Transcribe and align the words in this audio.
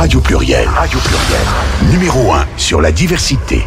Radio 0.00 0.18
Pluriel. 0.22 0.66
Radio 0.66 0.98
Pluriel. 0.98 1.92
Numéro 1.92 2.32
1 2.32 2.46
sur 2.56 2.80
la 2.80 2.90
diversité. 2.90 3.66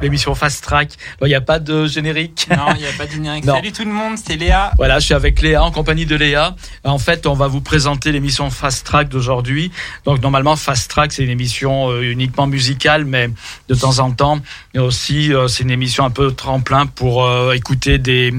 L'émission 0.00 0.34
Fast 0.34 0.64
Track. 0.64 0.94
Il 1.20 1.26
n'y 1.26 1.34
a 1.34 1.42
pas 1.42 1.58
de 1.58 1.84
générique. 1.84 2.48
Non, 2.50 2.72
il 2.74 2.80
n'y 2.80 2.86
a 2.86 2.92
pas 2.96 3.04
de 3.04 3.10
générique. 3.10 3.44
Non. 3.46 3.56
Salut 3.56 3.70
tout 3.70 3.84
le 3.84 3.92
monde, 3.92 4.14
c'est 4.16 4.36
Léa. 4.36 4.72
Voilà, 4.78 4.98
je 4.98 5.04
suis 5.04 5.14
avec 5.14 5.42
Léa, 5.42 5.62
en 5.62 5.70
compagnie 5.70 6.06
de 6.06 6.16
Léa. 6.16 6.56
En 6.84 6.96
fait, 6.96 7.26
on 7.26 7.34
va 7.34 7.48
vous 7.48 7.60
présenter 7.60 8.12
l'émission 8.12 8.48
Fast 8.48 8.86
Track 8.86 9.10
d'aujourd'hui. 9.10 9.70
Donc, 10.06 10.22
normalement, 10.22 10.56
Fast 10.56 10.90
Track, 10.90 11.12
c'est 11.12 11.22
une 11.22 11.28
émission 11.30 11.90
euh, 11.90 12.00
uniquement 12.00 12.46
musicale, 12.46 13.04
mais 13.04 13.28
de 13.68 13.74
temps 13.74 13.98
en 13.98 14.10
temps, 14.10 14.38
et 14.72 14.78
aussi, 14.78 15.34
euh, 15.34 15.48
c'est 15.48 15.64
une 15.64 15.70
émission 15.70 16.06
un 16.06 16.10
peu 16.10 16.32
tremplin 16.32 16.86
pour 16.86 17.26
euh, 17.26 17.52
écouter 17.52 17.98
des, 17.98 18.32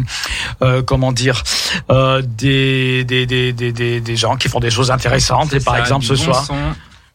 euh, 0.63 0.81
comment 0.81 1.11
dire, 1.11 1.43
euh, 1.91 2.23
des, 2.25 3.03
des, 3.03 3.27
des, 3.27 3.53
des, 3.53 3.71
des, 3.71 4.01
des 4.01 4.15
gens 4.15 4.35
qui 4.35 4.49
font 4.49 4.59
des 4.59 4.71
choses 4.71 4.89
intéressantes. 4.89 5.53
Et 5.53 5.59
par 5.59 5.75
Ça, 5.75 5.79
exemple, 5.81 6.05
ce 6.05 6.13
bon 6.15 6.23
soir, 6.23 6.45
son. 6.45 6.55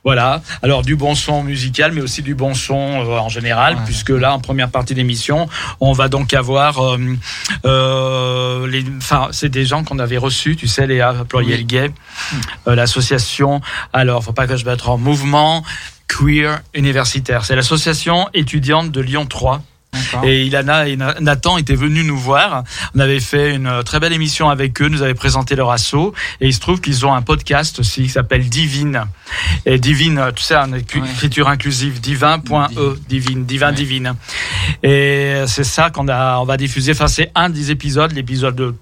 Voilà. 0.09 0.41
Alors 0.63 0.81
du 0.81 0.97
bon 0.97 1.15
son 1.15 1.43
musical, 1.43 1.93
mais 1.93 2.01
aussi 2.01 2.23
du 2.23 2.35
bon 2.35 2.55
son 2.55 2.75
euh, 3.05 3.19
en 3.19 3.29
général, 3.29 3.75
Ouais. 3.75 3.81
puisque 3.85 4.09
là, 4.09 4.33
en 4.33 4.39
première 4.41 4.71
partie 4.71 4.95
d'émission, 4.95 5.49
on 5.81 5.93
va 5.93 6.09
donc 6.09 6.33
avoir, 6.33 6.79
euh, 6.83 6.97
euh, 7.67 8.67
les, 8.67 8.85
enfin, 8.97 9.29
c'est 9.33 9.51
des 9.51 9.67
gens 9.67 9.85
qu'on 9.85 9.99
avait 9.99 10.17
reçus, 10.17 10.57
tu 10.57 10.67
sais, 10.67 10.87
Léa 10.87 11.13
Pluriel 11.29 11.59
Oui. 11.61 11.65
Gay, 11.67 11.91
euh, 12.67 12.75
l'association. 12.75 13.61
Alors, 13.93 14.25
faut 14.25 14.33
pas 14.33 14.47
que 14.47 14.57
je 14.57 14.65
mette 14.65 14.87
en 14.89 14.97
mouvement 14.97 15.63
queer 16.07 16.61
universitaire. 16.75 17.45
C'est 17.45 17.55
l'association 17.57 18.29
étudiante 18.33 18.91
de 18.91 19.01
Lyon 19.03 19.27
3. 19.27 19.61
Et 20.25 20.47
Ilana 20.47 20.89
et 20.89 20.97
Na- 20.97 21.15
Nathan 21.21 21.59
étaient 21.59 21.75
venus 21.75 22.05
nous 22.07 22.19
voir. 22.19 22.65
On 22.95 23.01
avait 23.01 23.21
fait 23.21 23.55
une 23.55 23.67
euh, 23.67 23.83
très 23.83 24.01
belle 24.01 24.13
émission 24.13 24.49
avec 24.51 24.81
eux, 24.83 24.89
nous 24.89 25.03
avaient 25.03 25.15
présenté 25.15 25.57
leur 25.57 25.71
assaut. 25.71 26.15
Et 26.41 26.47
il 26.49 26.55
se 26.55 26.61
trouve 26.61 26.81
qu'ils 26.81 27.05
ont 27.07 27.13
un 27.15 27.23
podcast 27.23 27.79
aussi 27.81 28.03
qui 28.05 28.09
s'appelle 28.09 28.49
Divine. 28.49 29.05
Et 29.67 29.79
Divine, 29.79 30.19
euh, 30.19 30.33
tu 30.33 30.43
sais, 30.43 30.57
en 30.57 30.73
écri- 30.73 31.01
Ouais. 31.01 31.11
écriture 31.11 31.49
inclusive, 31.49 32.01
divin.e, 32.01 32.99
divine, 33.09 33.45
divin, 33.45 33.69
Ouais. 33.69 33.75
divine. 33.75 34.15
Et 34.83 35.43
c'est 35.47 35.65
ça 35.65 35.91
qu'on 35.91 36.09
a, 36.09 36.39
on 36.39 36.45
va 36.45 36.57
diffuser. 36.57 36.93
Enfin, 36.93 37.09
c'est 37.09 37.31
un 37.35 37.49
des 37.51 37.71
épisodes, 37.71 38.13
l'épisode 38.13 38.57
de 38.57 38.75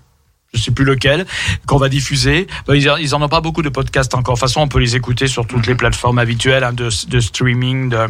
je 0.55 0.63
sais 0.63 0.71
plus 0.71 0.85
lequel, 0.87 1.27
qu'on 1.67 1.77
va 1.77 1.91
diffuser. 1.91 2.47
Ben, 2.67 2.77
Ils, 2.77 3.15
en 3.15 3.21
ont 3.21 3.29
pas 3.29 3.43
beaucoup 3.43 3.61
de 3.63 3.69
podcasts 3.69 4.15
encore. 4.15 4.37
De 4.37 4.41
toute 4.41 4.49
façon, 4.49 4.61
on 4.63 4.69
peut 4.69 4.79
les 4.79 4.97
écouter 4.97 5.27
sur 5.27 5.47
toutes 5.47 5.67
les 5.67 5.75
plateformes 5.75 6.19
habituelles 6.19 6.65
hein, 6.65 6.73
de, 6.73 6.89
de 7.09 7.21
streaming, 7.21 7.91
de- 7.91 8.07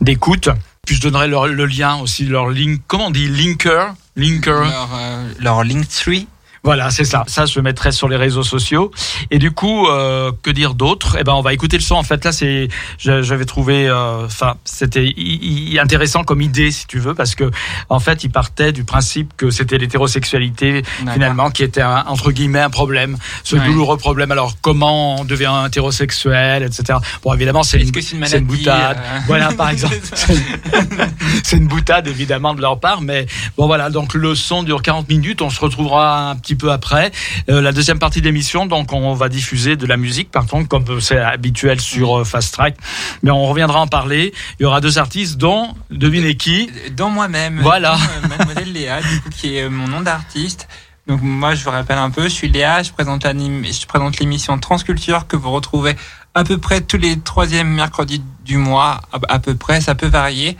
d'écoute. 0.00 0.48
Puis 0.86 0.96
je 0.96 1.00
donnerai 1.02 1.28
leur- 1.28 1.46
le 1.46 1.64
lien 1.66 1.96
aussi, 2.00 2.24
leur 2.24 2.48
link, 2.50 2.80
comment 2.88 3.06
on 3.06 3.10
dit, 3.10 3.28
linker, 3.28 3.94
linker? 4.16 4.62
Leur, 4.64 4.90
euh, 4.94 5.32
leur 5.38 5.62
Linktree. 5.64 6.26
Voilà, 6.64 6.90
c'est 6.90 7.04
ça. 7.04 7.24
Ça, 7.26 7.44
je 7.44 7.56
le 7.56 7.62
mettrai 7.62 7.90
sur 7.90 8.08
les 8.08 8.16
réseaux 8.16 8.44
sociaux. 8.44 8.92
Et 9.32 9.38
du 9.40 9.50
coup, 9.50 9.88
euh, 9.88 10.30
que 10.42 10.50
dire 10.50 10.74
d'autre? 10.74 11.16
Eh 11.18 11.24
ben, 11.24 11.32
on 11.32 11.42
va 11.42 11.52
écouter 11.52 11.76
le 11.76 11.82
son. 11.82 11.96
En 11.96 12.04
fait, 12.04 12.24
là, 12.24 12.30
c'est, 12.30 12.68
j'avais 12.98 13.44
trouvé, 13.44 13.88
euh, 13.88 14.26
enfin, 14.26 14.54
c'était 14.64 15.04
i- 15.06 15.72
i- 15.72 15.78
intéressant 15.80 16.22
comme 16.22 16.40
idée, 16.40 16.70
si 16.70 16.86
tu 16.86 17.00
veux, 17.00 17.14
parce 17.14 17.34
que 17.34 17.50
en 17.88 17.98
fait, 17.98 18.22
il 18.22 18.30
partait 18.30 18.70
du 18.70 18.84
principe 18.84 19.32
que 19.36 19.50
c'était 19.50 19.76
l'hétérosexualité 19.76 20.84
finalement 21.12 21.50
qui 21.50 21.64
était 21.64 21.82
un, 21.82 22.04
entre 22.06 22.30
guillemets 22.30 22.60
un 22.60 22.70
problème, 22.70 23.16
ce 23.42 23.56
Ouais. 23.56 23.66
douloureux 23.66 23.96
problème. 23.96 24.30
Alors, 24.30 24.54
comment 24.62 25.16
on 25.20 25.24
devient 25.24 25.52
hétérosexuel, 25.66 26.62
etc. 26.62 26.98
Bon, 27.24 27.34
évidemment, 27.34 27.64
c'est 27.64 27.80
une, 27.80 27.88
une 27.88 28.24
une 28.38 28.44
boutade. 28.44 28.98
euh, 28.98 29.18
Voilà, 29.26 29.48
par 29.52 29.68
exemple. 29.70 29.96
C'est 30.14 30.36
c'est 31.42 31.56
une 31.56 31.66
boutade, 31.66 32.06
évidemment, 32.06 32.54
de 32.54 32.60
leur 32.60 32.78
part. 32.78 33.00
Mais 33.00 33.26
bon, 33.56 33.66
voilà. 33.66 33.90
Donc, 33.90 34.14
le 34.14 34.34
son 34.36 34.62
dure 34.62 34.80
40 34.82 35.08
minutes. 35.08 35.42
On 35.42 35.50
se 35.50 35.60
retrouvera 35.60 36.30
un 36.30 36.36
petit 36.36 36.51
peu 36.56 36.70
après. 36.72 37.12
Euh, 37.50 37.60
la 37.60 37.72
deuxième 37.72 37.98
partie 37.98 38.20
de 38.20 38.26
l'émission, 38.26 38.66
donc, 38.66 38.92
on 38.92 39.14
va 39.14 39.28
diffuser 39.28 39.76
de 39.76 39.86
la 39.86 39.96
musique, 39.96 40.30
par 40.30 40.46
contre, 40.46 40.68
comme 40.68 41.00
c'est 41.00 41.18
habituel 41.18 41.80
sur 41.80 42.20
euh, 42.20 42.24
Fast 42.24 42.52
Track. 42.54 42.76
Mais 43.22 43.30
on 43.30 43.46
reviendra 43.46 43.80
en 43.80 43.86
parler. 43.86 44.32
Il 44.58 44.62
y 44.62 44.66
aura 44.66 44.80
deux 44.80 44.98
artistes, 44.98 45.36
dont, 45.38 45.74
devinez 45.90 46.36
qui? 46.36 46.70
Dont 46.96 47.10
moi-même. 47.10 47.60
Voilà. 47.62 47.96
dont, 47.96 48.02
euh, 48.24 48.28
Mademoiselle 48.36 48.72
Léa, 48.72 49.00
du 49.00 49.20
coup, 49.20 49.30
qui 49.30 49.56
est 49.56 49.62
euh, 49.64 49.70
mon 49.70 49.88
nom 49.88 50.00
d'artiste. 50.00 50.68
Donc 51.08 51.20
moi, 51.20 51.54
je 51.56 51.64
vous 51.64 51.70
rappelle 51.70 51.98
un 51.98 52.10
peu, 52.10 52.22
je 52.24 52.28
suis 52.28 52.48
Léa, 52.48 52.82
je 52.84 52.92
présente, 52.92 53.24
l'anim- 53.24 53.64
je 53.64 53.86
présente 53.86 54.20
l'émission 54.20 54.56
Transculture 54.58 55.26
que 55.26 55.34
vous 55.36 55.50
retrouvez 55.50 55.96
à 56.34 56.44
peu 56.44 56.58
près 56.58 56.80
tous 56.80 56.96
les 56.96 57.18
troisièmes 57.18 57.68
mercredis 57.68 58.22
du 58.44 58.56
mois, 58.56 59.00
à, 59.12 59.18
à 59.28 59.38
peu 59.40 59.56
près, 59.56 59.80
ça 59.80 59.96
peut 59.96 60.06
varier. 60.06 60.56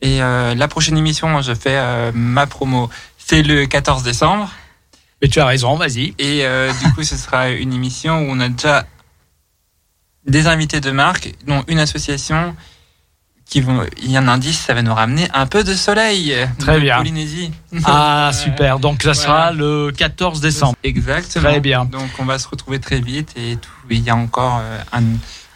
Et 0.00 0.22
euh, 0.22 0.54
la 0.54 0.66
prochaine 0.68 0.96
émission, 0.96 1.40
je 1.42 1.54
fais 1.54 1.76
euh, 1.76 2.10
ma 2.14 2.46
promo, 2.46 2.88
c'est 3.18 3.42
le 3.42 3.66
14 3.66 4.02
décembre. 4.02 4.50
Mais 5.22 5.28
tu 5.28 5.40
as 5.40 5.46
raison, 5.46 5.76
vas-y. 5.76 6.14
Et 6.18 6.44
euh, 6.44 6.70
du 6.84 6.92
coup, 6.92 7.02
ce 7.02 7.16
sera 7.16 7.48
une 7.50 7.72
émission 7.72 8.20
où 8.20 8.26
on 8.30 8.40
a 8.40 8.48
déjà 8.48 8.86
des 10.26 10.46
invités 10.46 10.80
de 10.80 10.90
marque, 10.90 11.32
dont 11.46 11.64
une 11.68 11.78
association 11.78 12.54
qui 13.48 13.60
vont. 13.60 13.86
Il 14.02 14.10
y 14.10 14.16
a 14.16 14.20
un 14.20 14.28
indice, 14.28 14.58
ça 14.58 14.74
va 14.74 14.82
nous 14.82 14.92
ramener 14.92 15.28
un 15.32 15.46
peu 15.46 15.62
de 15.64 15.72
soleil. 15.74 16.34
Très 16.58 16.74
de 16.76 16.80
bien. 16.80 16.96
Polynésie. 16.98 17.52
Ah, 17.84 18.30
super. 18.34 18.78
Donc, 18.80 19.02
ça 19.04 19.14
sera 19.14 19.52
Voilà. 19.52 19.52
le 19.52 19.92
14 19.96 20.40
décembre. 20.40 20.74
Exactement. 20.82 21.48
Très 21.48 21.60
bien. 21.60 21.84
Donc, 21.84 22.10
on 22.18 22.24
va 22.24 22.38
se 22.38 22.48
retrouver 22.48 22.80
très 22.80 23.00
vite 23.00 23.32
et 23.36 23.56
tout. 23.56 23.70
Il 23.88 24.00
y 24.00 24.10
a 24.10 24.16
encore 24.16 24.58
euh, 24.62 24.78
un- 24.92 25.02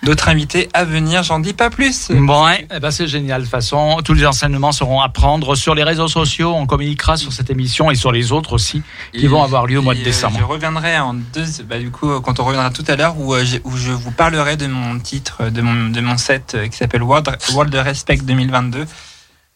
d'autres 0.03 0.29
invités 0.29 0.69
à 0.73 0.85
venir. 0.85 1.23
J'en 1.23 1.39
dis 1.41 1.53
pas 1.53 1.71
plus. 1.71 2.11
Bon, 2.11 2.45
ouais, 2.47 2.67
eh 2.75 2.81
ben 2.81 2.91
c'est 2.91 3.07
génial. 3.07 3.41
De 3.43 3.47
toute 3.47 3.51
façon, 3.51 4.01
tous 4.05 4.15
les 4.15 4.27
enseignements 4.27 4.73
seront 4.73 5.01
à 5.01 5.09
prendre 5.09 5.55
sur 5.55 5.75
les 5.75 5.83
réseaux 5.85 6.09
sociaux. 6.09 6.53
On 6.55 6.67
communiquera 6.67 7.17
sur 7.17 7.33
cette 7.33 7.51
émission 7.51 7.91
et 7.91 7.95
sur 7.95 8.13
les 8.13 8.33
autres 8.33 8.53
aussi. 8.55 8.83
qui 9.13 9.25
Et- 9.25 9.29
vont 9.29 9.43
avoir 9.43 9.67
lieu 9.67 9.79
au 9.79 9.83
mois 9.83 9.95
de 9.95 9.99
et, 9.99 10.03
euh, 10.03 10.07
décembre. 10.07 10.39
je 10.39 10.45
reviendrai 10.45 10.99
en 10.99 11.15
deux, 11.15 11.45
bah, 11.69 11.79
du 11.79 11.91
coup, 11.91 12.21
quand 12.21 12.41
on 12.41 12.45
reviendra 12.45 12.71
tout 12.71 12.85
à 12.89 12.97
l'heure, 12.97 13.19
où, 13.19 13.35
euh, 13.35 13.45
où 13.65 13.77
je 13.77 13.93
vous 13.93 14.11
parlerai 14.13 14.57
de 14.57 14.67
mon 14.67 14.99
titre, 14.99 15.39
euh, 15.43 15.51
de 15.51 15.61
mon, 15.63 15.89
de 15.91 16.01
mon 16.01 16.17
set 16.17 16.57
qui 16.71 16.77
s'appelle 16.77 17.03
World, 17.03 17.29
World 17.53 17.75
Respect 17.75 18.19
2022. 18.19 18.87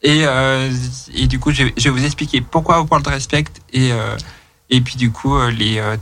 Et, 0.02 0.20
euh, 0.26 0.70
et 1.14 1.26
du 1.26 1.38
coup, 1.38 1.50
je, 1.52 1.64
je 1.78 1.84
vais 1.84 1.90
vous 1.90 2.04
expliquer 2.04 2.42
pourquoi 2.42 2.82
World 2.82 3.06
Respect. 3.06 3.44
Et, 3.72 3.90
euh, 3.92 4.16
et 4.68 4.80
puis, 4.82 4.96
du 4.96 5.10
coup, 5.10 5.38
les, 5.48 5.78
euh, 5.78 5.96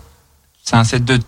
c'est 0.65 0.75
un 0.77 0.83
set 0.85 1.05
de 1.05 1.21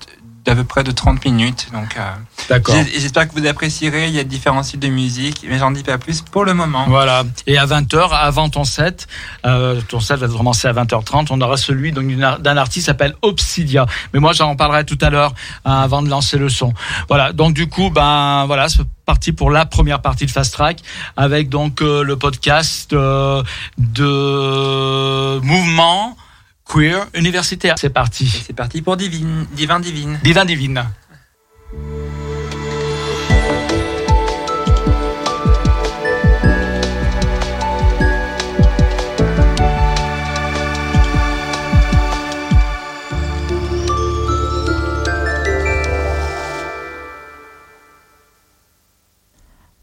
d'à 0.44 0.54
peu 0.54 0.64
près 0.64 0.84
de 0.84 0.90
30 0.90 1.24
minutes. 1.24 1.68
Donc, 1.72 1.96
euh, 1.96 2.12
D'accord. 2.48 2.74
j'espère 2.92 3.28
que 3.28 3.38
vous 3.38 3.46
apprécierez. 3.46 4.08
Il 4.08 4.14
y 4.14 4.18
a 4.18 4.24
différents 4.24 4.62
styles 4.62 4.80
de 4.80 4.88
musique, 4.88 5.44
mais 5.48 5.58
j'en 5.58 5.70
dis 5.70 5.82
pas 5.82 5.98
plus 5.98 6.20
pour 6.20 6.44
le 6.44 6.54
moment. 6.54 6.84
Voilà. 6.88 7.24
Et 7.46 7.56
à 7.56 7.66
20h, 7.66 8.10
avant 8.10 8.48
ton 8.48 8.64
set, 8.64 9.06
euh, 9.46 9.80
ton 9.88 10.00
set 10.00 10.18
va 10.18 10.28
commencer 10.28 10.68
à 10.68 10.72
20h30, 10.72 11.28
on 11.30 11.40
aura 11.40 11.56
celui 11.56 11.92
d'un 11.92 12.56
artiste 12.56 12.74
qui 12.74 12.82
s'appelle 12.82 13.14
Obsidia. 13.22 13.86
Mais 14.12 14.20
moi, 14.20 14.32
j'en 14.32 14.56
parlerai 14.56 14.84
tout 14.84 14.98
à 15.00 15.10
l'heure 15.10 15.32
hein, 15.64 15.80
avant 15.80 16.02
de 16.02 16.08
lancer 16.08 16.38
le 16.38 16.48
son. 16.48 16.74
Voilà. 17.08 17.32
Donc, 17.32 17.54
du 17.54 17.68
coup, 17.68 17.90
ben, 17.90 18.46
voilà, 18.46 18.68
c'est 18.68 18.82
parti 19.04 19.32
pour 19.32 19.50
la 19.50 19.66
première 19.66 20.00
partie 20.00 20.26
de 20.26 20.30
Fast 20.30 20.52
Track 20.54 20.78
avec 21.16 21.48
donc 21.48 21.82
euh, 21.82 22.02
le 22.02 22.16
podcast 22.16 22.92
euh, 22.92 23.42
de 23.78 25.38
mouvement 25.40 26.16
queer 26.64 27.06
universitaire. 27.14 27.78
C'est 27.78 27.88
Et 27.88 27.90
parti. 27.90 28.26
c'est 28.26 28.52
parti 28.52 28.82
pour 28.82 28.96
Divine, 28.96 29.46
Divin 29.52 29.80
Divine. 29.80 30.18
Divin 30.22 30.44
Divine. 30.44 30.84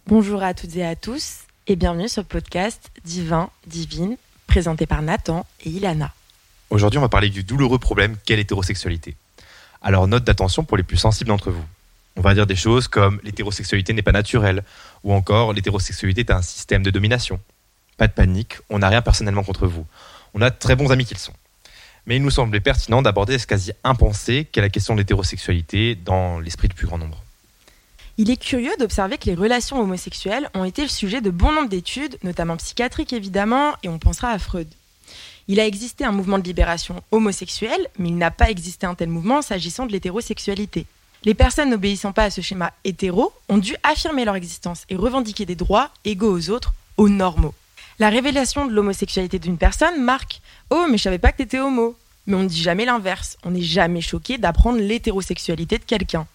Bonjour 0.07 0.43
à 0.43 0.53
toutes 0.53 0.75
et 0.75 0.85
à 0.85 0.95
tous 0.95 1.41
et 1.67 1.75
bienvenue 1.75 2.09
sur 2.09 2.21
le 2.21 2.27
podcast 2.27 2.89
Divin, 3.05 3.49
Divine, 3.67 4.17
présenté 4.47 4.85
par 4.85 5.01
Nathan 5.01 5.45
et 5.63 5.69
Ilana. 5.69 6.11
Aujourd'hui, 6.71 6.99
on 6.99 7.01
va 7.01 7.09
parler 7.09 7.29
du 7.29 7.43
douloureux 7.43 7.79
problème 7.79 8.15
qu'est 8.25 8.37
l'hétérosexualité. 8.37 9.17
Alors, 9.81 10.07
note 10.07 10.23
d'attention 10.23 10.63
pour 10.63 10.77
les 10.77 10.83
plus 10.83 10.95
sensibles 10.95 11.27
d'entre 11.27 11.51
vous. 11.51 11.65
On 12.15 12.21
va 12.21 12.33
dire 12.33 12.47
des 12.47 12.55
choses 12.55 12.87
comme 12.87 13.19
l'hétérosexualité 13.23 13.91
n'est 13.91 14.01
pas 14.01 14.13
naturelle, 14.13 14.63
ou 15.03 15.11
encore 15.11 15.51
l'hétérosexualité 15.51 16.21
est 16.21 16.31
un 16.31 16.41
système 16.41 16.81
de 16.81 16.89
domination. 16.89 17.41
Pas 17.97 18.07
de 18.07 18.13
panique, 18.13 18.55
on 18.69 18.79
n'a 18.79 18.87
rien 18.87 19.01
personnellement 19.01 19.43
contre 19.43 19.67
vous. 19.67 19.85
On 20.33 20.41
a 20.41 20.49
de 20.49 20.55
très 20.55 20.77
bons 20.77 20.93
amis 20.93 21.03
qu'ils 21.03 21.17
sont. 21.17 21.33
Mais 22.05 22.15
il 22.15 22.23
nous 22.23 22.31
semblait 22.31 22.61
pertinent 22.61 23.01
d'aborder 23.01 23.37
ce 23.37 23.45
quasi 23.45 23.73
impensé 23.83 24.47
qu'est 24.49 24.61
la 24.61 24.69
question 24.69 24.93
de 24.93 25.01
l'hétérosexualité 25.01 25.95
dans 25.95 26.39
l'esprit 26.39 26.69
du 26.69 26.73
plus 26.73 26.87
grand 26.87 26.97
nombre. 26.97 27.21
Il 28.17 28.29
est 28.31 28.41
curieux 28.41 28.73
d'observer 28.79 29.17
que 29.17 29.25
les 29.25 29.35
relations 29.35 29.81
homosexuelles 29.81 30.49
ont 30.53 30.63
été 30.63 30.83
le 30.83 30.87
sujet 30.87 31.19
de 31.19 31.31
bon 31.31 31.51
nombre 31.51 31.69
d'études, 31.69 32.17
notamment 32.23 32.55
psychiatriques 32.55 33.11
évidemment, 33.11 33.73
et 33.83 33.89
on 33.89 33.99
pensera 33.99 34.29
à 34.29 34.39
Freud. 34.39 34.69
Il 35.51 35.59
a 35.59 35.67
existé 35.67 36.05
un 36.05 36.13
mouvement 36.13 36.39
de 36.39 36.45
libération 36.45 37.03
homosexuelle, 37.11 37.89
mais 37.99 38.07
il 38.07 38.17
n'a 38.17 38.31
pas 38.31 38.49
existé 38.49 38.87
un 38.87 38.95
tel 38.95 39.09
mouvement 39.09 39.41
s'agissant 39.41 39.85
de 39.85 39.91
l'hétérosexualité. 39.91 40.85
Les 41.25 41.33
personnes 41.33 41.71
n'obéissant 41.71 42.13
pas 42.13 42.23
à 42.23 42.29
ce 42.29 42.39
schéma 42.39 42.71
hétéro 42.85 43.33
ont 43.49 43.57
dû 43.57 43.75
affirmer 43.83 44.23
leur 44.23 44.37
existence 44.37 44.85
et 44.87 44.95
revendiquer 44.95 45.45
des 45.45 45.55
droits 45.55 45.89
égaux 46.05 46.31
aux 46.31 46.51
autres, 46.51 46.73
aux 46.95 47.09
normaux. 47.09 47.53
La 47.99 48.07
révélation 48.07 48.65
de 48.65 48.71
l'homosexualité 48.71 49.39
d'une 49.39 49.57
personne 49.57 50.01
marque 50.01 50.39
Oh, 50.69 50.85
mais 50.89 50.97
je 50.97 51.03
savais 51.03 51.19
pas 51.19 51.33
que 51.33 51.39
t'étais 51.39 51.59
homo. 51.59 51.97
Mais 52.27 52.35
on 52.35 52.43
ne 52.43 52.47
dit 52.47 52.63
jamais 52.63 52.85
l'inverse. 52.85 53.37
On 53.43 53.51
n'est 53.51 53.61
jamais 53.61 53.99
choqué 53.99 54.37
d'apprendre 54.37 54.79
l'hétérosexualité 54.79 55.79
de 55.79 55.83
quelqu'un. 55.83 56.27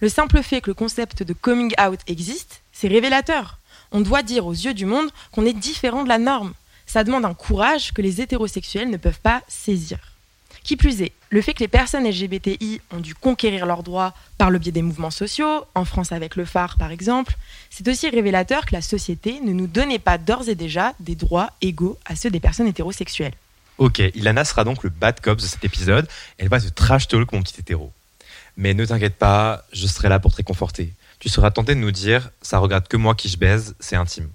Le 0.00 0.08
simple 0.08 0.42
fait 0.42 0.60
que 0.60 0.70
le 0.70 0.74
concept 0.74 1.22
de 1.22 1.34
coming 1.34 1.72
out 1.80 2.00
existe, 2.08 2.62
c'est 2.72 2.88
révélateur. 2.88 3.60
On 3.92 4.00
doit 4.00 4.24
dire 4.24 4.44
aux 4.44 4.52
yeux 4.54 4.74
du 4.74 4.86
monde 4.86 5.12
qu'on 5.30 5.46
est 5.46 5.52
différent 5.52 6.02
de 6.02 6.08
la 6.08 6.18
norme. 6.18 6.52
Ça 6.92 7.04
demande 7.04 7.24
un 7.24 7.34
courage 7.34 7.92
que 7.92 8.02
les 8.02 8.20
hétérosexuels 8.20 8.90
ne 8.90 8.96
peuvent 8.96 9.20
pas 9.20 9.42
saisir. 9.46 10.00
Qui 10.64 10.76
plus 10.76 11.02
est, 11.02 11.12
le 11.30 11.40
fait 11.40 11.54
que 11.54 11.60
les 11.60 11.68
personnes 11.68 12.04
LGBTI 12.04 12.80
ont 12.90 12.98
dû 12.98 13.14
conquérir 13.14 13.64
leurs 13.64 13.84
droits 13.84 14.12
par 14.38 14.50
le 14.50 14.58
biais 14.58 14.72
des 14.72 14.82
mouvements 14.82 15.12
sociaux, 15.12 15.66
en 15.76 15.84
France 15.84 16.10
avec 16.10 16.34
le 16.34 16.44
phare 16.44 16.78
par 16.78 16.90
exemple, 16.90 17.36
c'est 17.70 17.86
aussi 17.86 18.08
révélateur 18.08 18.66
que 18.66 18.74
la 18.74 18.82
société 18.82 19.38
ne 19.40 19.52
nous 19.52 19.68
donnait 19.68 20.00
pas 20.00 20.18
d'ores 20.18 20.48
et 20.48 20.56
déjà 20.56 20.94
des 20.98 21.14
droits 21.14 21.50
égaux 21.62 21.96
à 22.06 22.16
ceux 22.16 22.28
des 22.28 22.40
personnes 22.40 22.66
hétérosexuelles. 22.66 23.34
Ok, 23.78 24.00
Ilana 24.16 24.44
sera 24.44 24.64
donc 24.64 24.82
le 24.82 24.90
bad 24.90 25.20
cop 25.20 25.38
de 25.38 25.46
cet 25.46 25.64
épisode. 25.64 26.08
Elle 26.38 26.48
va 26.48 26.58
te 26.58 26.70
trash 26.70 27.06
talk, 27.06 27.30
mon 27.30 27.40
petit 27.40 27.60
hétéro. 27.60 27.92
Mais 28.56 28.74
ne 28.74 28.84
t'inquiète 28.84 29.14
pas, 29.14 29.62
je 29.72 29.86
serai 29.86 30.08
là 30.08 30.18
pour 30.18 30.32
te 30.32 30.38
réconforter. 30.38 30.92
Tu 31.20 31.28
seras 31.28 31.52
tenté 31.52 31.76
de 31.76 31.80
nous 31.80 31.92
dire, 31.92 32.30
ça 32.42 32.58
regarde 32.58 32.88
que 32.88 32.96
moi 32.96 33.14
qui 33.14 33.28
je 33.28 33.36
baise, 33.36 33.76
c'est 33.78 33.94
intime. 33.94 34.28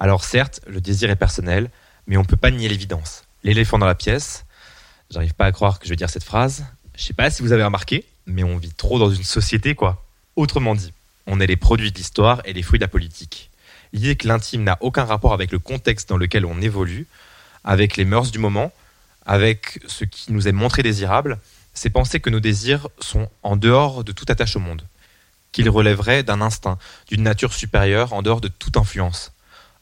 Alors 0.00 0.24
certes, 0.24 0.60
le 0.66 0.80
désir 0.80 1.10
est 1.10 1.16
personnel, 1.16 1.70
mais 2.06 2.16
on 2.16 2.24
peut 2.24 2.36
pas 2.36 2.50
nier 2.50 2.68
l'évidence. 2.68 3.24
L'éléphant 3.44 3.78
dans 3.78 3.86
la 3.86 3.94
pièce, 3.94 4.44
J'arrive 5.12 5.34
pas 5.34 5.44
à 5.44 5.52
croire 5.52 5.78
que 5.78 5.84
je 5.84 5.90
vais 5.90 5.96
dire 5.96 6.08
cette 6.08 6.24
phrase. 6.24 6.64
Je 6.96 7.02
sais 7.04 7.12
pas 7.12 7.30
si 7.30 7.42
vous 7.42 7.52
avez 7.52 7.62
remarqué, 7.62 8.06
mais 8.26 8.44
on 8.44 8.56
vit 8.56 8.72
trop 8.72 8.98
dans 8.98 9.10
une 9.10 9.24
société, 9.24 9.74
quoi. 9.74 10.02
Autrement 10.36 10.74
dit, 10.74 10.94
on 11.26 11.38
est 11.38 11.46
les 11.46 11.56
produits 11.56 11.92
de 11.92 11.96
l'histoire 11.98 12.40
et 12.46 12.54
les 12.54 12.62
fruits 12.62 12.78
de 12.78 12.84
la 12.84 12.88
politique. 12.88 13.50
L'idée 13.92 14.16
que 14.16 14.26
l'intime 14.26 14.64
n'a 14.64 14.78
aucun 14.80 15.04
rapport 15.04 15.34
avec 15.34 15.52
le 15.52 15.58
contexte 15.58 16.08
dans 16.08 16.16
lequel 16.16 16.46
on 16.46 16.62
évolue, 16.62 17.06
avec 17.62 17.98
les 17.98 18.06
mœurs 18.06 18.30
du 18.30 18.38
moment, 18.38 18.72
avec 19.26 19.80
ce 19.86 20.04
qui 20.04 20.32
nous 20.32 20.48
est 20.48 20.52
montré 20.52 20.82
désirable, 20.82 21.38
c'est 21.74 21.90
penser 21.90 22.18
que 22.18 22.30
nos 22.30 22.40
désirs 22.40 22.88
sont 22.98 23.28
en 23.42 23.56
dehors 23.56 24.04
de 24.04 24.12
toute 24.12 24.30
attache 24.30 24.56
au 24.56 24.60
monde, 24.60 24.82
qu'ils 25.52 25.68
relèveraient 25.68 26.22
d'un 26.22 26.40
instinct, 26.40 26.78
d'une 27.08 27.22
nature 27.22 27.52
supérieure, 27.52 28.14
en 28.14 28.22
dehors 28.22 28.40
de 28.40 28.48
toute 28.48 28.78
influence. 28.78 29.32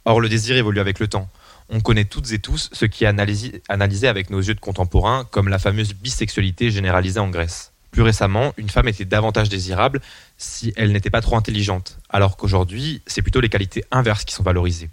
Or, 0.04 0.20
le 0.20 0.28
désir 0.28 0.56
évolue 0.56 0.80
avec 0.80 0.98
le 0.98 1.06
temps 1.06 1.30
on 1.70 1.80
connaît 1.80 2.04
toutes 2.04 2.32
et 2.32 2.38
tous 2.38 2.68
ce 2.72 2.84
qui 2.84 3.04
est 3.04 3.06
analysé, 3.06 4.08
avec 4.08 4.30
nos 4.30 4.40
yeux 4.40 4.54
de 4.54 4.60
contemporains 4.60 5.26
comme 5.30 5.48
la 5.48 5.58
fameuse 5.58 5.94
bisexualité 5.94 6.70
généralisée 6.70 7.20
en 7.20 7.28
Grèce. 7.28 7.72
Plus 7.92 8.02
récemment, 8.02 8.52
une 8.56 8.68
femme 8.68 8.88
était 8.88 9.04
davantage 9.04 9.48
désirable 9.48 10.00
si 10.36 10.72
elle 10.76 10.92
n'était 10.92 11.10
pas 11.10 11.20
trop 11.20 11.36
intelligente, 11.36 11.98
alors 12.08 12.36
qu'aujourd'hui, 12.36 13.02
c'est 13.06 13.22
plutôt 13.22 13.40
les 13.40 13.48
qualités 13.48 13.84
inverses 13.90 14.24
qui 14.24 14.34
sont 14.34 14.42
valorisées. 14.42 14.90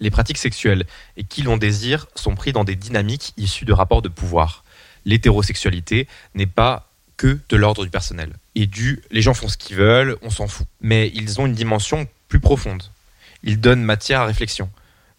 Les 0.00 0.10
pratiques 0.10 0.38
sexuelles 0.38 0.84
et 1.16 1.24
qui 1.24 1.42
l'on 1.42 1.56
désire 1.56 2.06
sont 2.16 2.34
pris 2.34 2.52
dans 2.52 2.64
des 2.64 2.74
dynamiques 2.74 3.32
issues 3.36 3.64
de 3.64 3.72
rapports 3.72 4.02
de 4.02 4.08
pouvoir. 4.08 4.64
L'hétérosexualité 5.04 6.08
n'est 6.34 6.46
pas 6.46 6.88
que 7.16 7.38
de 7.48 7.56
l'ordre 7.56 7.84
du 7.84 7.90
personnel. 7.90 8.32
Et 8.56 8.66
du 8.66 9.02
les 9.12 9.22
gens 9.22 9.34
font 9.34 9.48
ce 9.48 9.56
qu'ils 9.56 9.76
veulent, 9.76 10.16
on 10.22 10.30
s'en 10.30 10.48
fout. 10.48 10.66
Mais 10.80 11.12
ils 11.14 11.40
ont 11.40 11.46
une 11.46 11.54
dimension 11.54 12.08
plus 12.28 12.40
profonde. 12.40 12.82
Ils 13.44 13.60
donnent 13.60 13.82
matière 13.82 14.22
à 14.22 14.26
réflexion 14.26 14.68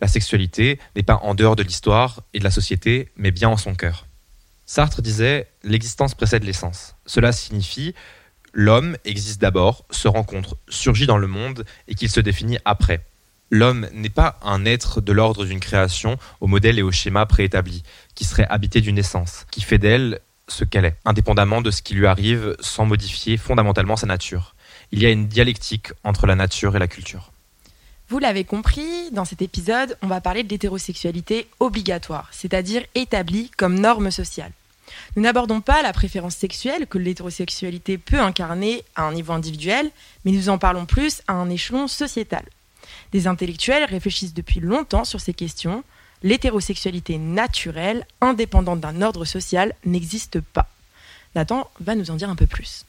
la 0.01 0.07
sexualité 0.07 0.79
n'est 0.95 1.03
pas 1.03 1.19
en 1.23 1.35
dehors 1.35 1.55
de 1.55 1.63
l'histoire 1.63 2.21
et 2.33 2.39
de 2.39 2.43
la 2.43 2.51
société, 2.51 3.11
mais 3.15 3.31
bien 3.31 3.49
en 3.49 3.57
son 3.57 3.75
cœur. 3.75 4.05
Sartre 4.65 5.01
disait 5.01 5.47
L'existence 5.63 6.15
précède 6.15 6.43
l'essence. 6.43 6.95
Cela 7.05 7.31
signifie 7.31 7.93
l'homme 8.53 8.97
existe 9.05 9.41
d'abord, 9.41 9.85
se 9.91 10.07
rencontre, 10.07 10.57
surgit 10.69 11.05
dans 11.05 11.17
le 11.17 11.27
monde 11.27 11.65
et 11.87 11.95
qu'il 11.95 12.09
se 12.09 12.19
définit 12.19 12.57
après. 12.65 13.05
L'homme 13.51 13.87
n'est 13.93 14.09
pas 14.09 14.39
un 14.41 14.65
être 14.65 15.01
de 15.01 15.11
l'ordre 15.11 15.45
d'une 15.45 15.59
création 15.59 16.17
au 16.41 16.47
modèle 16.47 16.79
et 16.79 16.81
au 16.81 16.91
schéma 16.91 17.25
préétabli, 17.25 17.83
qui 18.15 18.25
serait 18.25 18.47
habité 18.49 18.81
d'une 18.81 18.97
essence, 18.97 19.45
qui 19.51 19.61
fait 19.61 19.77
d'elle 19.77 20.19
ce 20.47 20.63
qu'elle 20.63 20.85
est, 20.85 20.97
indépendamment 21.05 21.61
de 21.61 21.71
ce 21.71 21.81
qui 21.81 21.93
lui 21.93 22.07
arrive 22.07 22.55
sans 22.59 22.85
modifier 22.85 23.37
fondamentalement 23.37 23.97
sa 23.97 24.07
nature. 24.07 24.55
Il 24.91 25.01
y 25.01 25.05
a 25.05 25.11
une 25.11 25.27
dialectique 25.27 25.91
entre 26.03 26.25
la 26.27 26.35
nature 26.35 26.75
et 26.75 26.79
la 26.79 26.87
culture. 26.87 27.31
Vous 28.07 28.19
l'avez 28.19 28.43
compris, 28.43 29.09
dans 29.11 29.25
cet 29.25 29.41
épisode, 29.41 29.97
on 30.03 30.07
va 30.07 30.21
parler 30.21 30.43
de 30.43 30.49
l'hétérosexualité 30.49 31.47
obligatoire, 31.59 32.29
c'est-à-dire 32.31 32.83
établie 32.93 33.49
comme 33.57 33.79
norme 33.79 34.11
sociale. 34.11 34.51
Nous 35.15 35.23
n'abordons 35.23 35.59
pas 35.59 35.81
la 35.81 35.91
préférence 35.91 36.35
sexuelle 36.35 36.85
que 36.85 36.99
l'hétérosexualité 36.99 37.97
peut 37.97 38.19
incarner 38.19 38.83
à 38.95 39.05
un 39.05 39.13
niveau 39.13 39.33
individuel, 39.33 39.89
mais 40.23 40.31
nous 40.31 40.49
en 40.49 40.59
parlons 40.59 40.85
plus 40.85 41.23
à 41.27 41.33
un 41.33 41.49
échelon 41.49 41.87
sociétal. 41.87 42.45
Des 43.11 43.25
intellectuels 43.25 43.85
réfléchissent 43.85 44.35
depuis 44.35 44.59
longtemps 44.59 45.05
sur 45.05 45.19
ces 45.19 45.33
questions. 45.33 45.83
L'hétérosexualité 46.21 47.17
naturelle, 47.17 48.05
indépendante 48.21 48.81
d'un 48.81 49.01
ordre 49.01 49.25
social, 49.25 49.73
n'existe 49.83 50.41
pas. 50.41 50.69
Nathan 51.33 51.67
va 51.79 51.95
nous 51.95 52.11
en 52.11 52.15
dire 52.15 52.29
un 52.29 52.35
peu 52.35 52.47
plus. 52.47 52.85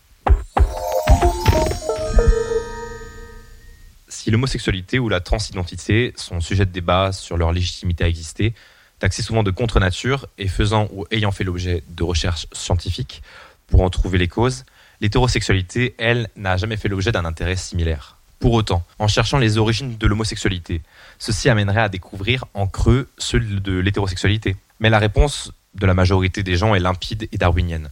Si 4.16 4.30
l'homosexualité 4.30 4.98
ou 4.98 5.10
la 5.10 5.20
transidentité 5.20 6.14
sont 6.16 6.40
sujet 6.40 6.64
de 6.64 6.70
débat 6.70 7.12
sur 7.12 7.36
leur 7.36 7.52
légitimité 7.52 8.04
à 8.04 8.08
exister, 8.08 8.54
taxés 8.98 9.22
souvent 9.22 9.42
de 9.42 9.50
contre-nature 9.50 10.26
et 10.38 10.48
faisant 10.48 10.88
ou 10.92 11.04
ayant 11.10 11.32
fait 11.32 11.44
l'objet 11.44 11.84
de 11.90 12.02
recherches 12.02 12.46
scientifiques 12.52 13.22
pour 13.66 13.82
en 13.82 13.90
trouver 13.90 14.16
les 14.16 14.26
causes, 14.26 14.64
l'hétérosexualité, 15.02 15.94
elle, 15.98 16.30
n'a 16.34 16.56
jamais 16.56 16.78
fait 16.78 16.88
l'objet 16.88 17.12
d'un 17.12 17.26
intérêt 17.26 17.56
similaire. 17.56 18.16
Pour 18.38 18.54
autant, 18.54 18.84
en 18.98 19.06
cherchant 19.06 19.36
les 19.36 19.58
origines 19.58 19.98
de 19.98 20.06
l'homosexualité, 20.06 20.80
ceci 21.18 21.50
amènerait 21.50 21.82
à 21.82 21.90
découvrir 21.90 22.46
en 22.54 22.66
creux 22.66 23.08
ceux 23.18 23.40
de 23.40 23.78
l'hétérosexualité. 23.78 24.56
Mais 24.80 24.88
la 24.88 24.98
réponse 24.98 25.52
de 25.74 25.84
la 25.84 25.92
majorité 25.92 26.42
des 26.42 26.56
gens 26.56 26.74
est 26.74 26.80
limpide 26.80 27.28
et 27.32 27.38
darwinienne. 27.38 27.90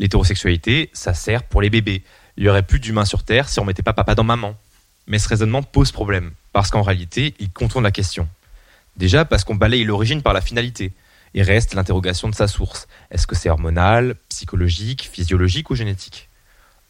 L'hétérosexualité, 0.00 0.90
ça 0.94 1.14
sert 1.14 1.44
pour 1.44 1.62
les 1.62 1.70
bébés. 1.70 2.02
Il 2.36 2.44
y 2.44 2.48
aurait 2.48 2.64
plus 2.64 2.80
d'humains 2.80 3.04
sur 3.04 3.22
Terre 3.22 3.48
si 3.48 3.60
on 3.60 3.64
mettait 3.64 3.84
pas 3.84 3.92
papa 3.92 4.16
dans 4.16 4.24
maman. 4.24 4.56
Mais 5.10 5.18
ce 5.18 5.28
raisonnement 5.28 5.64
pose 5.64 5.90
problème, 5.90 6.30
parce 6.52 6.70
qu'en 6.70 6.82
réalité, 6.82 7.34
il 7.40 7.50
contourne 7.50 7.82
la 7.82 7.90
question. 7.90 8.28
Déjà 8.96 9.24
parce 9.24 9.42
qu'on 9.42 9.56
balaye 9.56 9.82
l'origine 9.82 10.22
par 10.22 10.32
la 10.32 10.40
finalité, 10.40 10.92
et 11.34 11.42
reste 11.42 11.74
l'interrogation 11.74 12.28
de 12.28 12.34
sa 12.34 12.46
source. 12.46 12.86
Est-ce 13.10 13.26
que 13.26 13.34
c'est 13.34 13.50
hormonal, 13.50 14.14
psychologique, 14.28 15.08
physiologique 15.12 15.68
ou 15.70 15.74
génétique? 15.74 16.28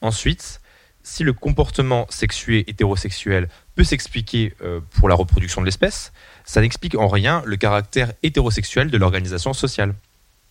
Ensuite, 0.03 0.61
si 1.03 1.25
le 1.25 1.33
comportement 1.33 2.07
sexué 2.11 2.65
hétérosexuel 2.69 3.49
peut 3.75 3.85
s'expliquer 3.85 4.55
euh, 4.63 4.81
pour 4.91 5.09
la 5.09 5.15
reproduction 5.15 5.63
de 5.63 5.67
l'espèce, 5.67 6.13
ça 6.45 6.61
n'explique 6.61 6.97
en 6.97 7.09
rien 7.09 7.43
le 7.47 7.57
caractère 7.57 8.13
hétérosexuel 8.23 8.91
de 8.91 8.99
l'organisation 8.99 9.55
sociale. 9.55 9.95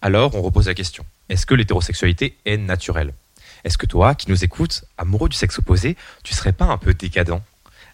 Alors 0.02 0.34
on 0.34 0.42
repose 0.42 0.68
la 0.68 0.74
question, 0.74 1.06
est-ce 1.30 1.46
que 1.46 1.54
l'hétérosexualité 1.54 2.36
est 2.46 2.58
naturelle? 2.58 3.14
Est-ce 3.64 3.78
que 3.78 3.86
toi, 3.86 4.16
qui 4.16 4.30
nous 4.30 4.44
écoutes, 4.44 4.86
amoureux 4.98 5.30
du 5.30 5.36
sexe 5.36 5.60
opposé, 5.60 5.98
tu 6.24 6.34
serais 6.34 6.54
pas 6.54 6.66
un 6.66 6.78
peu 6.78 6.94
décadent? 6.94 7.44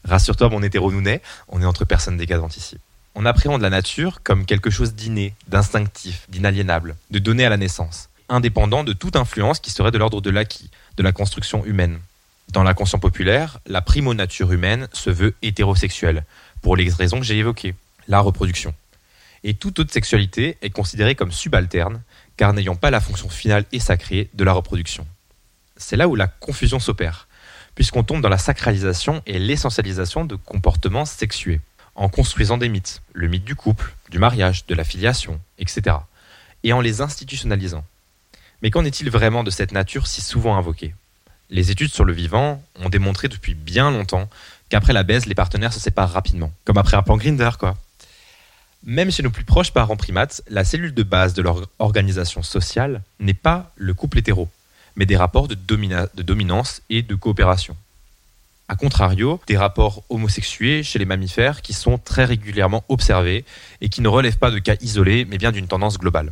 Rassure-toi, 0.05 0.49
mon 0.49 0.61
hétéronounet, 0.61 1.21
on 1.47 1.61
est 1.61 1.65
entre 1.65 1.83
personnes 1.83 2.17
décadentes 2.17 2.57
ici. 2.57 2.77
On 3.15 3.25
appréhende 3.25 3.61
la 3.61 3.69
nature 3.69 4.21
comme 4.23 4.45
quelque 4.45 4.69
chose 4.69 4.93
d'inné, 4.93 5.33
d'instinctif, 5.47 6.25
d'inaliénable, 6.29 6.95
de 7.09 7.19
donné 7.19 7.45
à 7.45 7.49
la 7.49 7.57
naissance, 7.57 8.09
indépendant 8.29 8.83
de 8.83 8.93
toute 8.93 9.15
influence 9.15 9.59
qui 9.59 9.71
serait 9.71 9.91
de 9.91 9.97
l'ordre 9.97 10.21
de 10.21 10.29
l'acquis, 10.29 10.69
de 10.97 11.03
la 11.03 11.11
construction 11.11 11.65
humaine. 11.65 11.99
Dans 12.51 12.61
l'inconscient 12.61 12.99
populaire, 12.99 13.59
la 13.65 13.81
primo-nature 13.81 14.51
humaine 14.51 14.87
se 14.93 15.09
veut 15.09 15.33
hétérosexuelle, 15.41 16.23
pour 16.61 16.75
les 16.75 16.89
raisons 16.89 17.19
que 17.19 17.25
j'ai 17.25 17.37
évoquées, 17.37 17.73
la 18.07 18.19
reproduction. 18.19 18.73
Et 19.43 19.55
toute 19.55 19.79
autre 19.79 19.93
sexualité 19.93 20.57
est 20.61 20.69
considérée 20.69 21.15
comme 21.15 21.31
subalterne, 21.31 22.01
car 22.37 22.53
n'ayant 22.53 22.75
pas 22.75 22.91
la 22.91 22.99
fonction 22.99 23.29
finale 23.29 23.65
et 23.71 23.79
sacrée 23.79 24.29
de 24.33 24.43
la 24.43 24.53
reproduction. 24.53 25.07
C'est 25.77 25.97
là 25.97 26.07
où 26.07 26.15
la 26.15 26.27
confusion 26.27 26.79
s'opère 26.79 27.24
puisqu'on 27.75 28.03
tombe 28.03 28.21
dans 28.21 28.29
la 28.29 28.37
sacralisation 28.37 29.21
et 29.25 29.37
l'essentialisation 29.37 30.25
de 30.25 30.35
comportements 30.35 31.05
sexués, 31.05 31.61
en 31.95 32.09
construisant 32.09 32.57
des 32.57 32.69
mythes, 32.69 33.01
le 33.13 33.27
mythe 33.27 33.43
du 33.43 33.55
couple, 33.55 33.95
du 34.09 34.19
mariage, 34.19 34.65
de 34.65 34.75
la 34.75 34.83
filiation, 34.83 35.39
etc., 35.59 35.97
et 36.63 36.73
en 36.73 36.81
les 36.81 37.01
institutionnalisant. 37.01 37.85
Mais 38.61 38.71
qu'en 38.71 38.85
est-il 38.85 39.09
vraiment 39.11 39.43
de 39.43 39.51
cette 39.51 39.71
nature 39.71 40.07
si 40.07 40.21
souvent 40.21 40.57
invoquée? 40.57 40.95
Les 41.51 41.69
études 41.69 41.93
sur 41.93 42.05
le 42.05 42.13
vivant 42.13 42.63
ont 42.79 42.89
démontré 42.89 43.27
depuis 43.27 43.53
bien 43.53 43.91
longtemps 43.91 44.29
qu'après 44.69 44.93
la 44.93 45.03
baisse, 45.03 45.27
les 45.27 45.35
partenaires 45.35 45.73
se 45.73 45.79
séparent 45.79 46.11
rapidement, 46.11 46.51
comme 46.63 46.77
après 46.77 46.97
un 46.97 47.03
plan 47.03 47.17
Grinder, 47.17 47.51
quoi. 47.59 47.77
Même 48.83 49.11
chez 49.11 49.23
nos 49.23 49.31
plus 49.31 49.43
proches 49.43 49.71
parents 49.71 49.95
primates, 49.95 50.41
la 50.47 50.63
cellule 50.63 50.93
de 50.93 51.03
base 51.03 51.33
de 51.33 51.41
leur 51.41 51.67
organisation 51.79 52.43
sociale 52.43 53.01
n'est 53.19 53.33
pas 53.33 53.71
le 53.75 53.93
couple 53.93 54.19
hétéro, 54.19 54.49
mais 54.95 55.05
des 55.05 55.17
rapports 55.17 55.47
de, 55.47 55.55
dominance 55.55 56.81
et 56.89 57.01
de 57.01 57.15
coopération. 57.15 57.75
A 58.67 58.75
contrario, 58.75 59.39
des 59.45 59.57
rapports 59.57 60.03
homosexués 60.09 60.81
chez 60.81 60.97
les 60.97 61.05
mammifères 61.05 61.61
qui 61.61 61.73
sont 61.73 61.99
très 61.99 62.25
régulièrement 62.25 62.83
observés 62.89 63.45
et 63.81 63.89
qui 63.89 64.01
ne 64.01 64.07
relèvent 64.07 64.39
pas 64.39 64.49
de 64.49 64.57
cas 64.57 64.75
isolés, 64.81 65.25
mais 65.25 65.37
bien 65.37 65.51
d'une 65.51 65.67
tendance 65.67 65.99
globale. 65.99 66.31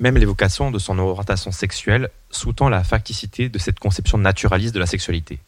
Même 0.00 0.16
l'évocation 0.16 0.70
de 0.70 0.78
son 0.78 0.98
orientation 0.98 1.52
sexuelle 1.52 2.08
sous-tend 2.30 2.68
la 2.68 2.82
facticité 2.84 3.48
de 3.48 3.58
cette 3.58 3.78
conception 3.78 4.16
naturaliste 4.16 4.74
de 4.74 4.80
la 4.80 4.86
sexualité. 4.86 5.38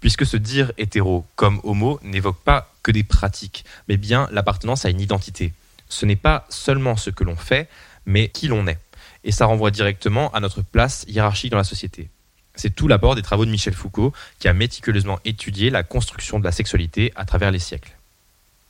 Puisque 0.00 0.26
se 0.26 0.36
dire 0.36 0.72
hétéro 0.78 1.26
comme 1.34 1.60
homo 1.64 1.98
n'évoque 2.02 2.40
pas 2.42 2.72
que 2.82 2.90
des 2.90 3.02
pratiques, 3.02 3.64
mais 3.88 3.96
bien 3.96 4.28
l'appartenance 4.32 4.84
à 4.84 4.90
une 4.90 5.00
identité. 5.00 5.52
Ce 5.88 6.06
n'est 6.06 6.16
pas 6.16 6.46
seulement 6.50 6.96
ce 6.96 7.10
que 7.10 7.24
l'on 7.24 7.36
fait, 7.36 7.68
mais 8.06 8.28
qui 8.28 8.48
l'on 8.48 8.66
est 8.66 8.78
et 9.24 9.32
ça 9.32 9.46
renvoie 9.46 9.70
directement 9.70 10.30
à 10.32 10.40
notre 10.40 10.62
place 10.62 11.04
hiérarchique 11.08 11.50
dans 11.50 11.58
la 11.58 11.64
société. 11.64 12.08
C'est 12.54 12.74
tout 12.74 12.88
l'apport 12.88 13.14
des 13.14 13.22
travaux 13.22 13.44
de 13.44 13.50
Michel 13.50 13.74
Foucault 13.74 14.12
qui 14.38 14.48
a 14.48 14.52
méticuleusement 14.52 15.18
étudié 15.24 15.70
la 15.70 15.82
construction 15.82 16.38
de 16.38 16.44
la 16.44 16.52
sexualité 16.52 17.12
à 17.16 17.24
travers 17.24 17.50
les 17.50 17.58
siècles. 17.58 17.96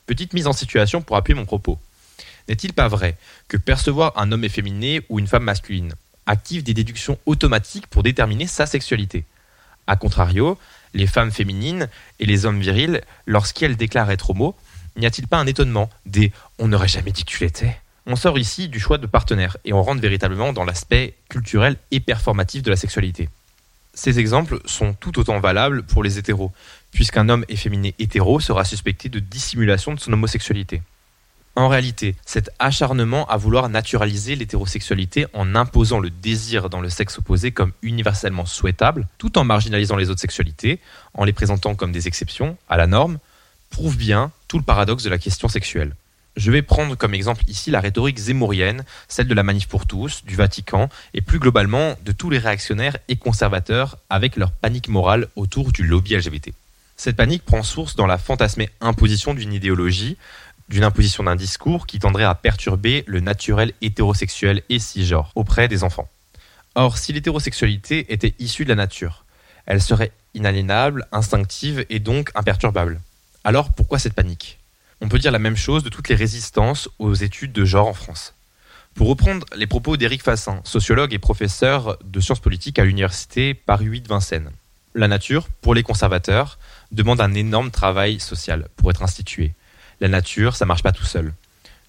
Petite 0.07 0.33
mise 0.33 0.47
en 0.47 0.53
situation 0.53 1.03
pour 1.03 1.17
appuyer 1.17 1.35
mon 1.35 1.47
propos. 1.47 1.79
N'est-il 2.49 2.73
pas 2.73 2.89
vrai 2.89 3.17
que 3.49 3.57
percevoir 3.57 4.13
un 4.17 4.33
homme 4.33 4.45
efféminé 4.45 5.03
ou 5.09 5.19
une 5.19 5.27
femme 5.27 5.45
masculine 5.45 5.95
active 6.27 6.63
des 6.63 6.75
déductions 6.75 7.19
automatiques 7.27 7.87
pour 7.87 8.03
déterminer 8.03 8.47
sa 8.47 8.67
sexualité? 8.67 9.25
A 9.87 9.97
contrario, 9.97 10.59
les 10.95 11.07
femmes 11.07 11.31
féminines 11.31 11.89
et 12.19 12.27
les 12.27 12.45
hommes 12.45 12.61
virils, 12.61 13.01
lorsqu'elles 13.27 13.77
déclarent 13.77 14.11
être 14.11 14.31
homo, 14.31 14.57
n'y 14.97 15.07
a-t-il 15.07 15.29
pas 15.29 15.39
un 15.39 15.47
étonnement 15.47 15.91
des 16.07 16.33
on 16.59 16.69
n'aurait 16.69 16.89
jamais 16.89 17.13
dit 17.13 17.25
que 17.25 17.31
tu 17.31 17.43
l'étais 17.45 17.77
On 18.07 18.17
sort 18.17 18.39
ici 18.39 18.69
du 18.69 18.81
choix 18.81 18.99
de 18.99 19.07
partenaire 19.07 19.57
et 19.65 19.73
on 19.73 19.83
rentre 19.83 20.01
véritablement 20.01 20.53
dans 20.53 20.65
l'aspect 20.65 21.15
culturel 21.29 21.77
et 21.91 22.01
performatif 22.01 22.63
de 22.63 22.71
la 22.71 22.77
sexualité. 22.77 23.29
Ces 23.93 24.19
exemples 24.19 24.61
sont 24.65 24.95
tout 24.95 25.19
autant 25.19 25.41
valables 25.41 25.83
pour 25.83 26.03
les 26.03 26.19
hétéros, 26.19 26.53
puisqu'un 26.93 27.29
homme 27.29 27.45
efféminé 27.49 27.95
hétéro 27.99 28.41
sera 28.41 28.65
suspecté 28.65 29.09
de 29.09 29.19
dissimulation 29.19 29.95
de 29.95 30.01
son 30.01 30.13
homosexualité. 30.13 30.83
En 31.57 31.69
réalité, 31.69 32.15
cet 32.25 32.51
acharnement 32.61 33.27
à 33.27 33.37
vouloir 33.37 33.69
naturaliser 33.69 34.37
l'hétérosexualité 34.37 35.27
en 35.35 35.57
imposant 35.57 35.99
le 35.99 36.09
désir 36.09 36.71
dans 36.71 36.81
le 36.81 36.89
sexe 36.89 37.19
opposé 37.19 37.51
comme 37.51 37.73
universellement 37.83 38.47
souhaitable, 38.47 39.09
tout 39.19 39.37
en 39.37 39.45
marginalisant 39.45 39.97
les 39.97 40.11
autres 40.11 40.21
sexualités, 40.21 40.79
en 41.13 41.25
les 41.25 41.33
présentant 41.33 41.75
comme 41.75 41.93
des 41.93 42.07
exceptions 42.07 42.57
à 42.69 42.77
la 42.77 42.87
norme, 42.87 43.19
prouve 43.71 43.97
bien 43.97 44.31
tout 44.47 44.59
le 44.59 44.65
paradoxe 44.65 45.03
de 45.03 45.11
la 45.11 45.19
question 45.19 45.49
sexuelle. 45.49 45.95
Je 46.37 46.51
vais 46.51 46.63
prendre 46.63 46.95
comme 46.95 47.15
exemple 47.15 47.43
ici 47.49 47.71
la 47.71 47.81
rhétorique 47.81 48.19
zémourienne, 48.19 48.85
celle 49.09 49.27
de 49.27 49.35
la 49.35 49.43
Manif 49.43 49.67
pour 49.67 49.87
tous, 49.87 50.25
du 50.25 50.37
Vatican, 50.37 50.89
et 51.13 51.21
plus 51.21 51.39
globalement 51.39 51.97
de 52.05 52.13
tous 52.13 52.31
les 52.31 52.39
réactionnaires 52.39 52.97
et 53.09 53.17
conservateurs 53.17 53.99
avec 54.09 54.37
leur 54.37 54.53
panique 54.53 54.89
morale 54.89 55.29
autour 55.35 55.73
du 55.73 55.83
lobby 55.85 56.17
LGBT. 56.17 56.53
Cette 56.97 57.17
panique 57.17 57.45
prend 57.45 57.63
source 57.63 57.97
dans 57.97 58.07
la 58.07 58.19
fantasmée 58.19 58.71
imposition 58.81 59.35
d'une 59.35 59.53
idéologie, 59.53 60.17
d'une 60.69 60.85
imposition 60.85 61.25
d'un 61.25 61.35
discours 61.35 61.87
qui 61.87 61.99
tendrait 61.99 62.25
à 62.25 62.35
perturber 62.35 63.03
le 63.07 63.21
naturel 63.21 63.73
hétérosexuel 63.83 64.63
et 64.69 64.79
cisgenre 64.79 65.33
auprès 65.35 65.67
des 65.67 65.83
enfants. 65.83 66.09
Or, 66.77 66.97
si 66.97 67.13
l'hétérosexualité 67.13 68.13
était 68.13 68.35
issue 68.39 68.65
de 68.65 68.69
la 68.69 68.77
nature, 68.77 69.25
elle 69.67 69.83
serait 69.83 70.13
inaliénable, 70.35 71.07
instinctive 71.11 71.85
et 71.91 71.99
donc 71.99 72.31
imperturbable. 72.37 73.01
Alors 73.43 73.73
pourquoi 73.73 73.99
cette 73.99 74.15
panique? 74.15 74.60
On 75.01 75.09
peut 75.09 75.19
dire 75.19 75.33
la 75.33 75.39
même 75.39 75.57
chose 75.57 75.83
de 75.83 75.89
toutes 75.89 76.09
les 76.09 76.15
résistances 76.15 76.89
aux 76.99 77.15
études 77.15 77.53
de 77.53 77.65
genre 77.65 77.89
en 77.89 77.95
France. 77.95 78.35
Pour 78.95 79.09
reprendre 79.09 79.47
les 79.57 79.67
propos 79.67 79.97
d'Éric 79.97 80.23
Fassin, 80.23 80.61
sociologue 80.65 81.15
et 81.15 81.19
professeur 81.19 81.97
de 82.05 82.21
sciences 82.21 82.41
politiques 82.41 82.79
à 82.79 82.85
l'université 82.85 83.55
Paris 83.55 83.87
8 83.87 84.09
Vincennes. 84.09 84.51
La 84.95 85.09
nature, 85.09 85.49
pour 85.61 85.75
les 85.75 85.83
conservateurs, 85.83 86.59
demande 86.91 87.21
un 87.21 87.35
énorme 87.35 87.71
travail 87.71 88.19
social 88.19 88.69
pour 88.77 88.91
être 88.91 89.03
instituée 89.03 89.55
la 90.01 90.09
nature, 90.09 90.57
ça 90.57 90.67
marche 90.67 90.83
pas 90.83 90.93
tout 90.93 91.05
seul. 91.05 91.33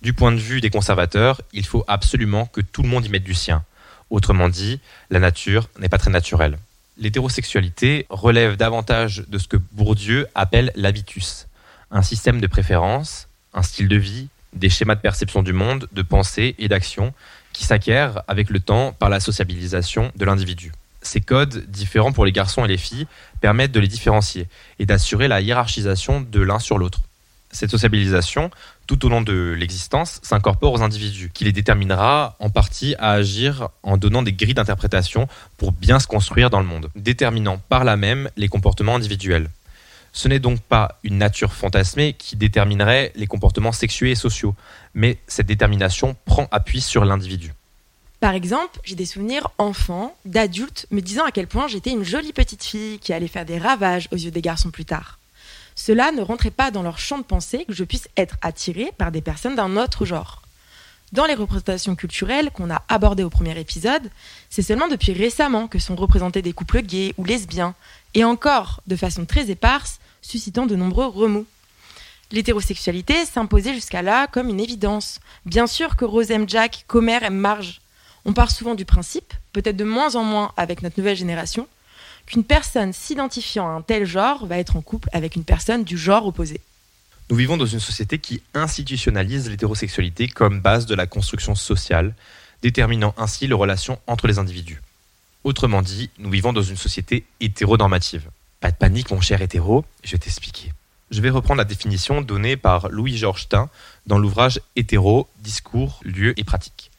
Du 0.02 0.14
point 0.14 0.32
de 0.32 0.38
vue 0.38 0.62
des 0.62 0.70
conservateurs, 0.70 1.42
il 1.54 1.66
faut 1.66 1.86
absolument 1.88 2.46
que 2.46 2.62
tout 2.62 2.84
le 2.84 2.90
monde 2.90 3.06
y 3.06 3.10
mette 3.10 3.24
du 3.24 3.34
sien. 3.34 3.64
Autrement 4.10 4.50
dit, 4.50 4.80
la 5.10 5.20
nature 5.20 5.70
n'est 5.80 5.90
pas 5.90 5.98
très 5.98 6.12
naturelle. 6.12 6.58
L'hétérosexualité 6.98 8.06
relève 8.10 8.58
davantage 8.58 9.24
de 9.28 9.38
ce 9.38 9.48
que 9.48 9.58
Bourdieu 9.58 10.28
appelle 10.36 10.72
l'habitus, 10.76 11.48
un 11.92 12.02
système 12.02 12.42
de 12.42 12.48
préférence, 12.48 13.28
un 13.54 13.62
style 13.62 13.88
de 13.88 13.98
vie, 13.98 14.28
des 14.54 14.70
schémas 14.70 14.96
de 14.96 15.02
perception 15.02 15.44
du 15.44 15.54
monde, 15.54 15.88
de 15.92 16.02
pensée 16.02 16.56
et 16.58 16.68
d'action 16.68 17.14
qui 17.54 17.66
s'acquièrent 17.66 18.22
avec 18.28 18.50
le 18.50 18.60
temps 18.60 18.94
par 18.94 19.10
la 19.10 19.20
sociabilisation 19.20 20.12
de 20.16 20.26
l'individu. 20.26 20.72
Ces 21.02 21.22
codes, 21.22 21.66
différents 21.68 22.12
pour 22.12 22.26
les 22.26 22.32
garçons 22.32 22.64
et 22.64 22.68
les 22.68 22.78
filles, 22.78 23.08
permettent 23.42 23.72
de 23.72 23.80
les 23.80 23.88
différencier 23.88 24.48
et 24.80 24.86
d'assurer 24.86 25.28
la 25.28 25.42
hiérarchisation 25.42 26.22
de 26.22 26.42
l'un 26.42 26.60
sur 26.60 26.78
l'autre. 26.78 27.02
Cette 27.52 27.72
sociabilisation, 27.72 28.50
tout 28.88 29.06
au 29.06 29.10
long 29.10 29.22
de 29.22 29.56
l'existence, 29.58 30.20
s'incorpore 30.22 30.74
aux 30.74 30.82
individus, 30.82 31.32
qui 31.34 31.44
les 31.44 31.52
déterminera 31.52 32.36
en 32.40 32.50
partie 32.50 32.96
à 32.98 33.12
agir 33.12 33.70
en 33.84 33.98
donnant 33.98 34.22
des 34.22 34.32
grilles 34.32 34.54
d'interprétation 34.54 35.28
pour 35.58 35.74
bien 35.74 36.00
se 36.00 36.08
construire 36.08 36.50
dans 36.50 36.62
le 36.62 36.66
monde, 36.66 36.90
déterminant 36.96 37.58
par 37.68 37.84
là 37.84 37.98
même 37.98 38.30
les 38.38 38.48
comportements 38.48 38.96
individuels. 38.96 39.50
Ce 40.14 40.28
n'est 40.28 40.40
donc 40.40 40.60
pas 40.60 41.00
une 41.04 41.18
nature 41.18 41.54
fantasmée 41.54 42.14
qui 42.14 42.36
déterminerait 42.36 43.12
les 43.16 43.28
comportements 43.28 43.72
sexués 43.72 44.12
et 44.12 44.16
sociaux, 44.16 44.56
mais 44.94 45.18
cette 45.28 45.48
détermination 45.48 46.16
prend 46.26 46.48
appui 46.52 46.82
sur 46.82 47.06
l'individu. 47.06 47.54
Par 48.20 48.34
exemple, 48.34 48.80
j'ai 48.84 48.96
des 48.96 49.06
souvenirs 49.06 49.50
enfants, 49.58 50.16
d'adultes, 50.26 50.86
me 50.92 51.02
disant 51.02 51.26
à 51.26 51.32
quel 51.32 51.48
point 51.48 51.68
j'étais 51.68 51.92
une 51.92 52.04
jolie 52.04 52.34
petite 52.34 52.64
fille 52.64 53.00
qui 53.00 53.14
allait 53.14 53.28
faire 53.28 53.46
des 53.46 53.58
ravages 53.58 54.08
aux 54.12 54.18
yeux 54.18 54.32
des 54.32 54.42
garçons 54.42 54.70
plus 54.70 54.86
tard 54.86 55.18
cela 55.76 56.12
ne 56.12 56.22
rentrait 56.22 56.52
pas 56.52 56.72
dans 56.72 56.84
leur 56.84 57.00
champ 57.00 57.18
de 57.18 57.24
pensée 57.24 57.66
que 57.66 57.74
je 57.74 57.84
puisse 57.84 58.08
être 58.18 58.36
attirée 58.42 58.92
par 58.98 59.12
des 59.12 59.22
personnes 59.22 59.56
d'un 59.56 59.78
autre 59.78 60.06
genre. 60.06 60.42
Dans 61.12 61.26
les 61.26 61.34
représentations 61.34 61.96
culturelles 61.96 62.52
qu'on 62.52 62.70
a 62.70 62.84
abordées 62.88 63.24
au 63.24 63.30
premier 63.30 63.60
épisode, 63.60 64.10
c'est 64.50 64.62
seulement 64.62 64.88
depuis 64.88 65.12
récemment 65.12 65.68
que 65.68 65.80
sont 65.80 65.96
représentés 65.96 66.42
des 66.42 66.54
couples 66.54 66.82
gays 66.82 67.14
ou 67.18 67.26
lesbiens, 67.26 67.74
et 68.14 68.24
encore 68.24 68.82
de 68.88 68.96
façon 68.96 69.26
très 69.26 69.50
éparse, 69.50 70.00
suscitant 70.22 70.66
de 70.66 70.76
nombreux 70.76 71.08
remous. 71.08 71.46
L'hétérosexualité 72.32 73.26
s'imposait 73.26 73.74
jusqu'à 73.74 74.02
là 74.02 74.28
comme 74.28 74.50
une 74.50 74.60
évidence. 74.60 75.20
Bien 75.46 75.68
sûr 75.68 75.96
que 75.96 76.06
Rose 76.06 76.32
aime 76.32 76.48
Jack, 76.48 76.86
Comer 76.88 77.24
aime 77.24 77.38
Marge. 77.38 77.82
On 78.24 78.34
part 78.34 78.52
souvent 78.52 78.76
du 78.76 78.86
principe, 78.86 79.34
peut-être 79.52 79.76
de 79.76 79.84
moins 79.84 80.16
en 80.16 80.24
moins 80.24 80.54
avec 80.56 80.82
notre 80.82 81.00
nouvelle 81.00 81.18
génération, 81.18 81.68
qu'une 82.26 82.44
personne 82.44 82.94
s'identifiant 82.94 83.68
à 83.68 83.72
un 83.72 83.82
tel 83.82 84.06
genre 84.06 84.46
va 84.46 84.60
être 84.60 84.76
en 84.76 84.82
couple 84.82 85.10
avec 85.12 85.36
une 85.36 85.44
personne 85.44 85.84
du 85.84 85.98
genre 85.98 86.26
opposé. 86.26 86.62
Nous 87.30 87.36
vivons 87.36 87.58
dans 87.58 87.66
une 87.66 87.80
société 87.80 88.20
qui 88.20 88.42
institutionnalise 88.54 89.50
l'hétérosexualité 89.50 90.28
comme 90.28 90.60
base 90.60 90.86
de 90.86 90.96
la 90.96 91.08
construction 91.08 91.56
sociale, 91.56 92.14
déterminant 92.62 93.14
ainsi 93.18 93.48
les 93.48 93.54
relations 93.54 94.00
entre 94.08 94.28
les 94.28 94.38
individus. 94.38 94.82
Autrement 95.44 95.82
dit, 95.82 96.10
nous 96.20 96.30
vivons 96.30 96.54
dans 96.54 96.62
une 96.62 96.78
société 96.78 97.26
hétéronormative. 97.40 98.30
Pas 98.62 98.70
de 98.70 98.76
panique, 98.76 99.10
mon 99.10 99.22
cher 99.22 99.42
hétéro, 99.42 99.84
je 100.04 100.12
vais 100.12 100.20
t'expliquer. 100.20 100.72
Je 101.10 101.20
vais 101.20 101.32
reprendre 101.32 101.58
la 101.58 101.66
définition 101.66 102.22
donnée 102.22 102.58
par 102.58 102.90
Louis-Georges 102.90 103.50
Tain 103.50 103.70
dans 104.06 104.20
l'ouvrage 104.20 104.62
Hétéro, 104.76 105.28
discours, 105.40 106.00
lieu 106.04 106.40
et 106.40 106.44
pratique. 106.44 106.92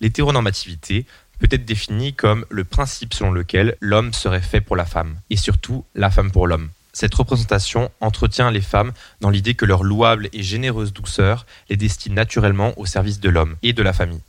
L'hétéronormativité 0.00 1.06
peut 1.38 1.46
être 1.52 1.64
défini 1.64 2.14
comme 2.14 2.44
le 2.50 2.64
principe 2.64 3.14
selon 3.14 3.30
lequel 3.30 3.76
l'homme 3.78 4.12
serait 4.12 4.42
fait 4.42 4.60
pour 4.60 4.74
la 4.74 4.84
femme, 4.84 5.16
et 5.30 5.36
surtout 5.36 5.84
la 5.94 6.10
femme 6.10 6.32
pour 6.32 6.48
l'homme. 6.48 6.70
Cette 6.92 7.14
représentation 7.14 7.92
entretient 8.00 8.50
les 8.50 8.60
femmes 8.60 8.92
dans 9.20 9.30
l'idée 9.30 9.54
que 9.54 9.64
leur 9.64 9.84
louable 9.84 10.28
et 10.32 10.42
généreuse 10.42 10.92
douceur 10.92 11.46
les 11.70 11.76
destine 11.76 12.14
naturellement 12.14 12.76
au 12.76 12.86
service 12.86 13.20
de 13.20 13.28
l'homme 13.28 13.54
et 13.62 13.72
de 13.72 13.82
la 13.84 13.92
famille. 13.92 14.22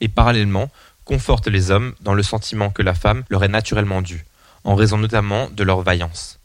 Et 0.00 0.08
parallèlement, 0.08 0.70
conforte 1.04 1.48
les 1.48 1.72
hommes 1.72 1.92
dans 2.02 2.14
le 2.14 2.22
sentiment 2.22 2.70
que 2.70 2.82
la 2.82 2.94
femme 2.94 3.24
leur 3.30 3.42
est 3.42 3.48
naturellement 3.48 4.00
due, 4.00 4.24
en 4.64 4.74
raison 4.74 4.98
notamment 4.98 5.48
de 5.50 5.62
leur 5.64 5.82
vaillance. 5.82 6.38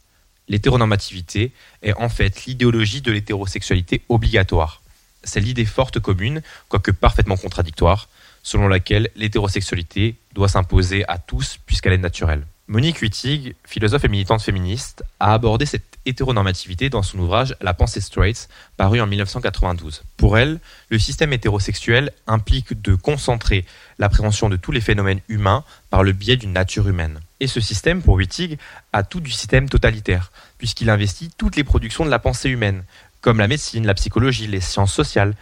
L'hétéronormativité 0.48 1.52
est 1.82 1.94
en 1.94 2.08
fait 2.08 2.46
l'idéologie 2.46 3.00
de 3.00 3.12
l'hétérosexualité 3.12 4.02
obligatoire. 4.08 4.82
C'est 5.24 5.40
l'idée 5.40 5.64
forte 5.64 5.98
commune, 5.98 6.42
quoique 6.68 6.92
parfaitement 6.92 7.36
contradictoire, 7.36 8.08
selon 8.42 8.68
laquelle 8.68 9.10
l'hétérosexualité 9.16 10.16
doit 10.32 10.48
s'imposer 10.48 11.04
à 11.08 11.18
tous 11.18 11.58
puisqu'elle 11.66 11.94
est 11.94 11.98
naturelle. 11.98 12.46
Monique 12.68 13.00
Wittig, 13.00 13.54
philosophe 13.64 14.04
et 14.04 14.08
militante 14.08 14.42
féministe, 14.42 15.04
a 15.20 15.34
abordé 15.34 15.66
cette 15.66 15.98
hétéronormativité 16.04 16.90
dans 16.90 17.02
son 17.02 17.18
ouvrage 17.18 17.56
La 17.60 17.74
pensée 17.74 18.00
straight, 18.00 18.48
paru 18.76 19.00
en 19.00 19.06
1992. 19.06 20.02
Pour 20.16 20.36
elle, 20.38 20.60
le 20.88 20.98
système 20.98 21.32
hétérosexuel 21.32 22.12
implique 22.26 22.80
de 22.80 22.94
concentrer 22.94 23.64
l'appréhension 23.98 24.48
de 24.48 24.56
tous 24.56 24.72
les 24.72 24.80
phénomènes 24.80 25.20
humains 25.28 25.64
par 25.90 26.02
le 26.02 26.12
biais 26.12 26.36
d'une 26.36 26.52
nature 26.52 26.88
humaine. 26.88 27.20
Et 27.40 27.46
ce 27.46 27.60
système, 27.60 28.02
pour 28.02 28.14
Wittig, 28.14 28.58
a 28.92 29.02
tout 29.02 29.20
du 29.20 29.30
système 29.30 29.68
totalitaire, 29.68 30.32
puisqu'il 30.58 30.88
investit 30.88 31.30
toutes 31.36 31.56
les 31.56 31.64
productions 31.64 32.04
de 32.04 32.10
la 32.10 32.18
pensée 32.18 32.48
humaine, 32.48 32.84
comme 33.20 33.38
la 33.38 33.48
médecine, 33.48 33.86
la 33.86 33.94
psychologie, 33.94 34.46
les 34.46 34.60
sciences 34.60 34.94
sociales, 34.94 35.34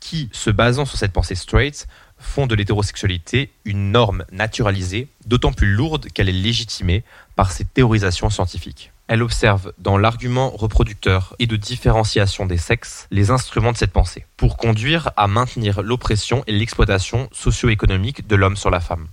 qui, 0.00 0.28
se 0.32 0.50
basant 0.50 0.84
sur 0.84 0.98
cette 0.98 1.12
pensée 1.12 1.34
straight, 1.34 1.86
font 2.18 2.46
de 2.46 2.54
l'hétérosexualité 2.54 3.50
une 3.64 3.90
norme 3.90 4.24
naturalisée, 4.32 5.08
d'autant 5.26 5.52
plus 5.52 5.72
lourde 5.72 6.06
qu'elle 6.12 6.28
est 6.28 6.32
légitimée 6.32 7.04
par 7.36 7.52
ses 7.52 7.64
théorisations 7.64 8.30
scientifiques. 8.30 8.92
Elle 9.06 9.22
observe 9.22 9.72
dans 9.78 9.98
l'argument 9.98 10.50
reproducteur 10.50 11.36
et 11.38 11.46
de 11.46 11.56
différenciation 11.56 12.46
des 12.46 12.56
sexes 12.56 13.06
les 13.10 13.30
instruments 13.30 13.72
de 13.72 13.76
cette 13.76 13.92
pensée, 13.92 14.24
pour 14.38 14.56
conduire 14.56 15.10
à 15.16 15.26
maintenir 15.26 15.82
l'oppression 15.82 16.42
et 16.46 16.52
l'exploitation 16.52 17.28
socio-économique 17.32 18.26
de 18.26 18.36
l'homme 18.36 18.56
sur 18.56 18.70
la 18.70 18.80
femme 18.80 19.08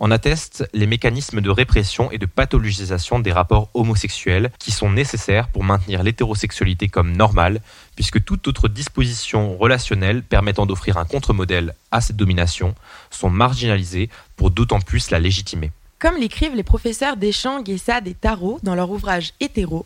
en 0.00 0.10
attestent 0.10 0.66
les 0.72 0.86
mécanismes 0.86 1.42
de 1.42 1.50
répression 1.50 2.10
et 2.10 2.18
de 2.18 2.26
pathologisation 2.26 3.20
des 3.20 3.32
rapports 3.32 3.68
homosexuels 3.74 4.50
qui 4.58 4.72
sont 4.72 4.90
nécessaires 4.90 5.48
pour 5.48 5.62
maintenir 5.62 6.02
l'hétérosexualité 6.02 6.88
comme 6.88 7.12
normale, 7.12 7.60
puisque 7.94 8.24
toute 8.24 8.48
autre 8.48 8.68
disposition 8.68 9.56
relationnelle 9.58 10.22
permettant 10.22 10.64
d'offrir 10.64 10.96
un 10.96 11.04
contre-modèle 11.04 11.74
à 11.90 12.00
cette 12.00 12.16
domination 12.16 12.74
sont 13.10 13.30
marginalisées 13.30 14.08
pour 14.36 14.50
d'autant 14.50 14.80
plus 14.80 15.10
la 15.10 15.18
légitimer. 15.18 15.70
Comme 15.98 16.16
l'écrivent 16.16 16.56
les 16.56 16.62
professeurs 16.62 17.18
Deschamps, 17.18 17.62
Guessade 17.62 18.08
et 18.08 18.14
Tarot 18.14 18.58
dans 18.62 18.74
leur 18.74 18.90
ouvrage 18.90 19.34
Hétéro, 19.38 19.84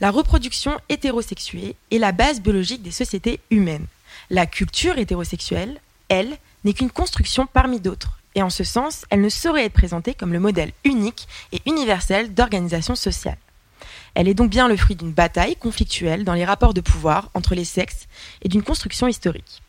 la 0.00 0.12
reproduction 0.12 0.78
hétérosexuée 0.88 1.74
est 1.90 1.98
la 1.98 2.12
base 2.12 2.40
biologique 2.40 2.82
des 2.82 2.92
sociétés 2.92 3.40
humaines. 3.50 3.86
La 4.30 4.46
culture 4.46 4.96
hétérosexuelle, 4.96 5.80
elle, 6.08 6.36
n'est 6.64 6.72
qu'une 6.72 6.90
construction 6.90 7.46
parmi 7.46 7.80
d'autres, 7.80 8.18
et 8.36 8.42
en 8.42 8.50
ce 8.50 8.64
sens, 8.64 9.06
elle 9.10 9.22
ne 9.22 9.30
saurait 9.30 9.64
être 9.64 9.72
présentée 9.72 10.14
comme 10.14 10.32
le 10.32 10.38
modèle 10.38 10.72
unique 10.84 11.26
et 11.52 11.62
universel 11.66 12.34
d'organisation 12.34 12.94
sociale. 12.94 13.38
Elle 14.14 14.28
est 14.28 14.34
donc 14.34 14.50
bien 14.50 14.68
le 14.68 14.76
fruit 14.76 14.94
d'une 14.94 15.10
bataille 15.10 15.56
conflictuelle 15.56 16.22
dans 16.22 16.34
les 16.34 16.44
rapports 16.44 16.74
de 16.74 16.82
pouvoir 16.82 17.30
entre 17.34 17.54
les 17.54 17.64
sexes 17.64 18.06
et 18.42 18.48
d'une 18.48 18.62
construction 18.62 19.08
historique. 19.08 19.62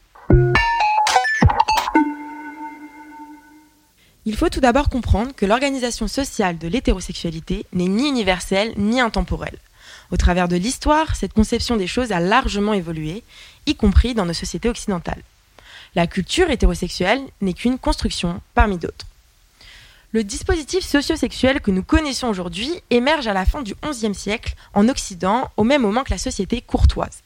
Il 4.26 4.36
faut 4.36 4.50
tout 4.50 4.60
d'abord 4.60 4.90
comprendre 4.90 5.34
que 5.34 5.46
l'organisation 5.46 6.10
sociale 6.10 6.58
de 6.58 6.68
l'hétérosexualité 6.68 7.66
n'est 7.72 7.88
ni 7.88 8.10
universelle 8.10 8.74
ni 8.76 9.00
intemporelle. 9.00 9.58
Au 10.12 10.18
travers 10.18 10.50
de 10.50 10.58
l'histoire, 10.58 11.16
cette 11.16 11.34
conception 11.34 11.78
des 11.78 11.88
choses 11.88 12.12
a 12.12 12.20
largement 12.20 12.74
évolué, 12.74 13.24
y 13.66 13.76
compris 13.76 14.14
dans 14.14 14.26
nos 14.26 14.34
sociétés 14.34 14.68
occidentales. 14.68 15.24
La 15.98 16.06
culture 16.06 16.52
hétérosexuelle 16.52 17.24
n'est 17.42 17.56
qu'une 17.56 17.80
construction 17.80 18.40
parmi 18.54 18.78
d'autres. 18.78 19.08
Le 20.12 20.24
dispositif 20.24 20.86
sociosexuel 20.86 21.60
que 21.60 21.72
nous 21.72 21.82
connaissons 21.82 22.28
aujourd'hui 22.28 22.70
émerge 22.92 23.26
à 23.26 23.34
la 23.34 23.48
fin 23.48 23.64
du 23.64 23.74
XIe 23.84 24.14
siècle 24.14 24.54
en 24.76 24.90
Occident, 24.90 25.50
au 25.58 25.64
même 25.64 25.82
moment 25.82 26.04
que 26.04 26.12
la 26.12 26.20
société 26.20 26.62
courtoise. 26.62 27.24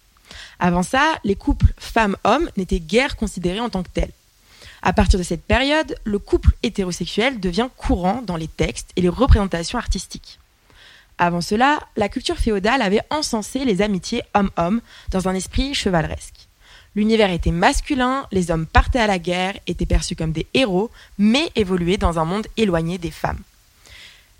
Avant 0.62 0.84
ça, 0.84 1.20
les 1.26 1.36
couples 1.36 1.74
femmes-hommes 1.78 2.50
n'étaient 2.56 2.80
guère 2.80 3.18
considérés 3.18 3.60
en 3.60 3.70
tant 3.70 3.84
que 3.84 3.90
tels. 3.90 4.14
À 4.82 4.94
partir 4.94 5.20
de 5.20 5.26
cette 5.26 5.44
période, 5.44 5.98
le 6.06 6.20
couple 6.20 6.52
hétérosexuel 6.64 7.42
devient 7.42 7.68
courant 7.76 8.22
dans 8.22 8.38
les 8.38 8.48
textes 8.48 8.92
et 8.96 9.02
les 9.02 9.10
représentations 9.10 9.80
artistiques. 9.80 10.40
Avant 11.18 11.42
cela, 11.42 11.82
la 11.98 12.08
culture 12.08 12.38
féodale 12.38 12.82
avait 12.82 13.04
encensé 13.10 13.66
les 13.66 13.82
amitiés 13.82 14.24
homme-homme 14.34 14.80
dans 15.12 15.28
un 15.28 15.36
esprit 15.36 15.74
chevaleresque. 15.74 16.41
L'univers 16.96 17.32
était 17.32 17.52
masculin, 17.52 18.28
les 18.32 18.52
hommes 18.52 18.66
partaient 18.66 19.00
à 19.00 19.08
la 19.08 19.20
guerre, 19.20 19.58
étaient 19.66 19.86
perçus 19.86 20.16
comme 20.16 20.34
des 20.34 20.48
héros, 20.54 20.92
mais 21.18 21.50
évoluaient 21.56 21.98
dans 21.98 22.20
un 22.20 22.26
monde 22.26 22.48
éloigné 22.58 22.98
des 22.98 23.12
femmes. 23.12 23.40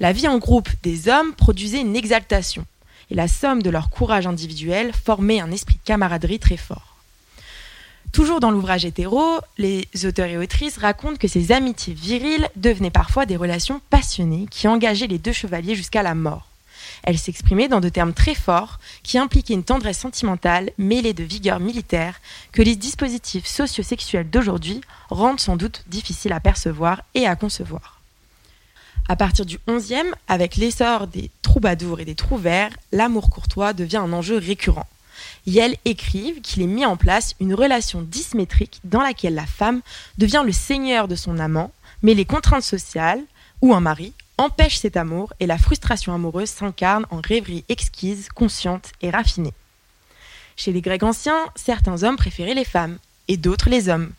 La 0.02 0.12
vie 0.12 0.28
en 0.28 0.38
groupe 0.38 0.70
des 0.84 1.08
hommes 1.08 1.34
produisait 1.34 1.80
une 1.82 1.96
exaltation, 1.96 2.66
et 3.10 3.16
la 3.16 3.28
somme 3.28 3.62
de 3.62 3.70
leur 3.70 3.90
courage 3.90 4.28
individuel 4.28 4.92
formait 4.94 5.40
un 5.40 5.52
esprit 5.52 5.76
de 5.76 5.86
camaraderie 5.86 6.40
très 6.40 6.58
fort. 6.58 6.98
Toujours 8.12 8.42
dans 8.42 8.52
l'ouvrage 8.52 8.84
hétéro, 8.84 9.40
les 9.58 9.88
auteurs 10.04 10.28
et 10.28 10.38
autrices 10.38 10.78
racontent 10.78 11.16
que 11.16 11.30
ces 11.30 11.54
amitiés 11.54 11.94
viriles 11.94 12.50
devenaient 12.58 12.92
parfois 12.92 13.26
des 13.26 13.38
relations 13.38 13.80
passionnées 13.90 14.48
qui 14.52 14.68
engageaient 14.68 15.08
les 15.08 15.18
deux 15.18 15.32
chevaliers 15.32 15.76
jusqu'à 15.76 16.04
la 16.04 16.16
mort. 16.16 16.51
Elles 17.04 17.18
s'exprimaient 17.18 17.68
dans 17.68 17.80
de 17.80 17.90
termes 17.90 18.14
très 18.14 18.36
forts 18.36 18.80
qui 19.04 19.18
impliquaient 19.18 19.54
une 19.54 19.64
tendresse 19.64 20.00
sentimentale 20.00 20.72
mêlée 20.78 21.14
de 21.14 21.24
vigueur 21.24 21.60
militaire 21.60 22.20
que 22.52 22.62
les 22.62 22.76
dispositifs 22.76 23.48
sociosexuels 23.48 24.30
d'aujourd'hui 24.30 24.82
rendent 25.10 25.40
sans 25.40 25.56
doute 25.56 25.84
difficiles 25.88 26.34
à 26.34 26.40
percevoir 26.40 27.02
et 27.16 27.26
à 27.26 27.36
concevoir. 27.36 28.00
À 29.10 29.16
partir 29.16 29.46
du 29.46 29.60
XIe, 29.68 30.12
avec 30.28 30.56
l'essor 30.56 31.08
des 31.08 31.32
troubadours 31.42 32.00
et 32.00 32.06
des 32.06 32.16
trouvères, 32.16 32.72
l'amour 32.92 33.30
courtois 33.30 33.74
devient 33.74 33.98
un 33.98 34.14
enjeu 34.14 34.38
récurrent. 34.38 34.88
Yel 35.46 35.76
écrivent 35.86 36.42
qu'il 36.42 36.62
est 36.62 36.68
mis 36.68 36.86
en 36.86 36.98
place 36.98 37.36
une 37.40 37.54
relation 37.54 38.02
dismétrique 38.02 38.80
dans 38.84 39.02
laquelle 39.02 39.36
la 39.36 39.46
femme 39.46 39.82
devient 40.18 40.44
le 40.46 40.52
seigneur 40.52 41.08
de 41.08 41.16
son 41.16 41.40
amant, 41.40 41.72
mais 42.04 42.14
les 42.14 42.26
contraintes 42.26 42.64
sociales, 42.64 43.22
ou 43.62 43.74
un 43.74 43.80
mari, 43.80 44.14
empêchent 44.38 44.80
cet 44.80 44.98
amour 44.98 45.34
et 45.40 45.46
la 45.46 45.58
frustration 45.58 46.14
amoureuse 46.14 46.50
s'incarne 46.50 47.06
en 47.10 47.22
rêverie 47.22 47.66
exquise, 47.70 48.30
consciente 48.30 48.92
et 49.02 49.10
raffinée. 49.10 49.54
Chez 50.58 50.72
les 50.72 50.82
Grecs 50.82 51.04
anciens, 51.04 51.46
certains 51.56 52.04
hommes 52.04 52.18
préféraient 52.18 52.54
les 52.54 52.66
femmes, 52.66 52.98
et 53.28 53.38
d'autres 53.38 53.70
les 53.70 53.90
hommes 53.90 54.12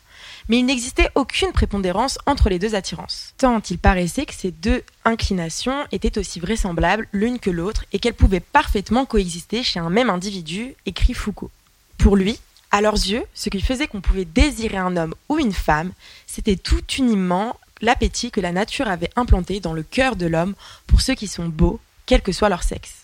mais 0.49 0.59
il 0.59 0.65
n'existait 0.65 1.09
aucune 1.15 1.51
prépondérance 1.51 2.17
entre 2.25 2.49
les 2.49 2.59
deux 2.59 2.75
attirances, 2.75 3.33
tant 3.37 3.61
il 3.69 3.77
paraissait 3.77 4.25
que 4.25 4.33
ces 4.33 4.51
deux 4.51 4.83
inclinations 5.05 5.85
étaient 5.91 6.17
aussi 6.17 6.39
vraisemblables 6.39 7.07
l'une 7.13 7.39
que 7.39 7.49
l'autre 7.49 7.85
et 7.93 7.99
qu'elles 7.99 8.13
pouvaient 8.13 8.39
parfaitement 8.39 9.05
coexister 9.05 9.63
chez 9.63 9.79
un 9.79 9.89
même 9.89 10.09
individu, 10.09 10.75
écrit 10.85 11.13
Foucault. 11.13 11.51
Pour 11.97 12.15
lui, 12.15 12.39
à 12.71 12.81
leurs 12.81 12.95
yeux, 12.95 13.23
ce 13.33 13.49
qui 13.49 13.61
faisait 13.61 13.87
qu'on 13.87 14.01
pouvait 14.01 14.25
désirer 14.25 14.77
un 14.77 14.97
homme 14.97 15.15
ou 15.29 15.39
une 15.39 15.53
femme, 15.53 15.91
c'était 16.27 16.55
tout 16.55 16.83
uniment 16.97 17.55
l'appétit 17.83 18.31
que 18.31 18.41
la 18.41 18.53
nature 18.53 18.87
avait 18.87 19.09
implanté 19.15 19.59
dans 19.59 19.73
le 19.73 19.83
cœur 19.83 20.15
de 20.15 20.25
l'homme 20.25 20.55
pour 20.87 21.01
ceux 21.01 21.15
qui 21.15 21.27
sont 21.27 21.49
beaux, 21.49 21.79
quel 22.05 22.21
que 22.21 22.31
soit 22.31 22.49
leur 22.49 22.63
sexe. 22.63 23.03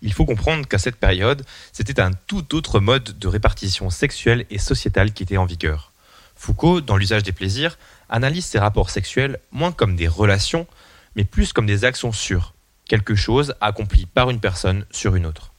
Il 0.00 0.12
faut 0.12 0.24
comprendre 0.24 0.66
qu'à 0.66 0.78
cette 0.78 0.96
période, 0.96 1.44
c'était 1.72 2.00
un 2.00 2.10
tout 2.26 2.56
autre 2.56 2.80
mode 2.80 3.18
de 3.18 3.28
répartition 3.28 3.90
sexuelle 3.90 4.46
et 4.50 4.58
sociétale 4.58 5.12
qui 5.12 5.22
était 5.22 5.36
en 5.36 5.44
vigueur. 5.44 5.92
Foucault, 6.34 6.80
dans 6.80 6.96
l'usage 6.96 7.22
des 7.22 7.32
plaisirs, 7.32 7.78
analyse 8.08 8.46
ces 8.46 8.58
rapports 8.58 8.90
sexuels 8.90 9.38
moins 9.52 9.70
comme 9.70 9.94
des 9.94 10.08
relations, 10.08 10.66
mais 11.14 11.24
plus 11.24 11.52
comme 11.52 11.66
des 11.66 11.84
actions 11.84 12.12
sûres, 12.12 12.54
quelque 12.86 13.14
chose 13.14 13.54
accompli 13.60 14.06
par 14.06 14.30
une 14.30 14.40
personne 14.40 14.86
sur 14.90 15.14
une 15.14 15.26
autre. 15.26 15.52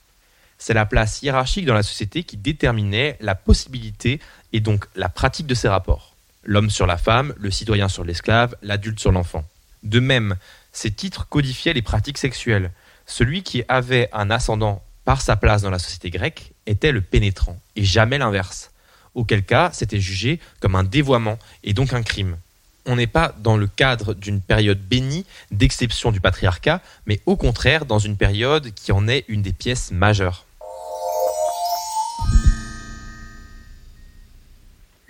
C'est 0.57 0.73
la 0.73 0.87
place 0.87 1.21
hiérarchique 1.21 1.65
dans 1.65 1.73
la 1.73 1.83
société 1.83 2.23
qui 2.23 2.35
déterminait 2.35 3.15
la 3.21 3.35
possibilité 3.35 4.19
et 4.51 4.59
donc 4.59 4.85
la 4.95 5.07
pratique 5.07 5.47
de 5.47 5.55
ces 5.55 5.67
rapports. 5.67 6.12
L'homme 6.43 6.69
sur 6.69 6.85
la 6.85 6.97
femme, 6.97 7.33
le 7.37 7.51
citoyen 7.51 7.87
sur 7.87 8.03
l'esclave, 8.03 8.55
l'adulte 8.61 8.99
sur 8.99 9.11
l'enfant. 9.11 9.45
De 9.83 9.99
même, 9.99 10.35
ces 10.71 10.91
titres 10.91 11.27
codifiaient 11.27 11.73
les 11.73 11.81
pratiques 11.81 12.17
sexuelles. 12.17 12.71
Celui 13.05 13.43
qui 13.43 13.63
avait 13.67 14.09
un 14.13 14.29
ascendant 14.29 14.83
par 15.05 15.21
sa 15.21 15.35
place 15.35 15.61
dans 15.61 15.69
la 15.69 15.79
société 15.79 16.09
grecque 16.09 16.53
était 16.65 16.91
le 16.91 17.01
pénétrant, 17.01 17.59
et 17.75 17.83
jamais 17.83 18.17
l'inverse 18.17 18.71
auquel 19.15 19.43
cas 19.43 19.69
c'était 19.73 19.99
jugé 19.99 20.39
comme 20.59 20.75
un 20.75 20.83
dévoiement 20.83 21.37
et 21.63 21.73
donc 21.73 21.93
un 21.93 22.03
crime. 22.03 22.37
On 22.85 22.95
n'est 22.95 23.07
pas 23.07 23.33
dans 23.39 23.55
le 23.55 23.67
cadre 23.67 24.13
d'une 24.13 24.41
période 24.41 24.79
bénie 24.79 25.25
d'exception 25.51 26.11
du 26.11 26.19
patriarcat, 26.19 26.81
mais 27.05 27.21
au 27.25 27.37
contraire 27.37 27.85
dans 27.85 27.99
une 27.99 28.17
période 28.17 28.73
qui 28.73 28.91
en 28.91 29.07
est 29.07 29.25
une 29.27 29.41
des 29.41 29.53
pièces 29.53 29.91
majeures. 29.91 30.45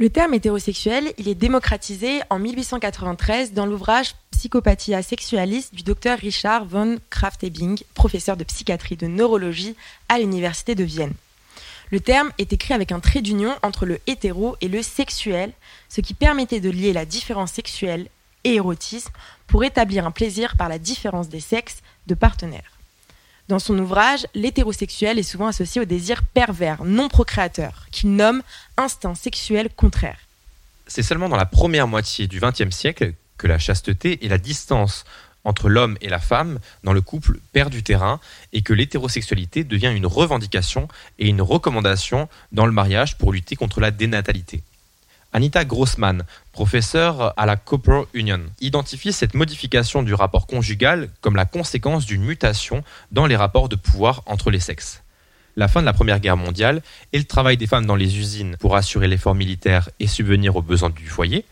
Le 0.04 0.10
terme 0.10 0.34
hétérosexuel, 0.34 1.14
il 1.18 1.30
est 1.30 1.34
démocratisé 1.34 2.20
en 2.30 2.38
1893 2.38 3.54
dans 3.54 3.66
l'ouvrage 3.66 4.16
Psychopathia 4.32 5.02
sexualis 5.02 5.70
du 5.72 5.84
docteur 5.84 6.20
Richard 6.20 6.66
von 6.66 6.98
Kraftebing, 7.10 7.80
professeur 7.94 8.36
de 8.36 8.44
psychiatrie 8.44 8.98
de 8.98 9.08
neurologie 9.08 9.78
à 10.10 10.20
l'université 10.20 10.76
de 10.76 10.84
Vienne. 10.84 11.14
Le 11.90 12.02
terme 12.02 12.32
est 12.38 12.52
écrit 12.52 12.74
avec 12.74 12.92
un 12.92 13.00
trait 13.00 13.22
d'union 13.22 13.54
entre 13.62 13.86
le 13.86 14.02
hétéro 14.06 14.58
et 14.60 14.68
le 14.68 14.84
sexuel, 14.84 15.54
ce 15.88 16.02
qui 16.02 16.14
permettait 16.14 16.60
de 16.60 16.70
lier 16.70 16.92
la 16.92 17.06
différence 17.06 17.54
sexuelle 17.54 18.10
et 18.44 18.56
érotisme 18.56 19.14
pour 19.48 19.64
établir 19.64 20.06
un 20.06 20.12
plaisir 20.12 20.58
par 20.58 20.68
la 20.68 20.80
différence 20.80 21.30
des 21.30 21.40
sexes 21.40 21.82
de 22.08 22.16
partenaires. 22.16 22.73
Dans 23.54 23.60
son 23.60 23.78
ouvrage, 23.78 24.26
l'hétérosexuel 24.34 25.20
est 25.20 25.22
souvent 25.22 25.46
associé 25.46 25.80
au 25.80 25.86
désir 25.86 26.24
pervers, 26.24 26.84
non 26.86 27.08
procréateur, 27.08 27.86
qu'il 27.92 28.16
nomme 28.16 28.42
instinct 28.78 29.14
sexuel 29.14 29.70
contraire. 29.70 30.18
C'est 30.88 31.04
seulement 31.04 31.30
dans 31.30 31.38
la 31.38 31.46
première 31.46 31.88
moitié 31.88 32.26
du 32.26 32.40
XXe 32.40 32.76
siècle 32.76 33.14
que 33.38 33.46
la 33.46 33.60
chasteté 33.60 34.26
et 34.26 34.28
la 34.28 34.40
distance 34.40 35.06
entre 35.44 35.70
l'homme 35.70 36.00
et 36.02 36.10
la 36.10 36.18
femme 36.18 36.58
dans 36.84 36.94
le 36.94 37.02
couple 37.02 37.38
perd 37.52 37.70
du 37.70 37.84
terrain 37.84 38.20
et 38.54 38.64
que 38.64 38.74
l'hétérosexualité 38.74 39.64
devient 39.64 39.94
une 39.96 40.08
revendication 40.08 40.88
et 41.20 41.28
une 41.28 41.44
recommandation 41.44 42.30
dans 42.54 42.66
le 42.66 42.72
mariage 42.72 43.20
pour 43.20 43.34
lutter 43.34 43.56
contre 43.56 43.82
la 43.82 43.92
dénatalité. 43.92 44.64
Anita 45.36 45.66
Grossman, 45.66 46.24
professeure 46.52 47.34
à 47.38 47.48
la 47.48 47.56
Cooper 47.56 48.04
Union, 48.14 48.42
identifie 48.62 49.12
cette 49.12 49.34
modification 49.34 50.04
du 50.04 50.14
rapport 50.14 50.46
conjugal 50.46 51.10
comme 51.22 51.36
la 51.36 51.46
conséquence 51.46 52.06
d'une 52.06 52.22
mutation 52.22 52.84
dans 53.12 53.26
les 53.26 53.36
rapports 53.36 53.68
de 53.68 53.76
pouvoir 53.76 54.22
entre 54.28 54.52
les 54.52 54.60
sexes. 54.60 55.02
La 55.56 55.68
fin 55.68 55.82
de 55.82 55.88
la 55.88 55.94
Première 55.94 56.20
Guerre 56.20 56.38
mondiale 56.38 56.84
et 57.14 57.18
le 57.18 57.24
travail 57.24 57.58
des 57.58 57.66
femmes 57.66 57.88
dans 57.88 57.96
les 57.96 58.20
usines 58.20 58.58
pour 58.58 58.76
assurer 58.76 59.08
l'effort 59.08 59.34
militaire 59.34 59.90
et 60.00 60.06
subvenir 60.06 60.56
aux 60.56 60.62
besoins 60.62 60.92
du 60.92 61.08
foyer 61.08 61.46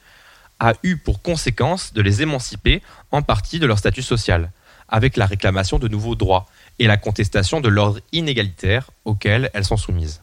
a 0.60 0.74
eu 0.84 0.98
pour 0.98 1.24
conséquence 1.24 1.92
de 1.92 2.04
les 2.04 2.22
émanciper 2.22 2.84
en 3.12 3.24
partie 3.24 3.58
de 3.58 3.66
leur 3.66 3.80
statut 3.80 4.04
social, 4.04 4.52
avec 4.90 5.18
la 5.18 5.26
réclamation 5.26 5.80
de 5.80 5.88
nouveaux 5.88 6.16
droits 6.16 6.46
et 6.78 6.86
la 6.86 6.98
contestation 6.98 7.62
de 7.62 7.70
l'ordre 7.70 8.00
inégalitaire 8.12 8.92
auquel 9.06 9.50
elles 9.56 9.66
sont 9.66 9.78
soumises. 9.78 10.22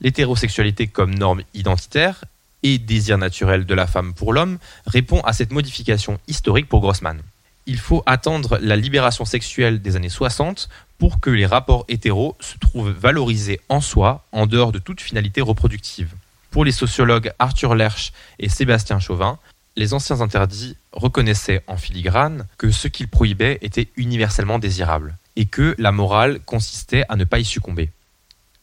L'hétérosexualité 0.00 0.86
comme 0.86 1.14
norme 1.16 1.42
identitaire 1.54 2.24
et 2.62 2.78
désir 2.78 3.18
naturel 3.18 3.66
de 3.66 3.74
la 3.74 3.86
femme 3.86 4.14
pour 4.14 4.32
l'homme 4.32 4.58
répond 4.86 5.20
à 5.20 5.32
cette 5.32 5.52
modification 5.52 6.18
historique 6.28 6.68
pour 6.68 6.80
Grossman. 6.80 7.20
Il 7.66 7.78
faut 7.78 8.02
attendre 8.06 8.58
la 8.60 8.76
libération 8.76 9.24
sexuelle 9.24 9.80
des 9.82 9.96
années 9.96 10.08
60 10.08 10.68
pour 10.98 11.20
que 11.20 11.30
les 11.30 11.46
rapports 11.46 11.84
hétéros 11.88 12.36
se 12.40 12.58
trouvent 12.58 12.90
valorisés 12.90 13.60
en 13.68 13.80
soi, 13.80 14.24
en 14.32 14.46
dehors 14.46 14.72
de 14.72 14.78
toute 14.78 15.00
finalité 15.00 15.40
reproductive. 15.40 16.14
Pour 16.50 16.64
les 16.64 16.72
sociologues 16.72 17.32
Arthur 17.38 17.74
Lerch 17.74 18.12
et 18.38 18.48
Sébastien 18.48 18.98
Chauvin, 18.98 19.38
les 19.76 19.94
anciens 19.94 20.20
interdits 20.20 20.76
reconnaissaient 20.92 21.62
en 21.66 21.76
filigrane 21.76 22.46
que 22.58 22.70
ce 22.70 22.88
qu'ils 22.88 23.08
prohibaient 23.08 23.58
était 23.62 23.88
universellement 23.96 24.58
désirable, 24.58 25.16
et 25.36 25.46
que 25.46 25.74
la 25.78 25.92
morale 25.92 26.40
consistait 26.40 27.04
à 27.08 27.16
ne 27.16 27.24
pas 27.24 27.38
y 27.38 27.44
succomber. 27.44 27.90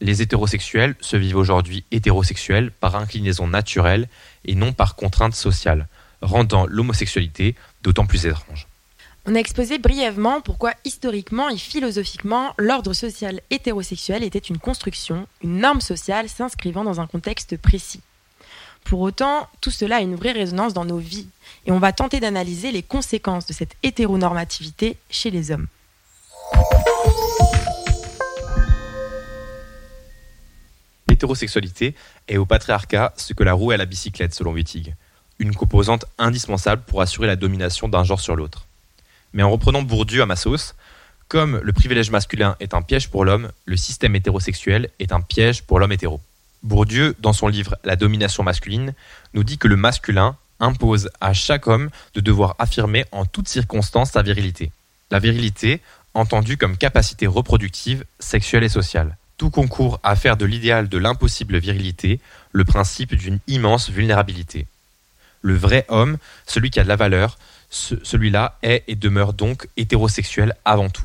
Les 0.00 0.22
hétérosexuels 0.22 0.94
se 1.00 1.16
vivent 1.16 1.36
aujourd'hui 1.36 1.84
hétérosexuels 1.90 2.70
par 2.70 2.96
inclinaison 2.96 3.48
naturelle 3.48 4.08
et 4.44 4.54
non 4.54 4.72
par 4.72 4.94
contrainte 4.94 5.34
sociale, 5.34 5.88
rendant 6.22 6.66
l'homosexualité 6.66 7.56
d'autant 7.82 8.06
plus 8.06 8.26
étrange. 8.26 8.68
On 9.26 9.34
a 9.34 9.40
exposé 9.40 9.78
brièvement 9.78 10.40
pourquoi 10.40 10.72
historiquement 10.84 11.50
et 11.50 11.58
philosophiquement 11.58 12.54
l'ordre 12.56 12.94
social 12.94 13.40
hétérosexuel 13.50 14.22
était 14.22 14.38
une 14.38 14.58
construction, 14.58 15.26
une 15.42 15.58
norme 15.58 15.80
sociale 15.80 16.28
s'inscrivant 16.28 16.84
dans 16.84 17.00
un 17.00 17.06
contexte 17.06 17.56
précis. 17.58 18.00
Pour 18.84 19.00
autant, 19.00 19.48
tout 19.60 19.70
cela 19.70 19.96
a 19.96 20.00
une 20.00 20.14
vraie 20.14 20.32
résonance 20.32 20.72
dans 20.72 20.86
nos 20.86 20.96
vies 20.96 21.26
et 21.66 21.72
on 21.72 21.78
va 21.78 21.92
tenter 21.92 22.20
d'analyser 22.20 22.72
les 22.72 22.82
conséquences 22.82 23.46
de 23.46 23.52
cette 23.52 23.76
hétéronormativité 23.82 24.96
chez 25.10 25.30
les 25.30 25.50
hommes. 25.50 25.66
L'hétérosexualité 31.18 31.96
est 32.28 32.36
au 32.36 32.46
patriarcat 32.46 33.12
ce 33.16 33.32
que 33.32 33.42
la 33.42 33.52
roue 33.52 33.72
est 33.72 33.74
à 33.74 33.78
la 33.78 33.86
bicyclette 33.86 34.32
selon 34.32 34.52
Wittig, 34.52 34.94
une 35.40 35.52
composante 35.52 36.04
indispensable 36.16 36.82
pour 36.86 37.00
assurer 37.00 37.26
la 37.26 37.34
domination 37.34 37.88
d'un 37.88 38.04
genre 38.04 38.20
sur 38.20 38.36
l'autre. 38.36 38.68
Mais 39.32 39.42
en 39.42 39.50
reprenant 39.50 39.82
Bourdieu 39.82 40.22
à 40.22 40.26
ma 40.26 40.36
sauce, 40.36 40.76
comme 41.26 41.58
le 41.60 41.72
privilège 41.72 42.12
masculin 42.12 42.54
est 42.60 42.72
un 42.72 42.82
piège 42.82 43.08
pour 43.08 43.24
l'homme, 43.24 43.50
le 43.64 43.76
système 43.76 44.14
hétérosexuel 44.14 44.90
est 45.00 45.10
un 45.10 45.20
piège 45.20 45.64
pour 45.64 45.80
l'homme 45.80 45.90
hétéro. 45.90 46.20
Bourdieu, 46.62 47.16
dans 47.18 47.32
son 47.32 47.48
livre 47.48 47.76
La 47.82 47.96
domination 47.96 48.44
masculine, 48.44 48.94
nous 49.34 49.42
dit 49.42 49.58
que 49.58 49.66
le 49.66 49.74
masculin 49.74 50.36
impose 50.60 51.10
à 51.20 51.32
chaque 51.32 51.66
homme 51.66 51.90
de 52.14 52.20
devoir 52.20 52.54
affirmer 52.60 53.06
en 53.10 53.24
toutes 53.24 53.48
circonstances 53.48 54.12
sa 54.12 54.22
virilité. 54.22 54.70
La 55.10 55.18
virilité, 55.18 55.80
entendue 56.14 56.56
comme 56.56 56.76
capacité 56.76 57.26
reproductive, 57.26 58.04
sexuelle 58.20 58.62
et 58.62 58.68
sociale. 58.68 59.16
Tout 59.38 59.50
concourt 59.50 60.00
à 60.02 60.16
faire 60.16 60.36
de 60.36 60.44
l'idéal 60.44 60.88
de 60.88 60.98
l'impossible 60.98 61.58
virilité 61.58 62.18
le 62.50 62.64
principe 62.64 63.14
d'une 63.14 63.38
immense 63.46 63.88
vulnérabilité. 63.88 64.66
Le 65.42 65.54
vrai 65.54 65.86
homme, 65.88 66.18
celui 66.44 66.70
qui 66.70 66.80
a 66.80 66.82
de 66.82 66.88
la 66.88 66.96
valeur, 66.96 67.38
celui-là 67.70 68.58
est 68.64 68.82
et 68.88 68.96
demeure 68.96 69.34
donc 69.34 69.68
hétérosexuel 69.76 70.56
avant 70.64 70.90
tout. 70.90 71.04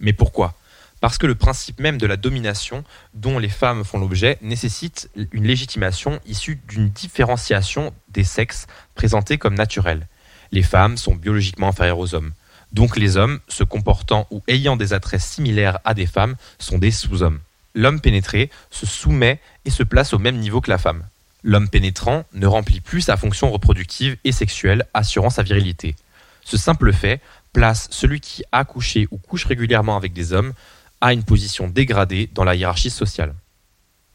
Mais 0.00 0.14
pourquoi? 0.14 0.54
Parce 1.02 1.18
que 1.18 1.26
le 1.26 1.34
principe 1.34 1.78
même 1.78 1.98
de 1.98 2.06
la 2.06 2.16
domination 2.16 2.84
dont 3.12 3.38
les 3.38 3.50
femmes 3.50 3.84
font 3.84 3.98
l'objet 3.98 4.38
nécessite 4.40 5.10
une 5.32 5.44
légitimation 5.44 6.20
issue 6.24 6.58
d'une 6.68 6.88
différenciation 6.88 7.92
des 8.08 8.24
sexes 8.24 8.66
présentée 8.94 9.36
comme 9.36 9.54
naturelle. 9.54 10.06
Les 10.52 10.62
femmes 10.62 10.96
sont 10.96 11.14
biologiquement 11.14 11.68
inférieures 11.68 11.98
aux 11.98 12.14
hommes. 12.14 12.32
Donc 12.72 12.96
les 12.96 13.18
hommes, 13.18 13.40
se 13.46 13.62
comportant 13.62 14.26
ou 14.30 14.42
ayant 14.48 14.76
des 14.76 14.94
attraits 14.94 15.20
similaires 15.20 15.80
à 15.84 15.92
des 15.92 16.06
femmes, 16.06 16.36
sont 16.58 16.78
des 16.78 16.90
sous-hommes 16.90 17.40
l'homme 17.78 18.00
pénétré 18.00 18.50
se 18.70 18.86
soumet 18.86 19.40
et 19.64 19.70
se 19.70 19.84
place 19.84 20.12
au 20.12 20.18
même 20.18 20.38
niveau 20.38 20.60
que 20.60 20.70
la 20.70 20.78
femme. 20.78 21.04
L'homme 21.44 21.68
pénétrant 21.68 22.24
ne 22.34 22.48
remplit 22.48 22.80
plus 22.80 23.02
sa 23.02 23.16
fonction 23.16 23.52
reproductive 23.52 24.16
et 24.24 24.32
sexuelle 24.32 24.84
assurant 24.94 25.30
sa 25.30 25.44
virilité. 25.44 25.94
Ce 26.42 26.56
simple 26.56 26.92
fait 26.92 27.20
place 27.52 27.86
celui 27.92 28.20
qui 28.20 28.42
a 28.50 28.64
couché 28.64 29.06
ou 29.12 29.18
couche 29.18 29.44
régulièrement 29.44 29.96
avec 29.96 30.12
des 30.12 30.32
hommes 30.32 30.54
à 31.00 31.12
une 31.12 31.22
position 31.22 31.68
dégradée 31.68 32.28
dans 32.34 32.42
la 32.42 32.56
hiérarchie 32.56 32.90
sociale. 32.90 33.32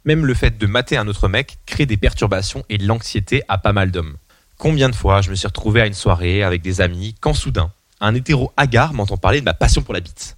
Même 0.04 0.26
le 0.26 0.34
fait 0.34 0.58
de 0.58 0.67
mater 0.67 0.97
un 0.97 1.08
autre 1.08 1.30
mec 1.30 1.58
crée 1.65 1.86
des 1.86 1.95
perturbations 1.95 2.65
et 2.67 2.78
de 2.78 2.86
l'anxiété 2.86 3.43
à 3.47 3.58
pas 3.58 3.71
mal 3.71 3.91
d'hommes. 3.91 4.17
Combien 4.58 4.89
de 4.89 4.95
fois 4.95 5.21
je 5.21 5.30
me 5.30 5.36
suis 5.36 5.47
retrouvé 5.47 5.80
à 5.80 5.88
une 5.88 5.93
soirée 5.93 6.43
avec 6.43 6.62
des 6.62 6.82
amis 6.82 7.15
quand 7.21 7.34
soudain, 7.34 7.71
un 8.02 8.13
hétéro 8.13 8.52
hagard 8.58 8.93
m'entend 8.93 9.15
parler 9.15 9.39
de 9.39 9.45
ma 9.45 9.54
passion 9.54 9.84
pour 9.84 9.93
la 9.93 10.02
bite? 10.02 10.36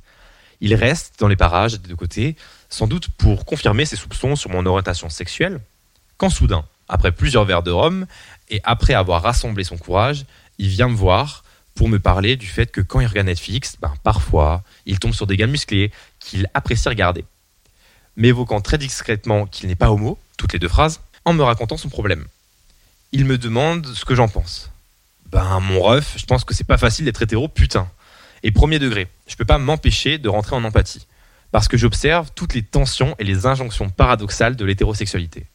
Il 0.61 0.73
reste 0.75 1.15
dans 1.19 1.27
les 1.27 1.35
parages 1.35 1.79
des 1.79 1.89
deux 1.89 1.95
côtés, 1.95 2.35
sans 2.69 2.87
doute 2.87 3.09
pour 3.09 3.45
confirmer 3.45 3.85
ses 3.85 3.95
soupçons 3.95 4.35
sur 4.35 4.49
mon 4.49 4.65
orientation 4.65 5.09
sexuelle, 5.09 5.59
quand 6.17 6.29
soudain, 6.29 6.65
après 6.87 7.11
plusieurs 7.11 7.45
verres 7.45 7.63
de 7.63 7.71
rhum, 7.71 8.05
et 8.49 8.61
après 8.63 8.93
avoir 8.93 9.21
rassemblé 9.21 9.63
son 9.63 9.77
courage, 9.77 10.25
il 10.57 10.67
vient 10.67 10.87
me 10.87 10.95
voir 10.95 11.43
pour 11.73 11.89
me 11.89 11.99
parler 11.99 12.37
du 12.37 12.47
fait 12.47 12.71
que 12.71 12.81
quand 12.81 13.01
il 13.01 13.07
regarde 13.07 13.27
Netflix, 13.27 13.75
ben, 13.81 13.93
parfois, 14.03 14.63
il 14.85 14.97
tombe 14.97 15.13
sur 15.13 15.27
des 15.27 15.35
gars 15.35 15.47
musclés 15.47 15.91
qu'il 16.19 16.49
apprécie 16.53 16.87
regarder. 16.87 17.25
M'évoquant 18.15 18.61
très 18.61 18.77
discrètement 18.77 19.45
qu'il 19.45 19.67
n'est 19.67 19.75
pas 19.75 19.91
homo, 19.91 20.17
toutes 20.37 20.53
les 20.53 20.59
deux 20.59 20.69
phrases, 20.69 21.01
en 21.25 21.33
me 21.33 21.43
racontant 21.43 21.75
son 21.75 21.89
problème. 21.89 22.25
Il 23.11 23.25
me 23.25 23.37
demande 23.37 23.85
ce 23.87 24.05
que 24.05 24.15
j'en 24.15 24.29
pense. 24.29 24.71
Ben, 25.31 25.59
mon 25.59 25.81
ref, 25.81 26.13
je 26.17 26.25
pense 26.25 26.45
que 26.45 26.53
c'est 26.53 26.63
pas 26.63 26.77
facile 26.77 27.05
d'être 27.05 27.21
hétéro, 27.21 27.49
putain. 27.49 27.89
Et 28.43 28.51
premier 28.51 28.79
degré, 28.79 29.07
je 29.27 29.35
peux 29.35 29.45
pas 29.45 29.57
m'empêcher 29.57 30.17
de 30.17 30.29
rentrer 30.29 30.55
en 30.55 30.63
empathie 30.63 31.07
parce 31.51 31.67
que 31.67 31.77
j'observe 31.77 32.31
toutes 32.35 32.53
les 32.53 32.63
tensions 32.63 33.15
et 33.17 33.23
les 33.23 33.45
injonctions 33.45 33.89
paradoxales 33.89 34.55
de 34.55 34.65
l'hétérosexualité. 34.65 35.45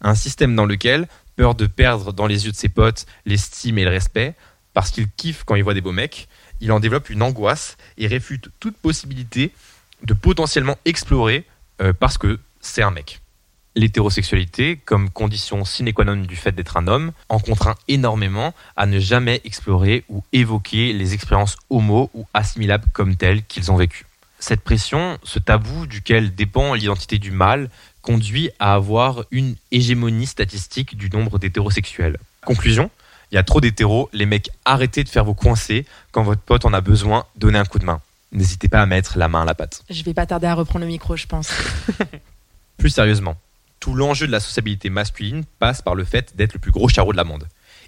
Un 0.00 0.14
système 0.14 0.56
dans 0.56 0.64
lequel, 0.64 1.06
peur 1.36 1.54
de 1.54 1.66
perdre 1.66 2.12
dans 2.12 2.26
les 2.26 2.46
yeux 2.46 2.52
de 2.52 2.56
ses 2.56 2.68
potes 2.68 3.06
l'estime 3.26 3.78
et 3.78 3.84
le 3.84 3.90
respect, 3.90 4.34
parce 4.72 4.90
qu'il 4.90 5.08
kiffe 5.10 5.44
quand 5.44 5.54
il 5.54 5.62
voit 5.62 5.74
des 5.74 5.80
beaux 5.80 5.92
mecs, 5.92 6.28
il 6.60 6.72
en 6.72 6.80
développe 6.80 7.10
une 7.10 7.22
angoisse 7.22 7.76
et 7.98 8.06
réfute 8.06 8.48
toute 8.58 8.76
possibilité 8.76 9.52
de 10.02 10.14
potentiellement 10.14 10.78
explorer 10.84 11.44
euh, 11.80 11.92
parce 11.92 12.18
que 12.18 12.40
c'est 12.60 12.82
un 12.82 12.90
mec. 12.90 13.20
L'hétérosexualité, 13.76 14.76
comme 14.84 15.10
condition 15.10 15.64
sine 15.64 15.92
qua 15.92 16.04
non 16.04 16.16
du 16.16 16.36
fait 16.36 16.52
d'être 16.52 16.76
un 16.76 16.86
homme, 16.86 17.12
en 17.28 17.40
contraint 17.40 17.74
énormément 17.88 18.54
à 18.76 18.86
ne 18.86 19.00
jamais 19.00 19.40
explorer 19.44 20.04
ou 20.08 20.22
évoquer 20.32 20.92
les 20.92 21.14
expériences 21.14 21.56
homo 21.70 22.10
ou 22.14 22.26
assimilables 22.34 22.86
comme 22.92 23.16
telles 23.16 23.44
qu'ils 23.44 23.72
ont 23.72 23.76
vécues. 23.76 24.06
Cette 24.38 24.60
pression, 24.60 25.18
ce 25.22 25.38
tabou 25.38 25.86
duquel 25.86 26.34
dépend 26.34 26.74
l'identité 26.74 27.18
du 27.18 27.30
mâle, 27.30 27.70
conduit 28.02 28.50
à 28.58 28.74
avoir 28.74 29.24
une 29.30 29.56
hégémonie 29.72 30.26
statistique 30.26 30.96
du 30.96 31.10
nombre 31.10 31.38
d'hétérosexuels. 31.38 32.18
Conclusion 32.44 32.90
il 33.34 33.36
y 33.36 33.38
a 33.38 33.42
trop 33.42 33.60
d'hétéros, 33.60 34.08
les 34.12 34.26
mecs, 34.26 34.50
arrêtez 34.64 35.02
de 35.02 35.08
faire 35.08 35.24
vos 35.24 35.34
coincés. 35.34 35.86
Quand 36.12 36.22
votre 36.22 36.40
pote 36.40 36.64
en 36.64 36.72
a 36.72 36.80
besoin, 36.80 37.24
donnez 37.34 37.58
un 37.58 37.64
coup 37.64 37.80
de 37.80 37.84
main. 37.84 38.00
N'hésitez 38.30 38.68
pas 38.68 38.80
à 38.80 38.86
mettre 38.86 39.18
la 39.18 39.26
main 39.26 39.42
à 39.42 39.44
la 39.44 39.56
pâte. 39.56 39.82
Je 39.90 40.04
vais 40.04 40.14
pas 40.14 40.24
tarder 40.24 40.46
à 40.46 40.54
reprendre 40.54 40.84
le 40.84 40.88
micro, 40.88 41.16
je 41.16 41.26
pense. 41.26 41.50
Plus 42.78 42.90
sérieusement, 42.90 43.36
tout 43.84 43.94
l'enjeu 43.94 44.26
de 44.26 44.32
la 44.32 44.40
sociabilité 44.40 44.88
masculine 44.88 45.44
passe 45.58 45.82
par 45.82 45.94
le 45.94 46.04
fait 46.04 46.34
d'être 46.36 46.54
le 46.54 46.58
plus 46.58 46.70
gros 46.70 46.88
charreau 46.88 47.12
de 47.12 47.18
la 47.18 47.24
monde. 47.24 47.46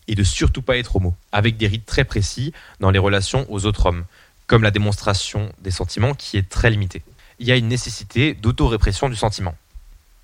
Et 0.09 0.14
de 0.14 0.24
surtout 0.24 0.61
pas 0.61 0.76
être 0.76 0.94
homo, 0.96 1.14
avec 1.32 1.56
des 1.56 1.66
rites 1.68 1.87
très 1.87 2.04
précis 2.04 2.52
dans 2.80 2.90
les 2.90 2.98
relations 2.98 3.46
aux 3.48 3.64
autres 3.64 3.87
hommes 3.87 4.04
comme 4.46 4.62
la 4.62 4.70
démonstration 4.70 5.50
des 5.62 5.70
sentiments 5.70 6.12
qui 6.12 6.37
est 6.37 6.50
très 6.50 6.68
limitée. 6.68 7.00
Il 7.38 7.46
y 7.46 7.50
a 7.50 7.56
une 7.56 7.68
nécessité 7.68 8.35
d'autorépression 8.35 9.09
du 9.09 9.16
sentiment. 9.16 9.54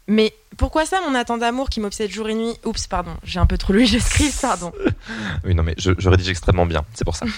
Mais 0.09 0.35
pourquoi 0.59 0.85
ça, 0.85 1.01
mon 1.09 1.15
attente 1.15 1.41
d'amour 1.41 1.71
qui 1.71 1.81
m'obsède 1.81 2.11
jour 2.11 2.29
et 2.29 2.35
nuit? 2.35 2.55
Oups, 2.67 2.87
pardon, 2.87 3.17
j'ai 3.25 3.41
un 3.41 3.47
peu 3.47 3.57
trop 3.57 3.73
lu 3.73 3.87
script, 3.87 4.43
pardon. 4.43 4.75
oui, 5.45 5.55
non, 5.55 5.63
mais 5.63 5.75
je, 5.79 5.93
je, 5.97 6.09
rédige 6.11 6.29
extrêmement 6.29 6.67
bien, 6.67 6.85
c'est 6.93 7.05
pour 7.05 7.17
ça. 7.17 7.25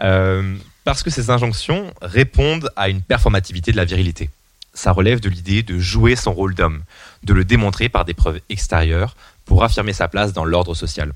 Euh, 0.00 0.56
parce 0.84 1.02
que 1.02 1.10
ces 1.10 1.28
injonctions 1.28 1.92
répondent 2.00 2.70
à 2.76 2.88
une 2.88 3.02
performativité 3.02 3.72
de 3.72 3.76
la 3.76 3.84
virilité. 3.84 4.30
Ça 4.78 4.92
relève 4.92 5.18
de 5.18 5.28
l'idée 5.28 5.64
de 5.64 5.76
jouer 5.80 6.14
son 6.14 6.32
rôle 6.32 6.54
d'homme, 6.54 6.84
de 7.24 7.34
le 7.34 7.44
démontrer 7.44 7.88
par 7.88 8.04
des 8.04 8.14
preuves 8.14 8.40
extérieures 8.48 9.16
pour 9.44 9.64
affirmer 9.64 9.92
sa 9.92 10.06
place 10.06 10.32
dans 10.32 10.44
l'ordre 10.44 10.72
social. 10.72 11.14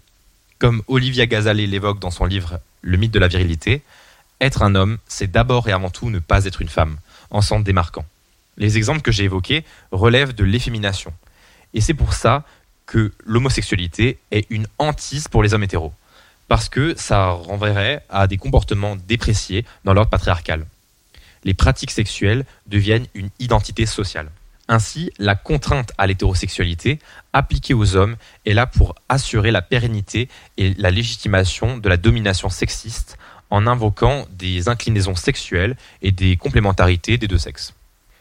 Comme 0.59 0.83
Olivia 0.89 1.27
Gazalet 1.27 1.69
l'évoque 1.69 2.01
dans 2.01 2.11
son 2.11 2.25
livre 2.25 2.59
Le 2.81 2.97
mythe 2.97 3.13
de 3.13 3.21
la 3.21 3.29
virilité, 3.29 3.83
être 4.41 4.65
un 4.65 4.75
homme, 4.75 4.99
c'est 5.07 5.31
d'abord 5.31 5.69
et 5.69 5.73
avant 5.73 5.91
tout 5.91 6.11
ne 6.11 6.19
pas 6.19 6.45
être 6.47 6.61
une 6.61 6.69
femme, 6.69 6.97
en 7.31 7.41
s'en 7.41 7.61
démarquant. 7.61 8.05
Les 8.57 8.79
exemples 8.79 9.01
que 9.01 9.13
j'ai 9.13 9.25
évoqués 9.25 9.65
relèvent 9.93 10.35
de 10.35 10.43
l'effémination. 10.43 11.13
Et 11.73 11.81
c'est 11.81 11.95
pour 11.95 12.15
ça 12.15 12.43
que 12.87 13.13
l'homosexualité 13.25 14.19
est 14.33 14.45
une 14.51 14.67
hantise 14.79 15.29
pour 15.29 15.45
les 15.45 15.55
hommes 15.55 15.63
hétéros. 15.63 15.93
Parce 16.49 16.69
que 16.69 16.95
ça 16.97 17.29
renverrait 17.29 18.05
à 18.11 18.27
des 18.27 18.39
comportements 18.39 18.97
dépréciés 18.97 19.65
dans 19.85 19.95
l'ordre 19.95 20.11
patriarcal. 20.11 20.67
Les 21.45 21.55
pratiques 21.55 21.91
sexuelles 21.91 22.45
deviennent 22.67 23.07
une 23.15 23.31
identité 23.39 23.87
sociale. 23.87 24.31
Ainsi, 24.69 25.11
la 25.19 25.35
contrainte 25.35 25.93
à 25.99 26.07
l'hétérosexualité 26.07 26.99
appliquée 27.33 27.75
aux 27.75 27.97
hommes 27.97 28.17
est 28.47 28.55
là 28.55 28.67
pour 28.67 28.95
assurer 29.09 29.51
la 29.51 29.61
pérennité 29.61 30.29
et 30.57 30.75
la 30.75 30.91
légitimation 30.91 31.79
de 31.79 31.89
la 31.89 31.97
domination 31.97 32.49
sexiste 32.49 33.19
en 33.51 33.67
invoquant 33.67 34.27
des 34.31 34.69
inclinaisons 34.69 35.15
sexuelles 35.15 35.77
et 36.01 36.11
des 36.11 36.37
complémentarités 36.37 37.19
des 37.19 37.29
deux 37.29 37.39
sexes. 37.39 37.75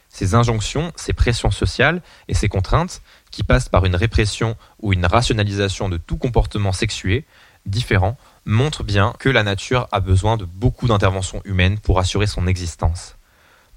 Ces 0.09 0.35
injonctions, 0.35 0.91
ces 0.97 1.13
pressions 1.13 1.51
sociales 1.51 2.01
et 2.27 2.33
ces 2.33 2.49
contraintes, 2.49 3.01
qui 3.31 3.43
passent 3.43 3.69
par 3.69 3.85
une 3.85 3.95
répression 3.95 4.57
ou 4.81 4.91
une 4.91 5.05
rationalisation 5.05 5.87
de 5.87 5.95
tout 5.95 6.17
comportement 6.17 6.73
sexué 6.73 7.23
différent, 7.65 8.17
montrent 8.45 8.83
bien 8.83 9.13
que 9.19 9.29
la 9.29 9.43
nature 9.43 9.87
a 9.91 9.99
besoin 9.99 10.37
de 10.37 10.45
beaucoup 10.45 10.87
d'interventions 10.87 11.41
humaines 11.45 11.77
pour 11.77 11.99
assurer 11.99 12.27
son 12.27 12.47
existence. 12.47 13.15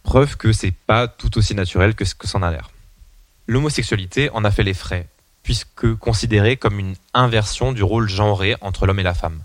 Preuve 0.02 0.36
que 0.36 0.52
c'est 0.52 0.74
pas 0.86 1.08
tout 1.08 1.38
aussi 1.38 1.54
naturel 1.54 1.94
que 1.94 2.04
ce 2.04 2.14
que 2.14 2.26
c'en 2.26 2.42
a 2.42 2.50
l'air. 2.50 2.70
L'homosexualité 3.46 4.30
en 4.30 4.44
a 4.44 4.50
fait 4.50 4.62
les 4.62 4.74
frais, 4.74 5.08
puisque 5.42 5.94
considérée 5.96 6.56
comme 6.56 6.78
une 6.78 6.94
inversion 7.12 7.72
du 7.72 7.82
rôle 7.82 8.08
genré 8.08 8.56
entre 8.60 8.86
l'homme 8.86 9.00
et 9.00 9.04
la 9.04 9.14
femme. 9.14 9.42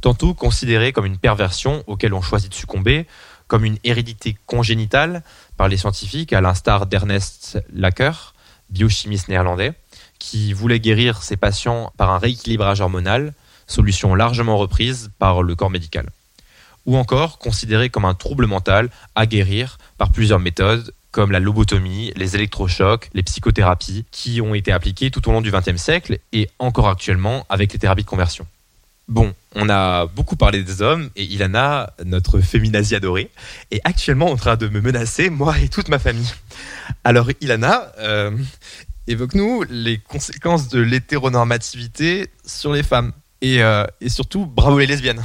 tantôt 0.00 0.32
considéré 0.32 0.92
comme 0.92 1.06
une 1.06 1.18
perversion 1.18 1.82
auquel 1.88 2.14
on 2.14 2.22
choisit 2.22 2.50
de 2.50 2.54
succomber, 2.54 3.06
comme 3.48 3.64
une 3.64 3.78
hérédité 3.82 4.36
congénitale 4.46 5.24
par 5.56 5.66
les 5.68 5.76
scientifiques, 5.76 6.32
à 6.32 6.40
l'instar 6.40 6.86
d'Ernest 6.86 7.58
Lacker, 7.72 8.34
biochimiste 8.70 9.28
néerlandais, 9.28 9.72
qui 10.20 10.52
voulait 10.52 10.78
guérir 10.78 11.22
ses 11.22 11.36
patients 11.36 11.92
par 11.96 12.10
un 12.10 12.18
rééquilibrage 12.18 12.80
hormonal, 12.80 13.32
solution 13.68 14.16
largement 14.16 14.56
reprise 14.56 15.10
par 15.20 15.42
le 15.42 15.54
corps 15.54 15.70
médical. 15.70 16.10
Ou 16.86 16.96
encore 16.96 17.38
considéré 17.38 17.90
comme 17.90 18.04
un 18.04 18.14
trouble 18.14 18.46
mental 18.46 18.90
à 19.14 19.26
guérir 19.26 19.78
par 19.98 20.10
plusieurs 20.10 20.40
méthodes, 20.40 20.92
comme 21.12 21.30
la 21.30 21.40
lobotomie, 21.40 22.12
les 22.16 22.34
électrochocs, 22.34 23.10
les 23.14 23.22
psychothérapies, 23.22 24.04
qui 24.10 24.40
ont 24.40 24.54
été 24.54 24.72
appliquées 24.72 25.10
tout 25.10 25.28
au 25.28 25.32
long 25.32 25.40
du 25.40 25.50
XXe 25.50 25.76
siècle 25.76 26.18
et 26.32 26.50
encore 26.58 26.88
actuellement 26.88 27.46
avec 27.48 27.72
les 27.72 27.78
thérapies 27.78 28.02
de 28.02 28.08
conversion. 28.08 28.46
Bon, 29.08 29.32
on 29.54 29.70
a 29.70 30.04
beaucoup 30.04 30.36
parlé 30.36 30.62
des 30.62 30.82
hommes 30.82 31.08
et 31.16 31.24
Ilana, 31.24 31.94
notre 32.04 32.40
féminazie 32.40 32.94
adorée, 32.94 33.30
est 33.70 33.80
actuellement 33.84 34.26
en 34.26 34.36
train 34.36 34.56
de 34.56 34.68
me 34.68 34.82
menacer, 34.82 35.30
moi 35.30 35.58
et 35.58 35.68
toute 35.68 35.88
ma 35.88 35.98
famille. 35.98 36.30
Alors 37.04 37.30
Ilana, 37.40 37.90
euh, 37.98 38.36
évoque-nous 39.06 39.64
les 39.70 39.96
conséquences 39.96 40.68
de 40.68 40.80
l'hétéronormativité 40.80 42.28
sur 42.44 42.74
les 42.74 42.82
femmes. 42.82 43.12
Et, 43.40 43.62
euh, 43.62 43.84
et 44.00 44.08
surtout, 44.08 44.46
bravo 44.46 44.78
les 44.78 44.86
lesbiennes. 44.86 45.24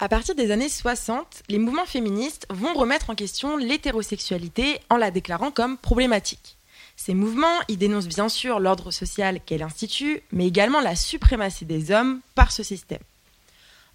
À 0.00 0.08
partir 0.08 0.36
des 0.36 0.52
années 0.52 0.68
60, 0.68 1.42
les 1.48 1.58
mouvements 1.58 1.84
féministes 1.84 2.46
vont 2.50 2.74
remettre 2.74 3.10
en 3.10 3.16
question 3.16 3.56
l'hétérosexualité 3.56 4.80
en 4.90 4.96
la 4.96 5.10
déclarant 5.10 5.50
comme 5.50 5.76
problématique. 5.76 6.56
Ces 6.96 7.14
mouvements 7.14 7.60
y 7.68 7.76
dénoncent 7.76 8.08
bien 8.08 8.28
sûr 8.28 8.60
l'ordre 8.60 8.90
social 8.90 9.40
qu'elle 9.44 9.62
institue, 9.62 10.22
mais 10.32 10.46
également 10.46 10.80
la 10.80 10.94
suprématie 10.94 11.64
des 11.64 11.90
hommes 11.90 12.20
par 12.34 12.52
ce 12.52 12.62
système. 12.62 13.02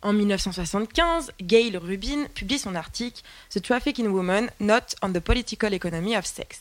En 0.01 0.11
1975, 0.11 1.31
Gail 1.41 1.77
Rubin 1.77 2.25
publie 2.33 2.59
son 2.59 2.75
article 2.75 3.21
The 3.49 3.61
Trafficking 3.61 4.07
Woman, 4.07 4.49
Not 4.59 4.95
on 5.01 5.13
the 5.13 5.19
Political 5.19 5.73
Economy 5.73 6.17
of 6.17 6.25
Sex. 6.25 6.59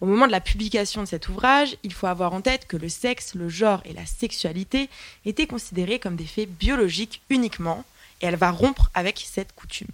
Au 0.00 0.06
moment 0.06 0.26
de 0.26 0.32
la 0.32 0.42
publication 0.42 1.02
de 1.02 1.08
cet 1.08 1.28
ouvrage, 1.28 1.76
il 1.82 1.92
faut 1.92 2.06
avoir 2.06 2.34
en 2.34 2.42
tête 2.42 2.66
que 2.66 2.76
le 2.76 2.88
sexe, 2.88 3.34
le 3.34 3.48
genre 3.48 3.80
et 3.86 3.94
la 3.94 4.04
sexualité 4.04 4.90
étaient 5.24 5.46
considérés 5.46 5.98
comme 5.98 6.16
des 6.16 6.26
faits 6.26 6.50
biologiques 6.50 7.22
uniquement, 7.30 7.84
et 8.20 8.26
elle 8.26 8.36
va 8.36 8.50
rompre 8.50 8.90
avec 8.92 9.24
cette 9.26 9.54
coutume. 9.54 9.88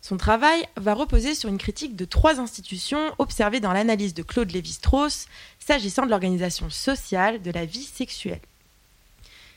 Son 0.00 0.16
travail 0.16 0.64
va 0.76 0.94
reposer 0.94 1.34
sur 1.34 1.48
une 1.48 1.58
critique 1.58 1.96
de 1.96 2.04
trois 2.04 2.38
institutions 2.38 3.12
observées 3.18 3.58
dans 3.58 3.72
l'analyse 3.72 4.14
de 4.14 4.22
Claude 4.22 4.52
Lévi-Strauss 4.52 5.26
s'agissant 5.58 6.06
de 6.06 6.10
l'organisation 6.10 6.70
sociale 6.70 7.42
de 7.42 7.50
la 7.50 7.64
vie 7.64 7.84
sexuelle. 7.84 8.40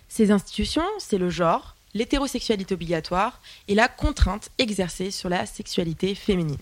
Ces 0.09 0.31
institutions, 0.31 0.87
c'est 0.97 1.19
le 1.19 1.29
genre, 1.29 1.75
l'hétérosexualité 1.93 2.73
obligatoire 2.73 3.39
et 3.67 3.75
la 3.75 3.87
contrainte 3.87 4.49
exercée 4.57 5.11
sur 5.11 5.29
la 5.29 5.45
sexualité 5.45 6.15
féminine. 6.15 6.57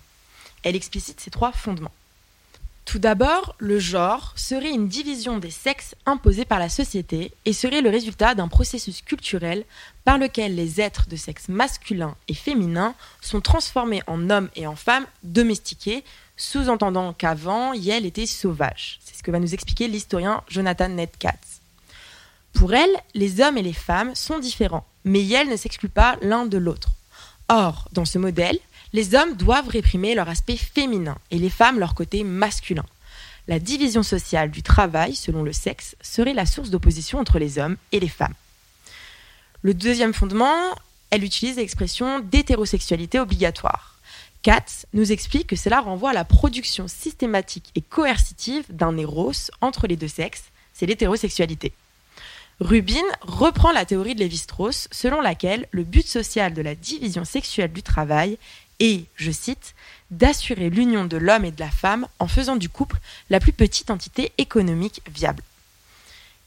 Elle 0.64 0.76
explicite 0.76 1.22
ces 1.22 1.32
trois 1.32 1.54
fondements. 1.54 1.94
Tout 2.90 2.98
d'abord, 2.98 3.54
le 3.60 3.78
genre 3.78 4.34
serait 4.36 4.72
une 4.72 4.88
division 4.88 5.38
des 5.38 5.52
sexes 5.52 5.94
imposée 6.08 6.44
par 6.44 6.58
la 6.58 6.70
société 6.70 7.32
et 7.46 7.54
serait 7.54 7.82
le 7.82 7.90
résultat 7.92 8.34
d'un 8.34 8.48
processus 8.48 9.04
culturel 9.04 9.64
par 10.06 10.18
lequel 10.18 10.56
les 10.56 10.82
êtres 10.82 11.08
de 11.08 11.16
sexe 11.16 11.50
masculin 11.50 12.16
et 12.28 12.34
féminin 12.34 12.96
sont 13.22 13.42
transformés 13.42 14.02
en 14.08 14.32
hommes 14.32 14.50
et 14.56 14.66
en 14.66 14.76
femmes 14.76 15.06
domestiqués, 15.22 16.04
sous-entendant 16.36 17.14
qu'avant, 17.14 17.74
Yale 17.74 18.08
était 18.08 18.26
sauvage. 18.26 19.00
C'est 19.06 19.16
ce 19.16 19.22
que 19.22 19.30
va 19.30 19.38
nous 19.38 19.54
expliquer 19.54 19.88
l'historien 19.88 20.42
Jonathan 20.48 20.90
Ned 20.90 21.12
Katz. 21.20 21.62
Pour 22.54 22.74
elle, 22.74 22.90
les 23.14 23.40
hommes 23.40 23.60
et 23.60 23.62
les 23.62 23.72
femmes 23.72 24.16
sont 24.16 24.40
différents, 24.40 24.88
mais 25.04 25.22
Yale 25.22 25.50
ne 25.50 25.58
s'exclut 25.58 25.90
pas 25.90 26.18
l'un 26.24 26.48
de 26.48 26.58
l'autre. 26.58 26.90
Or, 27.50 27.88
dans 27.94 28.06
ce 28.06 28.18
modèle, 28.18 28.58
les 28.94 29.16
hommes 29.16 29.36
doivent 29.36 29.70
réprimer 29.70 30.16
leur 30.16 30.30
aspect 30.30 30.58
féminin 30.58 31.18
et 31.32 31.38
les 31.38 31.50
femmes 31.50 31.80
leur 31.80 31.96
côté 31.96 32.24
masculin. 32.24 32.86
La 33.48 33.60
division 33.60 34.04
sociale 34.04 34.52
du 34.52 34.62
travail, 34.62 35.16
selon 35.16 35.44
le 35.44 35.54
sexe, 35.54 35.96
serait 36.02 36.34
la 36.34 36.46
source 36.46 36.70
d'opposition 36.70 37.20
entre 37.20 37.40
les 37.40 37.58
hommes 37.58 37.78
et 37.92 38.00
les 38.00 38.08
femmes. 38.08 38.34
Le 39.62 39.74
deuxième 39.74 40.14
fondement, 40.14 40.56
elle 41.10 41.24
utilise 41.24 41.58
l'expression 41.58 42.20
d'hétérosexualité 42.20 43.20
obligatoire. 43.20 44.00
Katz 44.42 44.86
nous 44.94 45.12
explique 45.12 45.48
que 45.48 45.56
cela 45.56 45.82
renvoie 45.82 46.12
à 46.12 46.14
la 46.14 46.24
production 46.24 46.88
systématique 46.88 47.72
et 47.76 47.82
coercitive 47.82 48.64
d'un 48.70 48.98
éros 48.98 49.34
entre 49.62 49.88
les 49.88 49.98
deux 49.98 50.08
sexes, 50.08 50.46
c'est 50.74 50.86
l'hétérosexualité. 50.86 51.74
Rubin 52.62 53.04
reprend 53.22 53.72
la 53.72 53.86
théorie 53.86 54.16
de 54.16 54.20
Lévi-Strauss 54.20 54.88
selon 54.92 55.22
laquelle 55.22 55.68
le 55.72 55.84
but 55.84 56.06
social 56.06 56.54
de 56.54 56.62
la 56.62 56.76
division 56.76 57.26
sexuelle 57.26 57.72
du 57.72 57.84
travail 57.84 58.38
et, 58.80 59.06
je 59.16 59.32
cite, 59.32 59.76
d'assurer 60.12 60.70
l'union 60.70 61.06
de 61.06 61.18
l'homme 61.18 61.46
et 61.46 61.52
de 61.52 61.60
la 61.60 61.70
femme 61.70 62.08
en 62.20 62.28
faisant 62.28 62.56
du 62.56 62.70
couple 62.70 62.98
la 63.30 63.40
plus 63.40 63.54
petite 63.54 63.92
entité 63.92 64.32
économique 64.38 65.02
viable. 65.14 65.44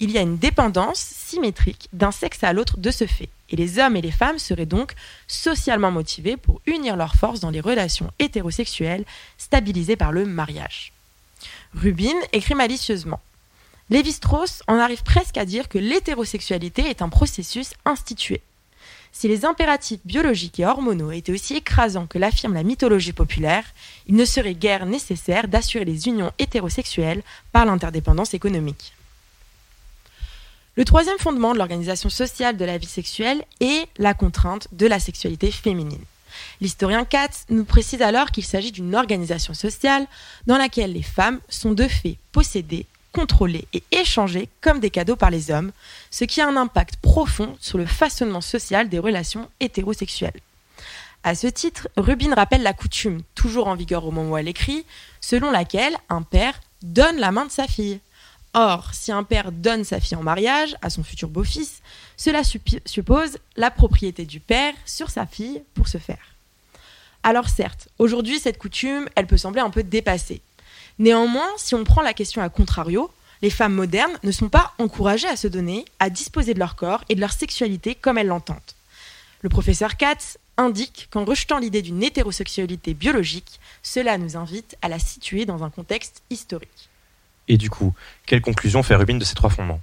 Il 0.01 0.11
y 0.11 0.18
a 0.18 0.23
une 0.23 0.38
dépendance 0.38 0.99
symétrique 0.99 1.88
d'un 1.92 2.11
sexe 2.11 2.42
à 2.42 2.53
l'autre 2.53 2.77
de 2.79 2.90
ce 2.90 3.07
fait, 3.07 3.29
et 3.51 3.57
les 3.57 3.79
hommes 3.79 3.95
et 3.95 4.01
les 4.01 4.11
femmes 4.11 4.38
seraient 4.38 4.66
donc 4.66 4.95
socialement 5.29 5.92
motivés 5.92 6.37
pour 6.37 6.61
unir 6.66 6.97
leurs 6.97 7.14
forces 7.14 7.40
dans 7.40 7.51
les 7.51 7.61
relations 7.61 8.11
hétérosexuelles 8.18 9.05
stabilisées 9.38 9.97
par 9.97 10.11
le 10.11 10.27
mariage. 10.27 10.92
Rubin 11.75 12.16
écrit 12.33 12.55
malicieusement. 12.55 13.21
Lévi-Strauss 13.90 14.62
en 14.66 14.79
arrive 14.79 15.03
presque 15.03 15.37
à 15.37 15.45
dire 15.45 15.68
que 15.68 15.79
l'hétérosexualité 15.79 16.83
est 16.88 17.03
un 17.03 17.09
processus 17.09 17.75
institué. 17.85 18.42
Si 19.12 19.29
les 19.29 19.44
impératifs 19.44 20.01
biologiques 20.05 20.59
et 20.59 20.66
hormonaux 20.66 21.12
étaient 21.12 21.33
aussi 21.33 21.55
écrasants 21.55 22.07
que 22.07 22.18
l'affirme 22.18 22.55
la 22.55 22.62
mythologie 22.62 23.12
populaire, 23.12 23.64
il 24.07 24.16
ne 24.16 24.25
serait 24.25 24.55
guère 24.55 24.87
nécessaire 24.87 25.48
d'assurer 25.48 25.85
les 25.85 26.09
unions 26.09 26.33
hétérosexuelles 26.38 27.22
par 27.53 27.66
l'interdépendance 27.66 28.35
économique. 28.35 28.94
Le 30.77 30.87
troisième 30.87 31.18
fondement 31.18 31.53
de 31.53 31.59
l'organisation 31.59 32.09
sociale 32.09 32.57
de 32.57 32.64
la 32.64 32.79
vie 32.79 32.87
sexuelle 32.87 33.44
est 33.61 33.87
la 33.98 34.14
contrainte 34.14 34.68
de 34.72 34.87
la 34.87 34.98
sexualité 34.98 35.51
féminine. 35.51 36.03
L'historien 36.62 37.05
Katz 37.05 37.44
nous 37.51 37.64
précise 37.64 38.01
alors 38.01 38.31
qu'il 38.31 38.44
s'agit 38.44 38.72
d'une 38.72 38.94
organisation 38.94 39.53
sociale 39.53 40.07
dans 40.46 40.57
laquelle 40.57 40.94
les 40.94 41.03
femmes 41.03 41.40
sont 41.51 41.72
de 41.72 41.87
fait 41.87 42.16
possédées 42.33 42.87
contrôlés 43.12 43.66
et 43.72 43.83
échangés 43.92 44.48
comme 44.61 44.81
des 44.81 44.90
cadeaux 44.90 45.16
par 45.16 45.31
les 45.31 45.51
hommes, 45.51 45.72
ce 46.11 46.25
qui 46.25 46.40
a 46.40 46.48
un 46.48 46.57
impact 46.57 46.96
profond 46.96 47.57
sur 47.61 47.79
le 47.79 47.87
façonnement 47.87 48.40
social 48.40 48.88
des 48.88 48.98
relations 48.98 49.48
hétérosexuelles. 49.61 50.40
À 51.25 51.35
ce 51.35 51.46
titre, 51.46 51.88
Rubin 51.96 52.35
rappelle 52.35 52.62
la 52.62 52.72
coutume, 52.72 53.22
toujours 53.35 53.68
en 53.68 53.77
vigueur 53.77 54.05
au 54.05 54.11
moment 54.11 54.33
où 54.33 54.37
elle 54.37 54.48
écrit, 54.48 54.85
selon 55.20 55.51
laquelle 55.51 55.96
un 56.09 56.22
père 56.22 56.61
donne 56.83 57.18
la 57.18 57.31
main 57.31 57.46
de 57.46 57.51
sa 57.51 57.68
fille. 57.68 58.01
Or, 58.55 58.92
si 58.92 59.12
un 59.12 59.22
père 59.22 59.53
donne 59.53 59.85
sa 59.85 60.01
fille 60.01 60.16
en 60.16 60.22
mariage 60.22 60.77
à 60.83 60.90
son 60.90 61.05
futur 61.05 61.29
beau-fils, 61.29 61.81
cela 62.16 62.42
suppose 62.44 63.38
la 63.57 63.70
propriété 63.70 64.25
du 64.25 64.40
père 64.40 64.75
sur 64.85 65.11
sa 65.11 65.25
fille 65.25 65.62
pour 65.75 65.88
ce 65.88 65.98
faire. 65.98 66.18
Alors 67.22 67.48
certes, 67.48 67.88
aujourd'hui 67.98 68.40
cette 68.40 68.59
coutume, 68.59 69.09
elle 69.14 69.29
peut 69.29 69.38
sembler 69.38 69.61
un 69.61 69.70
peu 69.70 69.85
dépassée. 69.85 70.42
Néanmoins, 71.02 71.48
si 71.56 71.74
on 71.74 71.82
prend 71.82 72.00
la 72.00 72.14
question 72.14 72.42
à 72.42 72.48
contrario, 72.48 73.10
les 73.42 73.50
femmes 73.50 73.74
modernes 73.74 74.16
ne 74.22 74.30
sont 74.30 74.48
pas 74.48 74.72
encouragées 74.78 75.26
à 75.26 75.34
se 75.34 75.48
donner, 75.48 75.84
à 75.98 76.10
disposer 76.10 76.54
de 76.54 76.60
leur 76.60 76.76
corps 76.76 77.02
et 77.08 77.16
de 77.16 77.20
leur 77.20 77.32
sexualité 77.32 77.96
comme 77.96 78.18
elles 78.18 78.28
l'entendent. 78.28 78.58
Le 79.40 79.48
professeur 79.48 79.96
Katz 79.96 80.38
indique 80.56 81.08
qu'en 81.10 81.24
rejetant 81.24 81.58
l'idée 81.58 81.82
d'une 81.82 82.04
hétérosexualité 82.04 82.94
biologique, 82.94 83.58
cela 83.82 84.16
nous 84.16 84.36
invite 84.36 84.76
à 84.80 84.88
la 84.88 85.00
situer 85.00 85.44
dans 85.44 85.64
un 85.64 85.70
contexte 85.70 86.22
historique. 86.30 86.88
Et 87.48 87.56
du 87.56 87.68
coup, 87.68 87.92
quelle 88.24 88.40
conclusion 88.40 88.84
fait 88.84 88.94
Rubin 88.94 89.16
de 89.16 89.24
ces 89.24 89.34
trois 89.34 89.50
fondements? 89.50 89.80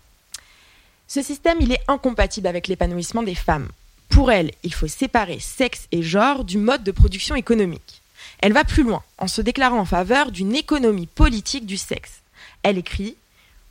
Ce 1.09 1.21
système, 1.21 1.57
il 1.59 1.73
est 1.73 1.83
incompatible 1.89 2.47
avec 2.47 2.69
l'épanouissement 2.69 3.23
des 3.23 3.35
femmes. 3.35 3.67
Pour 4.07 4.31
elle, 4.31 4.51
il 4.63 4.73
faut 4.73 4.87
séparer 4.87 5.39
sexe 5.41 5.89
et 5.91 6.01
genre 6.01 6.45
du 6.45 6.57
mode 6.57 6.85
de 6.85 6.93
production 6.93 7.35
économique. 7.35 7.98
Elle 8.39 8.53
va 8.53 8.63
plus 8.63 8.83
loin 8.83 9.03
en 9.17 9.27
se 9.27 9.41
déclarant 9.41 9.79
en 9.79 9.85
faveur 9.85 10.31
d'une 10.31 10.55
économie 10.55 11.07
politique 11.07 11.65
du 11.65 11.77
sexe. 11.77 12.21
Elle 12.63 12.77
écrit 12.77 13.15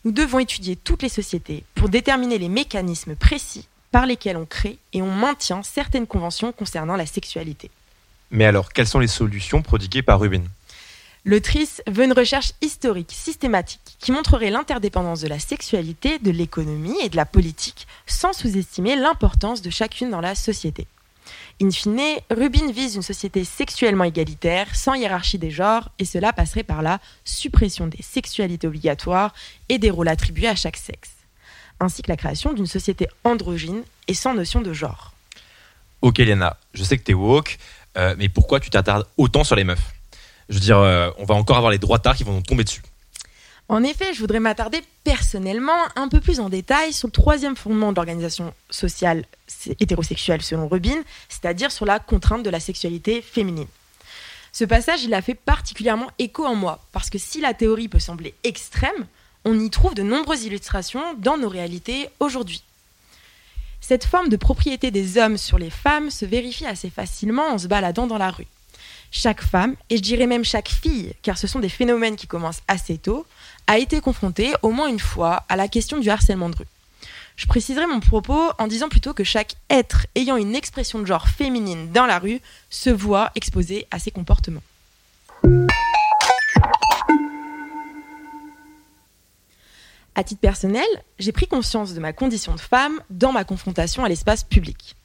Nous 0.04 0.12
devons 0.12 0.38
étudier 0.38 0.76
toutes 0.76 1.02
les 1.02 1.08
sociétés 1.08 1.64
pour 1.74 1.88
déterminer 1.88 2.38
les 2.38 2.48
mécanismes 2.48 3.16
précis 3.16 3.66
par 3.90 4.04
lesquels 4.04 4.36
on 4.36 4.44
crée 4.44 4.78
et 4.92 5.00
on 5.00 5.10
maintient 5.10 5.62
certaines 5.62 6.06
conventions 6.06 6.52
concernant 6.52 6.96
la 6.96 7.06
sexualité. 7.06 7.70
Mais 8.30 8.44
alors, 8.44 8.72
quelles 8.72 8.86
sont 8.86 8.98
les 8.98 9.06
solutions 9.06 9.62
prodiguées 9.62 10.02
par 10.02 10.20
Rubin? 10.20 10.42
L'autrice 11.24 11.82
veut 11.86 12.04
une 12.04 12.12
recherche 12.12 12.52
historique 12.60 13.12
systématique 13.12 13.96
qui 13.98 14.12
montrerait 14.12 14.50
l'interdépendance 14.50 15.20
de 15.20 15.28
la 15.28 15.38
sexualité, 15.38 16.18
de 16.18 16.30
l'économie 16.30 16.96
et 17.02 17.08
de 17.08 17.16
la 17.16 17.26
politique 17.26 17.86
sans 18.06 18.32
sous-estimer 18.32 18.96
l'importance 18.96 19.62
de 19.62 19.70
chacune 19.70 20.10
dans 20.10 20.20
la 20.20 20.34
société. 20.34 20.86
In 21.60 21.70
fine, 21.72 22.20
Rubin 22.30 22.70
vise 22.70 22.94
une 22.94 23.02
société 23.02 23.42
sexuellement 23.42 24.04
égalitaire, 24.04 24.76
sans 24.76 24.94
hiérarchie 24.94 25.38
des 25.38 25.50
genres, 25.50 25.90
et 25.98 26.04
cela 26.04 26.32
passerait 26.32 26.62
par 26.62 26.82
la 26.82 27.00
suppression 27.24 27.88
des 27.88 28.00
sexualités 28.00 28.68
obligatoires 28.68 29.34
et 29.68 29.78
des 29.78 29.90
rôles 29.90 30.08
attribués 30.08 30.46
à 30.46 30.54
chaque 30.54 30.76
sexe. 30.76 31.10
ainsi 31.80 32.02
que 32.02 32.10
la 32.10 32.16
création 32.16 32.52
d'une 32.52 32.66
société 32.66 33.06
androgyne 33.22 33.82
et 34.08 34.14
sans 34.14 34.34
notion 34.34 34.60
de 34.60 34.72
genre. 34.72 35.12
Ok, 36.02 36.18
Liana, 36.18 36.56
je 36.74 36.82
sais 36.82 36.98
que 36.98 37.04
t'es 37.04 37.14
woke, 37.14 37.56
euh, 37.96 38.16
mais 38.18 38.28
pourquoi 38.28 38.58
tu 38.58 38.68
t'attardes 38.68 39.06
autant 39.16 39.44
sur 39.44 39.54
les 39.54 39.62
meufs? 39.62 39.92
Je 40.48 40.54
veux 40.54 40.60
dire, 40.60 40.78
euh, 40.78 41.10
on 41.18 41.24
va 41.24 41.36
encore 41.36 41.56
avoir 41.56 41.70
les 41.70 41.78
droits 41.78 42.00
qui 42.00 42.24
vont 42.24 42.42
tomber 42.42 42.64
dessus. 42.64 42.82
En 43.70 43.82
effet, 43.82 44.14
je 44.14 44.20
voudrais 44.20 44.40
m'attarder 44.40 44.82
personnellement 45.04 45.78
un 45.94 46.08
peu 46.08 46.22
plus 46.22 46.40
en 46.40 46.48
détail 46.48 46.94
sur 46.94 47.08
le 47.08 47.12
troisième 47.12 47.54
fondement 47.54 47.92
de 47.92 47.96
l'organisation 47.96 48.54
sociale 48.70 49.26
hétérosexuelle 49.78 50.40
selon 50.40 50.68
Rubin, 50.68 51.02
c'est-à-dire 51.28 51.70
sur 51.70 51.84
la 51.84 51.98
contrainte 51.98 52.42
de 52.42 52.50
la 52.50 52.60
sexualité 52.60 53.20
féminine. 53.20 53.66
Ce 54.52 54.64
passage, 54.64 55.04
il 55.04 55.12
a 55.12 55.20
fait 55.20 55.34
particulièrement 55.34 56.10
écho 56.18 56.46
en 56.46 56.54
moi, 56.54 56.80
parce 56.92 57.10
que 57.10 57.18
si 57.18 57.42
la 57.42 57.52
théorie 57.52 57.88
peut 57.88 57.98
sembler 57.98 58.34
extrême, 58.42 59.06
on 59.44 59.60
y 59.60 59.68
trouve 59.68 59.94
de 59.94 60.02
nombreuses 60.02 60.44
illustrations 60.44 61.14
dans 61.18 61.36
nos 61.36 61.50
réalités 61.50 62.08
aujourd'hui. 62.20 62.62
Cette 63.82 64.06
forme 64.06 64.30
de 64.30 64.36
propriété 64.36 64.90
des 64.90 65.18
hommes 65.18 65.36
sur 65.36 65.58
les 65.58 65.70
femmes 65.70 66.10
se 66.10 66.24
vérifie 66.24 66.66
assez 66.66 66.88
facilement 66.88 67.48
en 67.48 67.58
se 67.58 67.68
baladant 67.68 68.06
dans 68.06 68.18
la 68.18 68.30
rue. 68.30 68.46
Chaque 69.10 69.42
femme, 69.42 69.76
et 69.90 69.96
je 69.96 70.02
dirais 70.02 70.26
même 70.26 70.44
chaque 70.44 70.68
fille, 70.68 71.12
car 71.22 71.38
ce 71.38 71.46
sont 71.46 71.60
des 71.60 71.68
phénomènes 71.68 72.16
qui 72.16 72.26
commencent 72.26 72.62
assez 72.68 72.98
tôt, 72.98 73.26
a 73.68 73.78
été 73.78 74.00
confrontée 74.00 74.52
au 74.62 74.70
moins 74.70 74.88
une 74.88 74.98
fois 74.98 75.44
à 75.48 75.54
la 75.54 75.68
question 75.68 75.98
du 75.98 76.08
harcèlement 76.08 76.48
de 76.48 76.56
rue. 76.56 76.66
Je 77.36 77.46
préciserai 77.46 77.86
mon 77.86 78.00
propos 78.00 78.50
en 78.58 78.66
disant 78.66 78.88
plutôt 78.88 79.14
que 79.14 79.22
chaque 79.22 79.54
être 79.70 80.06
ayant 80.16 80.36
une 80.36 80.56
expression 80.56 80.98
de 80.98 81.04
genre 81.04 81.28
féminine 81.28 81.92
dans 81.92 82.06
la 82.06 82.18
rue 82.18 82.40
se 82.70 82.90
voit 82.90 83.30
exposé 83.36 83.86
à 83.92 83.98
ces 84.00 84.10
comportements. 84.10 84.62
À 90.14 90.24
titre 90.24 90.40
personnel, 90.40 90.86
j'ai 91.20 91.30
pris 91.30 91.46
conscience 91.46 91.94
de 91.94 92.00
ma 92.00 92.12
condition 92.12 92.54
de 92.54 92.60
femme 92.60 93.00
dans 93.10 93.30
ma 93.30 93.44
confrontation 93.44 94.02
à 94.02 94.08
l'espace 94.08 94.42
public. 94.42 94.96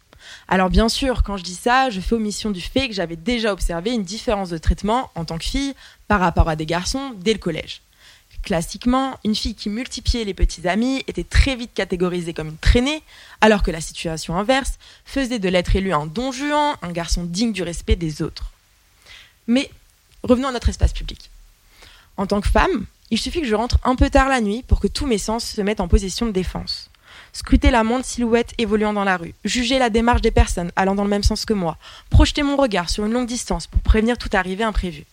Alors 0.48 0.70
bien 0.70 0.88
sûr, 0.88 1.22
quand 1.22 1.36
je 1.36 1.44
dis 1.44 1.54
ça, 1.54 1.90
je 1.90 2.00
fais 2.00 2.16
omission 2.16 2.50
du 2.50 2.62
fait 2.62 2.88
que 2.88 2.96
j'avais 2.96 3.18
déjà 3.18 3.52
observé 3.52 3.92
une 3.92 4.04
différence 4.04 4.50
de 4.50 4.58
traitement 4.58 5.12
en 5.16 5.26
tant 5.26 5.38
que 5.38 5.44
fille 5.44 5.76
par 6.08 6.22
rapport 6.22 6.48
à 6.50 6.56
des 6.56 6.66
garçons 6.66 7.12
dès 7.18 7.34
le 7.34 7.40
collège. 7.40 7.82
Classiquement, 8.44 9.18
une 9.24 9.36
fille 9.36 9.56
qui 9.56 9.70
multipliait 9.70 10.26
les 10.26 10.34
petits 10.34 10.68
amis 10.68 11.02
était 11.08 11.24
très 11.24 11.56
vite 11.56 11.74
catégorisée 11.74 12.34
comme 12.34 12.50
une 12.50 12.58
traînée, 12.58 13.02
alors 13.40 13.64
que 13.64 13.72
la 13.72 13.80
situation 13.80 14.38
inverse 14.38 14.74
faisait 15.06 15.40
de 15.40 15.48
l'être 15.48 15.78
élu 15.78 15.94
un 15.94 16.06
don 16.06 16.34
juan, 16.34 16.76
un 16.82 16.92
garçon 16.92 17.24
digne 17.24 17.54
du 17.54 17.64
respect 17.64 17.96
des 17.96 18.22
autres. 18.22 18.52
Mais 19.48 19.72
revenons 20.24 20.50
à 20.50 20.52
notre 20.52 20.68
espace 20.68 20.92
public. 20.92 21.30
En 22.18 22.28
tant 22.28 22.42
que 22.42 22.50
femme, 22.50 22.86
il 23.12 23.18
suffit 23.18 23.42
que 23.42 23.48
je 23.48 23.56
rentre 23.56 23.78
un 23.86 23.96
peu 23.96 24.10
tard 24.10 24.28
la 24.28 24.42
nuit 24.42 24.62
pour 24.68 24.82
que 24.82 24.88
tous 24.88 25.06
mes 25.06 25.18
sens 25.18 25.46
se 25.46 25.62
mettent 25.62 25.80
en 25.80 25.88
position 25.88 26.26
de 26.26 26.32
défense. 26.32 26.90
Scruter 27.32 27.72
la 27.72 27.86
moindre 27.86 28.06
silhouette 28.06 28.54
évoluant 28.58 28.92
dans 28.92 29.06
la 29.06 29.16
rue, 29.16 29.34
juger 29.46 29.80
la 29.80 29.90
démarche 29.90 30.22
des 30.22 30.32
personnes 30.32 30.72
allant 30.76 30.96
dans 30.96 31.04
le 31.06 31.10
même 31.10 31.24
sens 31.24 31.46
que 31.46 31.54
moi, 31.54 31.78
projeter 32.10 32.44
mon 32.44 32.58
regard 32.58 32.90
sur 32.90 33.06
une 33.06 33.14
longue 33.14 33.28
distance 33.28 33.68
pour 33.68 33.82
prévenir 33.82 34.18
toute 34.18 34.36
arrivée 34.36 34.66
imprévue. 34.66 35.06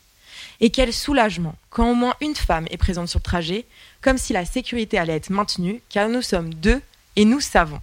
Et 0.60 0.70
quel 0.70 0.92
soulagement 0.92 1.54
quand 1.70 1.90
au 1.90 1.94
moins 1.94 2.14
une 2.20 2.34
femme 2.34 2.66
est 2.70 2.76
présente 2.76 3.08
sur 3.08 3.18
le 3.18 3.24
trajet, 3.24 3.64
comme 4.00 4.18
si 4.18 4.32
la 4.32 4.44
sécurité 4.44 4.98
allait 4.98 5.16
être 5.16 5.30
maintenue, 5.30 5.80
car 5.88 6.08
nous 6.08 6.22
sommes 6.22 6.52
deux 6.52 6.80
et 7.16 7.24
nous 7.24 7.40
savons. 7.40 7.80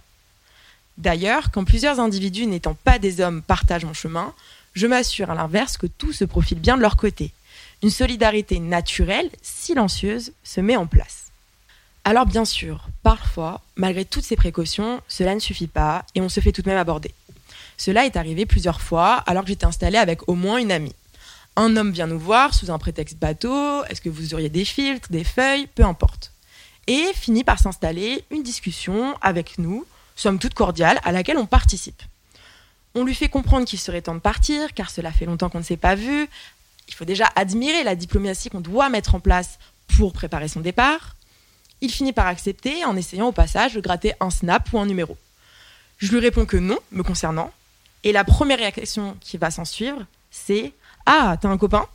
D'ailleurs, 0.96 1.50
quand 1.50 1.64
plusieurs 1.64 2.00
individus 2.00 2.46
n'étant 2.46 2.74
pas 2.74 2.98
des 2.98 3.20
hommes 3.20 3.42
partagent 3.42 3.84
mon 3.84 3.94
chemin, 3.94 4.34
je 4.74 4.86
m'assure 4.86 5.30
à 5.30 5.34
l'inverse 5.34 5.76
que 5.76 5.86
tout 5.86 6.12
se 6.12 6.24
profile 6.24 6.58
bien 6.58 6.76
de 6.76 6.82
leur 6.82 6.96
côté, 6.96 7.32
une 7.82 7.90
solidarité 7.90 8.58
naturelle, 8.58 9.30
silencieuse, 9.42 10.32
se 10.44 10.60
met 10.60 10.76
en 10.76 10.86
place. 10.86 11.26
Alors 12.04 12.26
bien 12.26 12.44
sûr, 12.44 12.88
parfois, 13.02 13.60
malgré 13.76 14.04
toutes 14.04 14.24
ces 14.24 14.36
précautions, 14.36 15.00
cela 15.08 15.34
ne 15.34 15.40
suffit 15.40 15.66
pas 15.66 16.04
et 16.14 16.20
on 16.20 16.28
se 16.28 16.40
fait 16.40 16.52
tout 16.52 16.62
de 16.62 16.68
même 16.68 16.78
aborder. 16.78 17.12
Cela 17.76 18.06
est 18.06 18.16
arrivé 18.16 18.46
plusieurs 18.46 18.80
fois 18.80 19.16
alors 19.26 19.44
que 19.44 19.48
j'étais 19.48 19.66
installée 19.66 19.98
avec 19.98 20.28
au 20.28 20.34
moins 20.34 20.58
une 20.58 20.72
amie. 20.72 20.94
Un 21.58 21.76
homme 21.76 21.90
vient 21.90 22.06
nous 22.06 22.20
voir 22.20 22.54
sous 22.54 22.70
un 22.70 22.78
prétexte 22.78 23.18
bateau, 23.18 23.82
est-ce 23.86 24.00
que 24.00 24.08
vous 24.08 24.32
auriez 24.32 24.48
des 24.48 24.64
filtres, 24.64 25.10
des 25.10 25.24
feuilles, 25.24 25.66
peu 25.66 25.82
importe. 25.82 26.30
Et 26.86 27.12
finit 27.14 27.42
par 27.42 27.58
s'installer 27.58 28.24
une 28.30 28.44
discussion 28.44 29.16
avec 29.22 29.58
nous, 29.58 29.84
somme 30.14 30.38
toute 30.38 30.54
cordiale, 30.54 31.00
à 31.02 31.10
laquelle 31.10 31.36
on 31.36 31.46
participe. 31.46 32.00
On 32.94 33.02
lui 33.02 33.12
fait 33.12 33.28
comprendre 33.28 33.66
qu'il 33.66 33.80
serait 33.80 34.02
temps 34.02 34.14
de 34.14 34.20
partir, 34.20 34.72
car 34.72 34.88
cela 34.88 35.10
fait 35.10 35.26
longtemps 35.26 35.50
qu'on 35.50 35.58
ne 35.58 35.64
s'est 35.64 35.76
pas 35.76 35.96
vu, 35.96 36.28
il 36.86 36.94
faut 36.94 37.04
déjà 37.04 37.28
admirer 37.34 37.82
la 37.82 37.96
diplomatie 37.96 38.50
qu'on 38.50 38.60
doit 38.60 38.88
mettre 38.88 39.16
en 39.16 39.20
place 39.20 39.58
pour 39.96 40.12
préparer 40.12 40.46
son 40.46 40.60
départ. 40.60 41.16
Il 41.80 41.90
finit 41.90 42.12
par 42.12 42.28
accepter 42.28 42.84
en 42.84 42.94
essayant 42.94 43.26
au 43.26 43.32
passage 43.32 43.74
de 43.74 43.80
gratter 43.80 44.12
un 44.20 44.30
snap 44.30 44.72
ou 44.72 44.78
un 44.78 44.86
numéro. 44.86 45.16
Je 45.96 46.12
lui 46.12 46.20
réponds 46.20 46.46
que 46.46 46.56
non, 46.56 46.78
me 46.92 47.02
concernant, 47.02 47.50
et 48.04 48.12
la 48.12 48.22
première 48.22 48.58
réaction 48.58 49.16
qui 49.20 49.38
va 49.38 49.50
s'en 49.50 49.64
suivre, 49.64 50.06
c'est 50.30 50.72
Ah, 51.10 51.38
t'as 51.40 51.48
un 51.48 51.56
copain? 51.56 51.86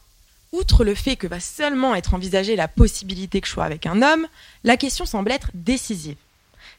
Outre 0.53 0.83
le 0.83 0.95
fait 0.95 1.17
que 1.17 1.27
va 1.27 1.39
seulement 1.39 1.93
être 1.93 2.15
envisagée 2.15 2.55
la 2.55 2.67
possibilité 2.67 3.41
que 3.41 3.47
je 3.47 3.51
sois 3.51 3.63
avec 3.63 3.85
un 3.85 4.01
homme, 4.01 4.25
la 4.63 4.75
question 4.75 5.05
semble 5.05 5.31
être 5.31 5.51
décisive. 5.53 6.15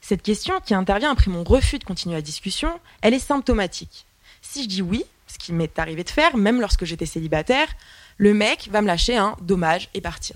Cette 0.01 0.21
question, 0.21 0.59
qui 0.59 0.73
intervient 0.73 1.13
après 1.13 1.31
mon 1.31 1.45
refus 1.45 1.79
de 1.79 1.85
continuer 1.85 2.15
la 2.15 2.21
discussion, 2.21 2.77
elle 3.01 3.13
est 3.13 3.19
symptomatique. 3.19 4.05
Si 4.41 4.63
je 4.63 4.67
dis 4.67 4.81
oui, 4.81 5.05
ce 5.27 5.37
qui 5.37 5.53
m'est 5.53 5.79
arrivé 5.79 6.03
de 6.03 6.09
faire, 6.09 6.35
même 6.35 6.59
lorsque 6.59 6.83
j'étais 6.83 7.05
célibataire, 7.05 7.69
le 8.17 8.33
mec 8.33 8.67
va 8.69 8.81
me 8.81 8.87
lâcher 8.87 9.15
un 9.15 9.37
dommage 9.39 9.87
et 9.93 10.01
partir. 10.01 10.35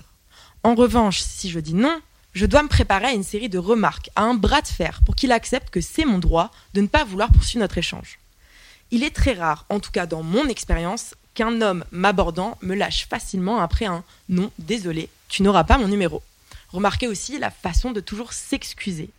En 0.62 0.74
revanche, 0.74 1.20
si 1.20 1.50
je 1.50 1.60
dis 1.60 1.74
non, 1.74 2.00
je 2.32 2.46
dois 2.46 2.62
me 2.62 2.68
préparer 2.68 3.08
à 3.08 3.12
une 3.12 3.24
série 3.24 3.50
de 3.50 3.58
remarques, 3.58 4.08
à 4.16 4.22
un 4.22 4.32
bras 4.32 4.62
de 4.62 4.68
fer, 4.68 5.02
pour 5.04 5.16
qu'il 5.16 5.32
accepte 5.32 5.68
que 5.68 5.82
c'est 5.82 6.06
mon 6.06 6.18
droit 6.18 6.50
de 6.72 6.80
ne 6.80 6.86
pas 6.86 7.04
vouloir 7.04 7.30
poursuivre 7.30 7.60
notre 7.60 7.76
échange. 7.76 8.18
Il 8.90 9.04
est 9.04 9.14
très 9.14 9.34
rare, 9.34 9.66
en 9.68 9.80
tout 9.80 9.92
cas 9.92 10.06
dans 10.06 10.22
mon 10.22 10.46
expérience, 10.46 11.14
qu'un 11.34 11.60
homme 11.60 11.84
m'abordant 11.92 12.58
me 12.60 12.74
lâche 12.74 13.06
facilement 13.08 13.60
après 13.60 13.86
un 13.86 14.02
non, 14.28 14.50
désolé, 14.58 15.08
tu 15.28 15.42
n'auras 15.42 15.64
pas 15.64 15.78
mon 15.78 15.88
numéro. 15.88 16.22
Remarquez 16.70 17.06
aussi 17.06 17.38
la 17.38 17.50
façon 17.50 17.92
de 17.92 18.00
toujours 18.00 18.32
s'excuser. 18.32 19.10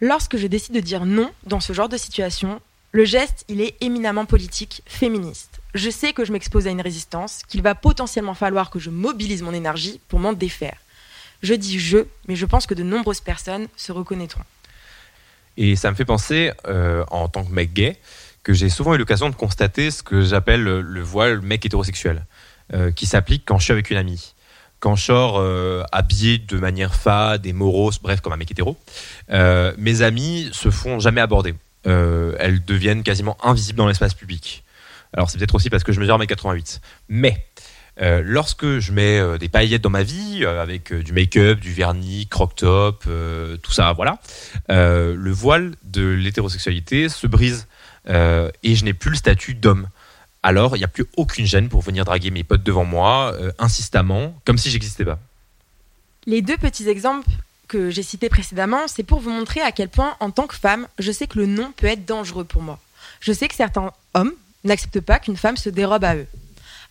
Lorsque 0.00 0.36
je 0.36 0.46
décide 0.46 0.74
de 0.74 0.80
dire 0.80 1.06
non 1.06 1.30
dans 1.46 1.60
ce 1.60 1.72
genre 1.72 1.88
de 1.88 1.96
situation, 1.96 2.60
le 2.92 3.04
geste, 3.04 3.44
il 3.48 3.60
est 3.60 3.76
éminemment 3.80 4.26
politique, 4.26 4.82
féministe. 4.86 5.60
Je 5.74 5.90
sais 5.90 6.12
que 6.12 6.24
je 6.24 6.32
m'expose 6.32 6.66
à 6.66 6.70
une 6.70 6.80
résistance, 6.80 7.42
qu'il 7.48 7.62
va 7.62 7.74
potentiellement 7.74 8.34
falloir 8.34 8.70
que 8.70 8.78
je 8.78 8.90
mobilise 8.90 9.42
mon 9.42 9.52
énergie 9.52 10.00
pour 10.08 10.20
m'en 10.20 10.32
défaire. 10.32 10.76
Je 11.42 11.54
dis 11.54 11.78
je, 11.78 11.98
mais 12.28 12.36
je 12.36 12.46
pense 12.46 12.66
que 12.66 12.74
de 12.74 12.82
nombreuses 12.82 13.20
personnes 13.20 13.66
se 13.76 13.90
reconnaîtront. 13.90 14.44
Et 15.56 15.76
ça 15.76 15.90
me 15.90 15.96
fait 15.96 16.04
penser, 16.04 16.52
euh, 16.66 17.04
en 17.10 17.28
tant 17.28 17.44
que 17.44 17.52
mec 17.52 17.72
gay, 17.72 17.98
que 18.44 18.52
j'ai 18.52 18.68
souvent 18.68 18.94
eu 18.94 18.98
l'occasion 18.98 19.28
de 19.28 19.34
constater 19.34 19.90
ce 19.90 20.02
que 20.02 20.22
j'appelle 20.22 20.62
le 20.62 21.00
voile 21.00 21.40
mec 21.40 21.66
hétérosexuel, 21.66 22.24
euh, 22.72 22.92
qui 22.92 23.06
s'applique 23.06 23.42
quand 23.44 23.58
je 23.58 23.64
suis 23.64 23.72
avec 23.72 23.90
une 23.90 23.96
amie. 23.96 24.34
Quand 24.78 24.96
je 24.96 25.04
sors 25.04 25.38
euh, 25.38 25.82
habillé 25.92 26.38
de 26.38 26.58
manière 26.58 26.94
fade 26.94 27.46
et 27.46 27.52
morose, 27.52 27.98
bref, 28.00 28.20
comme 28.20 28.34
un 28.34 28.36
mec 28.36 28.50
hétéro, 28.50 28.76
mes 29.30 30.02
amis 30.02 30.50
se 30.52 30.70
font 30.70 31.00
jamais 31.00 31.20
aborder. 31.20 31.54
elles 31.84 32.62
deviennent 32.64 33.02
quasiment 33.02 33.36
invisibles 33.42 33.78
dans 33.78 33.88
l'espace 33.88 34.14
public. 34.14 34.62
Alors 35.14 35.30
c'est 35.30 35.38
peut-être 35.38 35.54
aussi 35.54 35.70
parce 35.70 35.84
que 35.84 35.92
je 35.92 36.00
mesure 36.00 36.18
1m88. 36.18 36.80
Mais 37.08 37.44
euh, 38.00 38.22
lorsque 38.24 38.80
je 38.80 38.92
mets 38.92 39.18
euh, 39.18 39.38
des 39.38 39.48
paillettes 39.48 39.82
dans 39.82 39.90
ma 39.90 40.02
vie, 40.02 40.40
euh, 40.42 40.60
avec 40.60 40.92
du 40.92 41.12
make-up, 41.12 41.60
du 41.60 41.72
vernis, 41.72 42.26
croc-top, 42.26 43.04
tout 43.62 43.72
ça, 43.72 43.92
voilà, 43.92 44.18
le 44.68 45.30
voile 45.30 45.74
de 45.84 46.06
l'hétérosexualité 46.06 47.08
se 47.08 47.26
brise 47.26 47.68
et 48.06 48.74
je 48.74 48.84
n'ai 48.84 48.94
plus 48.94 49.10
le 49.10 49.16
statut 49.16 49.54
d'homme. 49.54 49.88
Alors, 50.42 50.76
il 50.76 50.80
n'y 50.80 50.84
a 50.84 50.88
plus 50.88 51.06
aucune 51.16 51.46
gêne 51.46 51.68
pour 51.68 51.80
venir 51.80 52.04
draguer 52.04 52.30
mes 52.30 52.44
potes 52.44 52.62
devant 52.62 52.84
moi, 52.84 53.34
insistamment, 53.58 54.34
comme 54.44 54.58
si 54.58 54.70
j'existais 54.70 55.04
pas. 55.04 55.18
Les 56.26 56.42
deux 56.42 56.56
petits 56.56 56.88
exemples 56.88 57.28
que 57.68 57.90
j'ai 57.90 58.02
cités 58.02 58.28
précédemment, 58.28 58.88
c'est 58.88 59.02
pour 59.02 59.20
vous 59.20 59.30
montrer 59.30 59.60
à 59.60 59.72
quel 59.72 59.88
point, 59.88 60.16
en 60.20 60.30
tant 60.30 60.46
que 60.46 60.54
femme, 60.54 60.86
je 60.98 61.12
sais 61.12 61.26
que 61.26 61.38
le 61.38 61.46
non 61.46 61.72
peut 61.76 61.86
être 61.86 62.04
dangereux 62.04 62.44
pour 62.44 62.62
moi. 62.62 62.78
Je 63.20 63.32
sais 63.32 63.48
que 63.48 63.54
certains 63.54 63.92
hommes 64.14 64.32
n'acceptent 64.64 65.00
pas 65.00 65.18
qu'une 65.18 65.36
femme 65.36 65.56
se 65.56 65.70
dérobe 65.70 66.04
à 66.04 66.16
eux. 66.16 66.26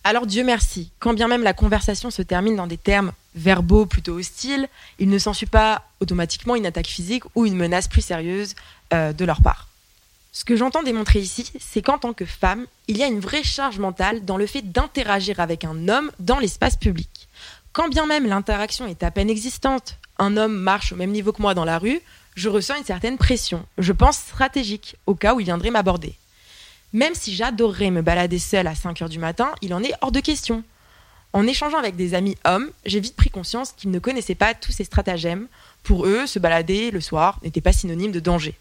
Alors 0.04 0.26
Dieu 0.26 0.44
merci, 0.44 0.90
quand 0.98 1.14
bien 1.14 1.28
même 1.28 1.42
la 1.42 1.54
conversation 1.54 2.10
se 2.10 2.22
termine 2.22 2.56
dans 2.56 2.66
des 2.66 2.76
termes 2.76 3.12
verbaux 3.34 3.86
plutôt 3.86 4.18
hostiles, 4.18 4.68
il 4.98 5.08
ne 5.08 5.18
s'ensuit 5.18 5.46
pas 5.46 5.82
automatiquement 6.00 6.56
une 6.56 6.66
attaque 6.66 6.86
physique 6.86 7.24
ou 7.34 7.46
une 7.46 7.56
menace 7.56 7.88
plus 7.88 8.02
sérieuse 8.02 8.54
euh, 8.92 9.14
de 9.14 9.24
leur 9.24 9.40
part. 9.40 9.68
Ce 10.36 10.44
que 10.44 10.56
j'entends 10.56 10.82
démontrer 10.82 11.20
ici, 11.20 11.52
c'est 11.60 11.80
qu'en 11.80 11.96
tant 11.96 12.12
que 12.12 12.24
femme, 12.24 12.66
il 12.88 12.98
y 12.98 13.04
a 13.04 13.06
une 13.06 13.20
vraie 13.20 13.44
charge 13.44 13.78
mentale 13.78 14.24
dans 14.24 14.36
le 14.36 14.48
fait 14.48 14.62
d'interagir 14.62 15.38
avec 15.38 15.62
un 15.62 15.88
homme 15.88 16.10
dans 16.18 16.40
l'espace 16.40 16.74
public. 16.74 17.28
Quand 17.72 17.88
bien 17.88 18.04
même 18.06 18.26
l'interaction 18.26 18.84
est 18.88 19.04
à 19.04 19.12
peine 19.12 19.30
existante, 19.30 19.96
un 20.18 20.36
homme 20.36 20.56
marche 20.56 20.90
au 20.92 20.96
même 20.96 21.12
niveau 21.12 21.32
que 21.32 21.40
moi 21.40 21.54
dans 21.54 21.64
la 21.64 21.78
rue, 21.78 22.00
je 22.34 22.48
ressens 22.48 22.78
une 22.78 22.84
certaine 22.84 23.16
pression, 23.16 23.64
je 23.78 23.92
pense 23.92 24.16
stratégique, 24.16 24.96
au 25.06 25.14
cas 25.14 25.34
où 25.34 25.40
il 25.40 25.44
viendrait 25.44 25.70
m'aborder. 25.70 26.16
Même 26.92 27.14
si 27.14 27.32
j'adorerais 27.32 27.92
me 27.92 28.02
balader 28.02 28.40
seule 28.40 28.66
à 28.66 28.74
5 28.74 29.02
heures 29.02 29.08
du 29.08 29.20
matin, 29.20 29.54
il 29.62 29.72
en 29.72 29.84
est 29.84 29.94
hors 30.00 30.12
de 30.12 30.18
question. 30.18 30.64
En 31.32 31.46
échangeant 31.46 31.78
avec 31.78 31.94
des 31.94 32.12
amis 32.14 32.36
hommes, 32.44 32.70
j'ai 32.86 32.98
vite 32.98 33.14
pris 33.14 33.30
conscience 33.30 33.70
qu'ils 33.70 33.92
ne 33.92 34.00
connaissaient 34.00 34.34
pas 34.34 34.52
tous 34.52 34.72
ces 34.72 34.84
stratagèmes. 34.84 35.46
Pour 35.84 36.06
eux, 36.06 36.26
se 36.26 36.40
balader 36.40 36.90
le 36.90 37.00
soir 37.00 37.38
n'était 37.44 37.60
pas 37.60 37.72
synonyme 37.72 38.12
de 38.12 38.20
danger. 38.20 38.56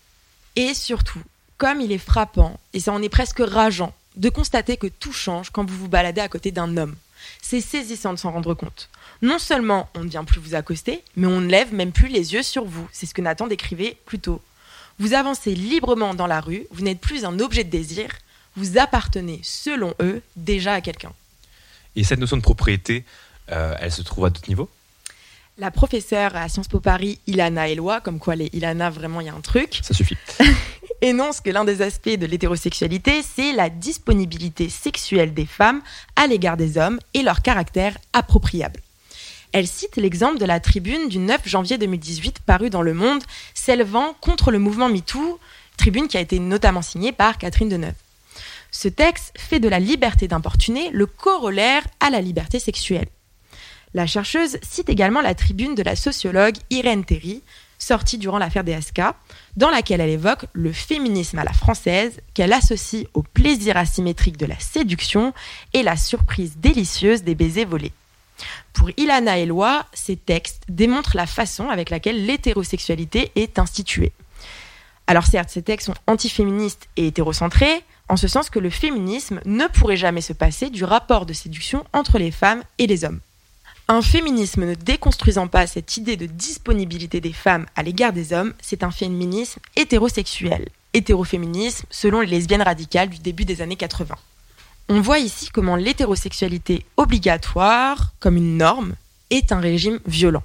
Et 0.55 0.76
surtout, 0.76 1.21
comme 1.64 1.80
il 1.80 1.93
est 1.93 1.97
frappant, 1.97 2.59
et 2.74 2.82
ça 2.82 2.91
en 2.91 3.01
est 3.01 3.07
presque 3.07 3.39
rageant, 3.39 3.93
de 4.18 4.28
constater 4.28 4.76
que 4.76 4.88
tout 4.88 5.14
change 5.14 5.49
quand 5.49 5.64
vous 5.64 5.78
vous 5.78 5.88
baladez 5.88 6.20
à 6.20 6.28
côté 6.28 6.51
d'un 6.51 6.76
homme. 6.76 6.93
C'est 7.41 7.61
saisissant 7.61 8.11
de 8.11 8.20
s'en 8.20 8.32
rendre 8.32 8.53
compte. 8.53 8.89
Non 9.22 9.39
seulement 9.39 9.88
on 9.95 10.03
ne 10.03 10.09
vient 10.09 10.26
plus 10.26 10.41
vous 10.41 10.55
accoster, 10.55 11.05
mais 11.16 11.26
on 11.26 11.39
ne 11.39 11.47
lève 11.47 11.74
même 11.74 11.93
plus 11.93 12.09
les 12.09 12.34
yeux 12.34 12.43
sur 12.43 12.66
vous. 12.66 12.86
C'est 12.91 13.05
ce 13.05 13.14
que 13.14 13.22
Nathan 13.22 13.47
décrivait 13.47 13.95
plus 14.05 14.20
tôt. 14.20 14.41
Vous 14.99 15.14
avancez 15.14 15.55
librement 15.55 16.14
dans 16.14 16.28
la 16.28 16.41
rue, 16.41 16.68
vous 16.70 16.84
n'êtes 16.84 16.99
plus 16.99 17.24
un 17.24 17.39
objet 17.39 17.64
de 17.64 17.70
désir, 17.70 18.09
vous 18.57 18.78
appartenez, 18.78 19.39
selon 19.41 19.93
eux, 20.01 20.22
déjà 20.36 20.74
à 20.74 20.82
quelqu'un. 20.82 21.14
Et 21.95 22.03
cette 22.03 22.20
notion 22.20 22.36
de 22.36 22.41
propriété, 22.41 23.05
euh, 23.53 23.74
elle 23.80 23.93
se 23.93 24.01
trouve 24.01 24.26
à 24.26 24.30
d'autres 24.32 24.49
niveaux? 24.49 24.70
La 25.60 25.70
professeure 25.70 26.36
à 26.36 26.49
Sciences 26.49 26.68
Po 26.68 26.80
Paris, 26.80 27.20
Ilana 27.28 27.70
Eloi, 27.70 28.01
comme 28.01 28.18
quoi 28.18 28.36
les 28.36 28.49
Ilana, 28.54 28.89
vraiment, 28.89 29.22
il 29.22 29.28
y 29.28 29.30
a 29.30 29.36
un 29.36 29.41
truc, 29.41 29.82
Ça 29.84 29.93
suffit. 29.93 30.18
énonce 31.01 31.41
que 31.41 31.49
l'un 31.49 31.66
des 31.66 31.82
aspects 31.82 32.18
de 32.18 32.26
l'hétérosexualité, 32.26 33.22
c'est 33.22 33.54
la 33.54 33.70
disponibilité 33.70 34.70
sexuelle 34.70 35.34
des 35.34 35.45
femmes 35.45 35.82
à 36.16 36.28
l'égard 36.28 36.58
des 36.58 36.78
hommes 36.78 36.99
et 37.14 37.22
leur 37.22 37.41
caractère 37.41 37.97
appropriable. 38.14 38.80
Elle 39.51 39.68
cite 39.68 39.97
l'exemple 39.97 40.39
de 40.39 40.45
la 40.45 40.60
tribune 40.60 41.10
du 41.10 41.20
9 41.20 41.47
janvier 41.47 41.78
2018 41.78 42.39
parue 42.39 42.72
dans 42.72 42.82
Le 42.82 42.93
Monde, 42.93 43.24
s'élevant 43.54 44.16
contre 44.22 44.49
le 44.49 44.58
mouvement 44.58 44.89
MeToo, 44.89 45.39
tribune 45.78 46.08
qui 46.08 46.18
a 46.18 46.22
été 46.22 46.39
notamment 46.39 46.82
signée 46.82 47.12
par 47.12 47.38
Catherine 47.38 47.70
Deneuve. 47.70 47.93
Ce 48.72 48.88
texte 48.88 49.34
fait 49.38 49.60
de 49.60 49.68
la 49.68 49.80
liberté 49.80 50.28
d'importuner 50.28 50.89
le 50.91 51.06
corollaire 51.06 51.84
à 51.99 52.10
la 52.10 52.22
liberté 52.22 52.58
sexuelle. 52.60 53.08
La 53.94 54.08
chercheuse 54.08 54.58
cite 54.64 54.89
également 54.89 55.22
la 55.22 55.36
tribune 55.36 55.76
de 55.76 55.84
la 55.84 55.96
sociologue 55.96 56.56
Irène 56.72 57.06
Terry, 57.06 57.44
sortie 57.78 58.18
durant 58.18 58.39
l'affaire 58.39 58.64
DSK, 58.64 59.02
dans 59.56 59.70
laquelle 59.70 60.02
elle 60.02 60.10
évoque 60.10 60.46
le 60.54 60.72
féminisme 60.72 61.38
à 61.38 61.44
la 61.44 61.54
française 61.54 62.20
qu'elle 62.34 62.54
associe 62.54 63.06
au 63.14 63.22
plaisir 63.22 63.78
asymétrique 63.78 64.38
de 64.38 64.48
la 64.48 64.58
séduction 64.58 65.34
et 65.74 65.84
la 65.84 65.96
surprise 65.96 66.58
délicieuse 66.58 67.24
des 67.24 67.36
baisers 67.36 67.66
volés. 67.66 67.91
Pour 68.74 68.89
Ilana 68.98 69.38
Eloi, 69.38 69.86
ces 69.94 70.16
textes 70.16 70.64
démontrent 70.70 71.16
la 71.16 71.28
façon 71.28 71.70
avec 71.70 71.91
laquelle 71.91 72.26
l'hétérosexualité 72.26 73.32
est 73.36 73.60
instituée. 73.60 74.12
Alors 75.06 75.26
certes, 75.26 75.50
ces 75.50 75.62
textes 75.62 75.88
sont 75.88 75.96
antiféministes 76.08 76.88
et 76.98 77.08
hétérocentrés, 77.08 77.84
en 78.10 78.18
ce 78.18 78.28
sens 78.28 78.50
que 78.50 78.60
le 78.60 78.70
féminisme 78.70 79.39
ne 79.46 79.68
pourrait 79.68 79.98
jamais 79.98 80.22
se 80.22 80.34
passer 80.34 80.72
du 80.72 80.84
rapport 80.84 81.26
de 81.26 81.34
séduction 81.34 81.84
entre 81.94 82.18
les 82.18 82.32
femmes 82.32 82.64
et 82.80 82.88
les 82.88 83.06
hommes. 83.06 83.20
Un 83.89 84.01
féminisme 84.01 84.65
ne 84.65 84.75
déconstruisant 84.75 85.47
pas 85.47 85.67
cette 85.67 85.97
idée 85.97 86.15
de 86.15 86.25
disponibilité 86.25 87.19
des 87.19 87.34
femmes 87.34 87.65
à 87.75 87.84
l'égard 87.84 88.13
des 88.13 88.31
hommes, 88.31 88.53
c'est 88.61 88.81
un 88.81 88.91
féminisme 88.91 89.59
hétérosexuel, 89.75 90.69
hétéroféminisme 90.93 91.86
selon 91.89 92.21
les 92.21 92.27
lesbiennes 92.27 92.61
radicales 92.61 93.09
du 93.09 93.19
début 93.19 93.43
des 93.43 93.61
années 93.61 93.75
80. 93.75 94.15
On 94.88 95.01
voit 95.01 95.19
ici 95.19 95.49
comment 95.49 95.75
l'hétérosexualité 95.75 96.86
obligatoire, 96.95 98.13
comme 98.21 98.38
une 98.38 98.57
norme, 98.57 98.93
est 99.29 99.51
un 99.51 99.59
régime 99.59 99.99
violent. 100.05 100.43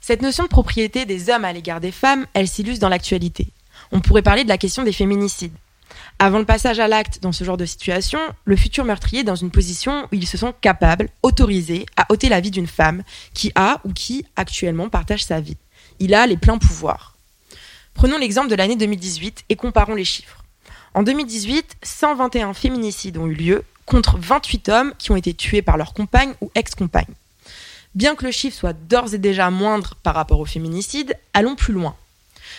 Cette 0.00 0.22
notion 0.22 0.44
de 0.44 0.48
propriété 0.48 1.04
des 1.04 1.30
hommes 1.30 1.44
à 1.44 1.52
l'égard 1.52 1.80
des 1.80 1.90
femmes, 1.90 2.26
elle 2.32 2.46
s'illustre 2.46 2.80
dans 2.80 2.88
l'actualité. 2.88 3.48
On 3.90 4.00
pourrait 4.00 4.22
parler 4.22 4.44
de 4.44 4.48
la 4.48 4.58
question 4.58 4.84
des 4.84 4.92
féminicides. 4.92 5.54
Avant 6.18 6.38
le 6.38 6.44
passage 6.44 6.80
à 6.80 6.88
l'acte 6.88 7.20
dans 7.22 7.32
ce 7.32 7.44
genre 7.44 7.56
de 7.56 7.66
situation, 7.66 8.18
le 8.44 8.56
futur 8.56 8.84
meurtrier 8.84 9.20
est 9.20 9.24
dans 9.24 9.34
une 9.34 9.50
position 9.50 10.04
où 10.04 10.08
ils 10.12 10.26
se 10.26 10.38
sont 10.38 10.54
capables, 10.60 11.08
autorisés, 11.22 11.86
à 11.96 12.06
ôter 12.10 12.28
la 12.28 12.40
vie 12.40 12.50
d'une 12.50 12.66
femme 12.66 13.02
qui 13.34 13.52
a 13.54 13.80
ou 13.84 13.92
qui 13.92 14.24
actuellement 14.36 14.88
partage 14.88 15.24
sa 15.24 15.40
vie. 15.40 15.56
Il 15.98 16.14
a 16.14 16.26
les 16.26 16.36
pleins 16.36 16.58
pouvoirs. 16.58 17.16
Prenons 17.94 18.18
l'exemple 18.18 18.48
de 18.48 18.54
l'année 18.54 18.76
2018 18.76 19.44
et 19.48 19.56
comparons 19.56 19.94
les 19.94 20.04
chiffres. 20.04 20.44
En 20.94 21.02
2018, 21.02 21.76
121 21.82 22.54
féminicides 22.54 23.18
ont 23.18 23.26
eu 23.26 23.34
lieu 23.34 23.64
contre 23.84 24.18
28 24.18 24.68
hommes 24.68 24.92
qui 24.98 25.10
ont 25.12 25.16
été 25.16 25.34
tués 25.34 25.62
par 25.62 25.76
leur 25.76 25.94
compagne 25.94 26.34
ou 26.40 26.50
ex-compagne. 26.54 27.14
Bien 27.94 28.14
que 28.14 28.26
le 28.26 28.30
chiffre 28.30 28.56
soit 28.56 28.74
d'ores 28.74 29.14
et 29.14 29.18
déjà 29.18 29.50
moindre 29.50 29.94
par 30.02 30.14
rapport 30.14 30.40
aux 30.40 30.46
féminicides, 30.46 31.16
allons 31.32 31.56
plus 31.56 31.72
loin. 31.72 31.96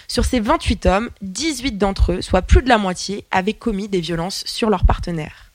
Sur 0.09 0.23
ces 0.23 0.39
28 0.39 0.85
hommes, 0.85 1.09
18 1.21 1.77
d'entre 1.77 2.13
eux, 2.13 2.21
soit 2.21 2.41
plus 2.41 2.61
de 2.61 2.69
la 2.69 2.77
moitié, 2.77 3.25
avaient 3.29 3.53
commis 3.53 3.89
des 3.89 3.99
violences 3.99 4.43
sur 4.45 4.69
leur 4.69 4.85
partenaire. 4.85 5.51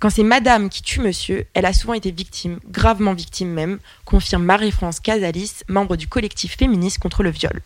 Quand 0.00 0.10
c'est 0.10 0.24
madame 0.24 0.68
qui 0.68 0.82
tue 0.82 1.00
monsieur, 1.00 1.46
elle 1.54 1.64
a 1.64 1.72
souvent 1.72 1.94
été 1.94 2.10
victime, 2.10 2.58
gravement 2.68 3.14
victime 3.14 3.50
même, 3.50 3.78
confirme 4.04 4.42
Marie-France 4.42 4.98
Casalis, 4.98 5.62
membre 5.68 5.96
du 5.96 6.08
collectif 6.08 6.56
féministe 6.56 6.98
contre 6.98 7.22
le 7.22 7.30
viol. 7.30 7.62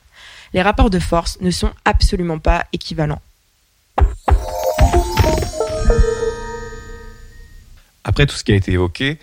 Les 0.52 0.60
rapports 0.60 0.90
de 0.90 0.98
force 0.98 1.40
ne 1.40 1.50
sont 1.50 1.72
absolument 1.86 2.38
pas 2.38 2.66
équivalents. 2.74 3.22
Après 8.04 8.26
tout 8.26 8.36
ce 8.36 8.44
qui 8.44 8.52
a 8.52 8.56
été 8.56 8.72
évoqué, 8.72 9.18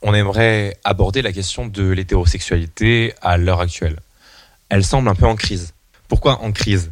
on 0.00 0.14
aimerait 0.14 0.78
aborder 0.82 1.20
la 1.20 1.32
question 1.32 1.66
de 1.66 1.88
l'hétérosexualité 1.90 3.12
à 3.20 3.36
l'heure 3.36 3.60
actuelle. 3.60 3.98
Elle 4.70 4.84
semble 4.84 5.08
un 5.08 5.14
peu 5.14 5.26
en 5.26 5.36
crise. 5.36 5.74
Pourquoi 6.08 6.42
en 6.42 6.52
crise 6.52 6.90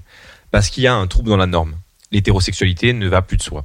Parce 0.51 0.69
qu'il 0.69 0.83
y 0.83 0.87
a 0.87 0.95
un 0.95 1.07
trouble 1.07 1.31
dans 1.31 1.39
la 1.39 1.47
norme. 1.47 1.77
L'hétérosexualité 2.13 2.93
ne 2.93 3.09
va 3.09 3.23
plus 3.23 3.39
de 3.39 3.43
soi. 3.43 3.65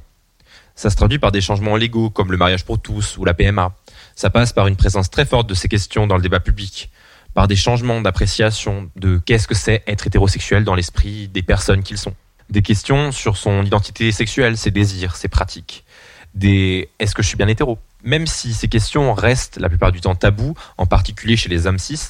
Ça 0.74 0.88
se 0.88 0.96
traduit 0.96 1.18
par 1.18 1.30
des 1.30 1.42
changements 1.42 1.76
légaux 1.76 2.08
comme 2.08 2.32
le 2.32 2.38
mariage 2.38 2.64
pour 2.64 2.80
tous 2.80 3.18
ou 3.18 3.24
la 3.26 3.34
PMA. 3.34 3.74
Ça 4.16 4.30
passe 4.30 4.54
par 4.54 4.66
une 4.66 4.76
présence 4.76 5.10
très 5.10 5.26
forte 5.26 5.46
de 5.46 5.54
ces 5.54 5.68
questions 5.68 6.06
dans 6.06 6.16
le 6.16 6.22
débat 6.22 6.40
public, 6.40 6.90
par 7.34 7.48
des 7.48 7.56
changements 7.56 8.00
d'appréciation 8.00 8.90
de 8.96 9.18
qu'est-ce 9.18 9.46
que 9.46 9.54
c'est 9.54 9.82
être 9.86 10.06
hétérosexuel 10.06 10.64
dans 10.64 10.74
l'esprit 10.74 11.28
des 11.28 11.42
personnes 11.42 11.82
qu'ils 11.82 11.98
sont. 11.98 12.14
Des 12.48 12.62
questions 12.62 13.12
sur 13.12 13.36
son 13.36 13.62
identité 13.62 14.10
sexuelle, 14.10 14.56
ses 14.56 14.70
désirs, 14.70 15.16
ses 15.16 15.28
pratiques. 15.28 15.84
Des 16.34 16.88
est-ce 16.98 17.14
que 17.14 17.22
je 17.22 17.28
suis 17.28 17.36
bien 17.36 17.48
hétéro? 17.48 17.78
Même 18.04 18.26
si 18.26 18.54
ces 18.54 18.68
questions 18.68 19.12
restent 19.12 19.58
la 19.58 19.68
plupart 19.68 19.92
du 19.92 20.00
temps 20.00 20.14
tabous, 20.14 20.54
en 20.78 20.86
particulier 20.86 21.36
chez 21.36 21.50
les 21.50 21.66
hommes 21.66 21.78
cis, 21.78 22.00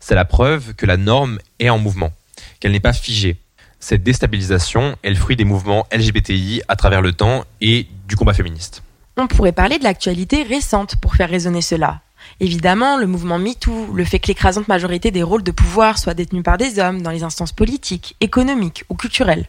c'est 0.00 0.14
la 0.14 0.26
preuve 0.26 0.74
que 0.74 0.86
la 0.86 0.98
norme 0.98 1.38
est 1.58 1.70
en 1.70 1.78
mouvement, 1.78 2.12
qu'elle 2.60 2.72
n'est 2.72 2.80
pas 2.80 2.92
figée. 2.92 3.36
Cette 3.80 4.02
déstabilisation 4.02 4.96
est 5.02 5.10
le 5.10 5.16
fruit 5.16 5.36
des 5.36 5.44
mouvements 5.44 5.86
LGBTI 5.90 6.62
à 6.68 6.76
travers 6.76 7.00
le 7.00 7.12
temps 7.12 7.44
et 7.60 7.86
du 8.06 8.14
combat 8.14 8.34
féministe. 8.34 8.82
On 9.16 9.26
pourrait 9.26 9.52
parler 9.52 9.78
de 9.78 9.84
l'actualité 9.84 10.42
récente 10.42 10.96
pour 10.96 11.16
faire 11.16 11.30
résonner 11.30 11.62
cela. 11.62 12.00
Évidemment, 12.38 12.98
le 12.98 13.06
mouvement 13.06 13.38
MeToo, 13.38 13.92
le 13.94 14.04
fait 14.04 14.18
que 14.18 14.28
l'écrasante 14.28 14.68
majorité 14.68 15.10
des 15.10 15.22
rôles 15.22 15.42
de 15.42 15.50
pouvoir 15.50 15.98
soient 15.98 16.14
détenus 16.14 16.42
par 16.42 16.58
des 16.58 16.78
hommes 16.78 17.02
dans 17.02 17.10
les 17.10 17.22
instances 17.22 17.52
politiques, 17.52 18.16
économiques 18.20 18.84
ou 18.88 18.94
culturelles. 18.94 19.46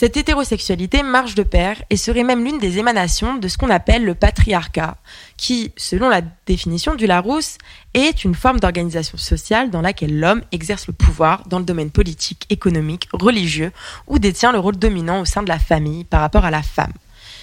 Cette 0.00 0.16
hétérosexualité 0.16 1.02
marche 1.02 1.34
de 1.34 1.42
pair 1.42 1.76
et 1.90 1.98
serait 1.98 2.24
même 2.24 2.42
l'une 2.42 2.58
des 2.58 2.78
émanations 2.78 3.36
de 3.36 3.48
ce 3.48 3.58
qu'on 3.58 3.68
appelle 3.68 4.02
le 4.02 4.14
patriarcat, 4.14 4.96
qui, 5.36 5.72
selon 5.76 6.08
la 6.08 6.22
définition 6.46 6.94
du 6.94 7.06
Larousse, 7.06 7.58
est 7.92 8.24
une 8.24 8.34
forme 8.34 8.60
d'organisation 8.60 9.18
sociale 9.18 9.68
dans 9.68 9.82
laquelle 9.82 10.18
l'homme 10.18 10.40
exerce 10.52 10.86
le 10.86 10.94
pouvoir 10.94 11.46
dans 11.48 11.58
le 11.58 11.66
domaine 11.66 11.90
politique, 11.90 12.46
économique, 12.48 13.10
religieux 13.12 13.72
ou 14.06 14.18
détient 14.18 14.52
le 14.52 14.58
rôle 14.58 14.78
dominant 14.78 15.20
au 15.20 15.26
sein 15.26 15.42
de 15.42 15.50
la 15.50 15.58
famille 15.58 16.04
par 16.04 16.22
rapport 16.22 16.46
à 16.46 16.50
la 16.50 16.62
femme. 16.62 16.94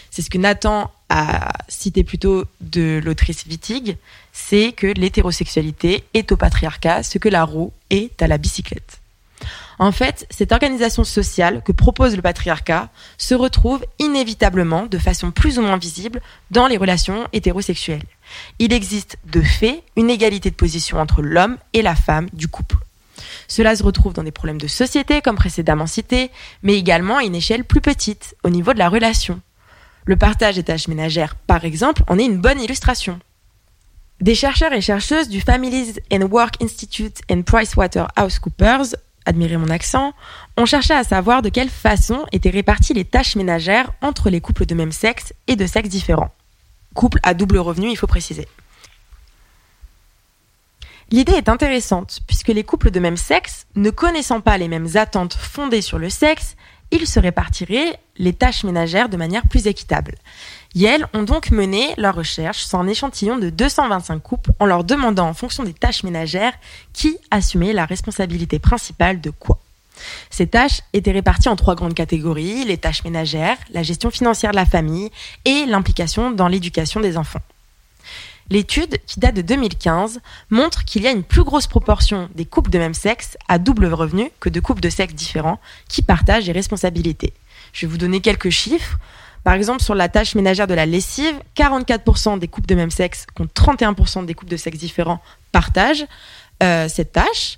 C'est 0.10 0.24
ce 0.24 0.32
que 0.32 0.40
Nathan 0.40 0.90
a 1.10 1.54
cité 1.68 2.04
plutôt 2.04 2.46
de 2.60 3.00
l'autrice 3.06 3.46
Wittig, 3.46 3.98
c'est 4.34 4.72
que 4.72 4.88
l'hétérosexualité 4.88 6.06
est 6.16 6.32
au 6.32 6.38
patriarcat 6.38 7.04
ce 7.04 7.20
que 7.20 7.30
la 7.30 7.44
roue 7.44 7.72
est 7.92 8.20
à 8.20 8.26
la 8.26 8.40
bicyclette. 8.40 8.97
En 9.80 9.92
fait, 9.92 10.26
cette 10.32 10.52
organisation 10.52 11.04
sociale 11.04 11.62
que 11.64 11.72
propose 11.72 12.16
le 12.16 12.22
patriarcat 12.22 12.90
se 13.18 13.36
retrouve 13.36 13.86
inévitablement, 14.00 14.88
de 14.88 14.98
façon 14.98 15.32
plus 15.32 15.60
ou 15.60 15.62
moins 15.62 15.78
visible, 15.78 16.22
dans 16.50 16.68
les 16.68 16.78
relations 16.78 17.28
hétérosexuelles. 17.32 18.04
Il 18.58 18.74
existe 18.74 19.18
de 19.26 19.42
fait 19.42 19.84
une 19.96 20.10
égalité 20.10 20.50
de 20.50 20.56
position 20.56 21.00
entre 21.00 21.22
l'homme 21.22 21.58
et 21.74 21.84
la 21.84 21.96
femme 21.96 22.28
du 22.34 22.48
couple. 22.48 22.78
Cela 23.48 23.76
se 23.76 23.84
retrouve 23.84 24.14
dans 24.14 24.24
des 24.24 24.32
problèmes 24.32 24.60
de 24.60 24.68
société, 24.68 25.22
comme 25.22 25.36
précédemment 25.36 25.88
cité, 25.88 26.32
mais 26.64 26.76
également 26.76 27.18
à 27.18 27.24
une 27.24 27.36
échelle 27.36 27.64
plus 27.64 27.82
petite, 27.82 28.36
au 28.44 28.50
niveau 28.50 28.74
de 28.74 28.80
la 28.80 28.90
relation. 28.90 29.40
Le 30.06 30.18
partage 30.18 30.56
des 30.56 30.64
tâches 30.64 30.88
ménagères, 30.88 31.36
par 31.36 31.66
exemple, 31.66 32.04
en 32.08 32.18
est 32.18 32.26
une 32.26 32.40
bonne 32.40 32.62
illustration. 32.62 33.20
Des 34.22 34.36
chercheurs 34.36 34.74
et 34.74 34.82
chercheuses 34.82 35.30
du 35.30 35.42
Families 35.42 35.94
and 36.12 36.22
Work 36.32 36.56
Institute 36.64 37.22
and 37.30 37.42
PricewaterhouseCoopers 37.44 38.96
admirez 39.28 39.58
mon 39.58 39.70
accent, 39.70 40.14
ont 40.58 40.66
cherché 40.66 40.94
à 40.94 41.04
savoir 41.04 41.42
de 41.44 41.50
quelle 41.50 41.70
façon 41.70 42.26
étaient 42.32 42.50
réparties 42.50 42.94
les 42.94 43.06
tâches 43.06 43.36
ménagères 43.36 43.92
entre 44.02 44.30
les 44.30 44.42
couples 44.42 44.66
de 44.66 44.74
même 44.74 44.92
sexe 44.92 45.34
et 45.48 45.56
de 45.56 45.68
sexes 45.68 45.90
différents. 45.90 46.34
Couple 46.96 47.20
à 47.22 47.34
double 47.36 47.60
revenu, 47.60 47.92
il 47.92 47.98
faut 47.98 48.08
préciser. 48.08 48.48
L'idée 51.12 51.34
est 51.34 51.50
intéressante 51.50 52.20
puisque 52.28 52.50
les 52.50 52.64
couples 52.64 52.92
de 52.92 53.00
même 53.00 53.18
sexe, 53.18 53.66
ne 53.76 53.92
connaissant 53.92 54.42
pas 54.42 54.58
les 54.58 54.68
mêmes 54.68 54.90
attentes 54.96 55.36
fondées 55.36 55.82
sur 55.82 56.00
le 56.00 56.10
sexe, 56.10 56.56
ils 56.92 57.08
se 57.08 57.20
répartiraient 57.20 58.00
les 58.18 58.34
tâches 58.34 58.64
ménagères 58.64 59.10
de 59.10 59.18
manière 59.18 59.48
plus 59.48 59.68
équitable. 59.68 60.16
Yale 60.78 61.08
ont 61.16 61.24
donc 61.24 61.50
mené 61.50 61.96
leur 61.98 62.14
recherche 62.14 62.64
sur 62.64 62.78
un 62.78 62.88
échantillon 62.88 63.40
de 63.40 63.50
225 63.50 64.22
couples 64.22 64.52
en 64.60 64.68
leur 64.68 64.84
demandant 64.84 65.28
en 65.28 65.34
fonction 65.34 65.64
des 65.64 65.74
tâches 65.74 66.04
ménagères 66.04 66.54
qui 66.94 67.18
assumait 67.32 67.74
la 67.74 67.86
responsabilité 67.86 68.60
principale 68.60 69.20
de 69.20 69.32
quoi. 69.32 69.58
Ces 70.30 70.46
tâches 70.46 70.82
étaient 70.94 71.12
réparties 71.12 71.50
en 71.50 71.56
trois 71.56 71.74
grandes 71.74 71.96
catégories, 71.96 72.64
les 72.64 72.78
tâches 72.78 73.04
ménagères, 73.04 73.58
la 73.72 73.82
gestion 73.82 74.12
financière 74.12 74.52
de 74.52 74.56
la 74.56 74.68
famille 74.68 75.10
et 75.46 75.66
l'implication 75.66 76.30
dans 76.30 76.48
l'éducation 76.48 77.00
des 77.00 77.18
enfants. 77.18 77.42
L'étude, 78.52 79.00
qui 79.08 79.20
date 79.20 79.36
de 79.36 79.42
2015, 79.42 80.22
montre 80.52 80.86
qu'il 80.86 81.02
y 81.02 81.08
a 81.08 81.12
une 81.12 81.24
plus 81.24 81.44
grosse 81.44 81.66
proportion 81.66 82.30
des 82.36 82.46
couples 82.46 82.70
de 82.70 82.78
même 82.78 82.94
sexe 82.94 83.36
à 83.48 83.58
double 83.58 83.88
revenu 83.88 84.30
que 84.40 84.50
de 84.50 84.60
couples 84.60 84.82
de 84.82 84.92
sexe 84.92 85.16
différents 85.16 85.60
qui 85.90 86.04
partagent 86.04 86.46
les 86.46 86.52
responsabilités. 86.52 87.34
Je 87.74 87.88
vais 87.88 87.92
vous 87.92 87.98
donner 87.98 88.22
quelques 88.22 88.52
chiffres. 88.52 89.00
Par 89.48 89.54
exemple, 89.54 89.82
sur 89.82 89.96
la 89.96 90.10
tâche 90.10 90.36
ménagère 90.36 90.68
de 90.68 90.74
la 90.74 90.86
lessive, 90.86 91.34
44% 91.56 92.38
des 92.38 92.50
couples 92.50 92.68
de 92.68 92.76
même 92.76 92.92
sexe, 92.92 93.26
contre 93.34 93.54
31% 93.54 94.26
des 94.26 94.34
couples 94.34 94.52
de 94.52 94.58
sexe 94.58 94.78
différents, 94.78 95.22
partagent 95.54 96.06
euh, 96.62 96.90
cette 96.90 97.14
tâche. 97.14 97.58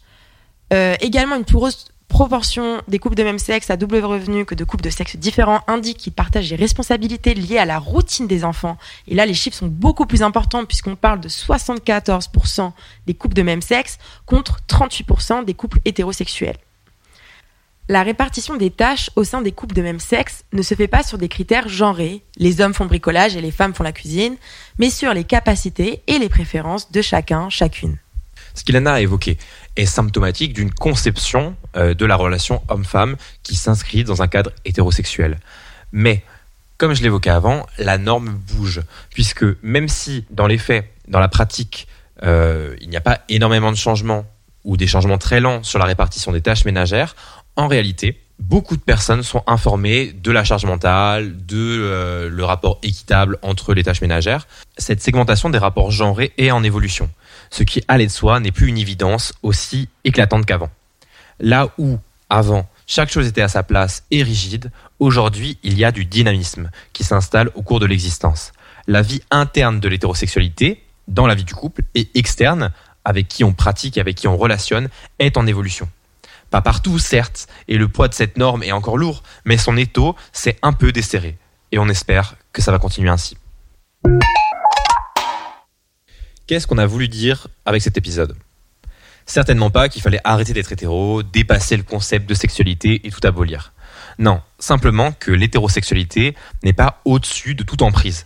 Euh, 0.72 0.94
également, 1.02 1.36
une 1.36 1.46
plus 1.46 1.56
grosse 1.56 1.88
proportion 2.08 2.84
des 2.88 3.00
couples 3.00 3.16
de 3.16 3.24
même 3.24 3.40
sexe 3.40 3.72
à 3.72 3.76
double 3.76 4.06
revenu 4.06 4.46
que 4.46 4.54
de 4.54 4.64
couples 4.66 4.84
de 4.84 4.92
sexe 4.92 5.16
différents 5.16 5.62
indique 5.66 5.98
qu'ils 5.98 6.14
partagent 6.14 6.52
les 6.52 6.58
responsabilités 6.58 7.34
liées 7.34 7.58
à 7.58 7.66
la 7.66 7.80
routine 7.80 8.28
des 8.28 8.44
enfants. 8.46 8.78
Et 9.08 9.16
là, 9.16 9.26
les 9.26 9.34
chiffres 9.34 9.58
sont 9.58 9.66
beaucoup 9.66 10.06
plus 10.06 10.22
importants 10.22 10.66
puisqu'on 10.66 10.96
parle 10.96 11.20
de 11.22 11.28
74% 11.28 12.72
des 13.08 13.16
couples 13.16 13.34
de 13.36 13.42
même 13.42 13.64
sexe 13.64 13.98
contre 14.28 14.60
38% 14.70 15.44
des 15.44 15.56
couples 15.56 15.80
hétérosexuels. 15.86 16.58
La 17.92 18.04
répartition 18.04 18.56
des 18.56 18.70
tâches 18.70 19.10
au 19.16 19.24
sein 19.24 19.42
des 19.42 19.52
couples 19.52 19.74
de 19.74 19.82
même 19.82 20.00
sexe 20.00 20.44
ne 20.54 20.62
se 20.62 20.76
fait 20.76 20.88
pas 20.88 21.02
sur 21.02 21.18
des 21.18 21.28
critères 21.28 21.68
genrés, 21.68 22.22
les 22.38 22.62
hommes 22.62 22.76
font 22.76 22.86
bricolage 22.86 23.36
et 23.36 23.42
les 23.42 23.50
femmes 23.50 23.74
font 23.74 23.82
la 23.82 23.92
cuisine, 23.92 24.36
mais 24.78 24.92
sur 24.92 25.12
les 25.12 25.24
capacités 25.24 26.04
et 26.06 26.20
les 26.20 26.30
préférences 26.30 26.92
de 26.92 27.02
chacun, 27.02 27.50
chacune. 27.50 27.98
Ce 28.54 28.64
qu'Ilana 28.64 28.94
a 28.94 29.02
évoqué 29.02 29.40
est 29.76 29.88
symptomatique 29.88 30.54
d'une 30.54 30.72
conception 30.72 31.56
euh, 31.78 31.96
de 31.96 32.06
la 32.06 32.16
relation 32.16 32.62
homme-femme 32.70 33.16
qui 33.42 33.56
s'inscrit 33.56 34.04
dans 34.04 34.22
un 34.22 34.28
cadre 34.28 34.52
hétérosexuel. 34.66 35.40
Mais, 35.92 36.24
comme 36.78 36.94
je 36.94 37.02
l'évoquais 37.02 37.32
avant, 37.32 37.66
la 37.80 37.98
norme 37.98 38.30
bouge, 38.30 38.82
puisque 39.10 39.46
même 39.64 39.88
si 39.88 40.26
dans 40.30 40.46
les 40.46 40.60
faits, 40.60 40.94
dans 41.08 41.20
la 41.20 41.28
pratique, 41.28 41.88
euh, 42.22 42.76
il 42.82 42.90
n'y 42.90 42.98
a 42.98 43.02
pas 43.02 43.22
énormément 43.30 43.72
de 43.72 43.78
changements 43.78 44.28
ou 44.64 44.78
des 44.78 44.88
changements 44.88 45.18
très 45.18 45.40
lents 45.40 45.64
sur 45.64 45.80
la 45.80 45.86
répartition 45.86 46.32
des 46.32 46.42
tâches 46.42 46.66
ménagères, 46.66 47.16
en 47.60 47.68
réalité, 47.68 48.20
beaucoup 48.40 48.78
de 48.78 48.82
personnes 48.82 49.24
sont 49.24 49.44
informées 49.46 50.12
de 50.12 50.32
la 50.32 50.44
charge 50.44 50.66
mentale, 50.66 51.46
de 51.46 51.58
euh, 51.58 52.30
le 52.30 52.44
rapport 52.44 52.80
équitable 52.84 53.38
entre 53.42 53.74
les 53.74 53.84
tâches 53.84 54.02
ménagères. 54.02 54.48
Cette 54.78 55.02
segmentation 55.02 55.50
des 55.50 55.58
rapports 55.58 55.92
genrés 55.92 56.32
est 56.38 56.52
en 56.52 56.64
évolution 56.64 57.10
ce 57.50 57.64
qui 57.64 57.84
allait 57.88 58.08
de 58.08 58.12
soi 58.12 58.40
n'est 58.40 58.52
plus 58.52 58.68
une 58.68 58.78
évidence 58.78 59.34
aussi 59.44 59.90
éclatante 60.04 60.46
qu'avant. 60.46 60.70
Là 61.40 61.70
où, 61.78 61.98
avant, 62.30 62.68
chaque 62.86 63.12
chose 63.12 63.28
était 63.28 63.42
à 63.42 63.48
sa 63.48 63.64
place 63.64 64.04
et 64.12 64.24
rigide, 64.24 64.72
aujourd'hui 65.00 65.58
il 65.64 65.78
y 65.78 65.86
a 65.86 65.92
du 65.92 66.06
dynamisme 66.06 66.70
qui 66.94 67.04
s'installe 67.04 67.50
au 67.56 67.62
cours 67.62 67.80
de 67.80 67.86
l'existence. 67.86 68.52
La 68.88 69.02
vie 69.02 69.22
interne 69.32 69.80
de 69.80 69.88
l'hétérosexualité, 69.88 70.84
dans 71.08 71.28
la 71.28 71.36
vie 71.36 71.44
du 71.44 71.54
couple, 71.54 71.84
et 71.96 72.08
externe, 72.16 72.72
avec 73.06 73.28
qui 73.28 73.44
on 73.44 73.54
pratique, 73.54 73.98
avec 73.98 74.16
qui 74.16 74.28
on 74.28 74.38
relationne, 74.38 74.90
est 75.20 75.38
en 75.38 75.48
évolution. 75.48 75.88
Pas 76.50 76.62
partout, 76.62 76.98
certes, 76.98 77.48
et 77.68 77.78
le 77.78 77.88
poids 77.88 78.08
de 78.08 78.14
cette 78.14 78.38
norme 78.38 78.64
est 78.64 78.72
encore 78.72 78.98
lourd, 78.98 79.24
mais 79.46 79.58
son 79.58 79.78
étau 79.78 80.16
s'est 80.32 80.58
un 80.62 80.74
peu 80.74 80.92
desserré. 80.92 81.38
Et 81.72 81.78
on 81.78 81.88
espère 81.88 82.36
que 82.54 82.62
ça 82.62 82.72
va 82.72 82.80
continuer 82.80 83.10
ainsi. 83.10 83.38
Qu'est-ce 86.48 86.66
qu'on 86.66 86.80
a 86.80 86.88
voulu 86.88 87.08
dire 87.08 87.48
avec 87.66 87.84
cet 87.84 87.98
épisode? 87.98 88.36
Certainement 89.28 89.70
pas 89.70 89.90
qu'il 89.90 90.02
fallait 90.02 90.22
arrêter 90.24 90.54
d'être 90.54 90.72
hétéro, 90.72 91.22
dépasser 91.22 91.78
le 91.78 91.84
concept 91.84 92.28
de 92.28 92.34
sexualité 92.34 93.06
et 93.06 93.12
tout 93.12 93.26
abolir. 93.28 93.74
Non, 94.18 94.42
simplement 94.58 95.12
que 95.12 95.32
l'hétérosexualité 95.32 96.36
n'est 96.64 96.74
pas 96.74 97.02
au-dessus 97.06 97.54
de 97.54 97.62
toute 97.62 97.84
emprise. 97.84 98.26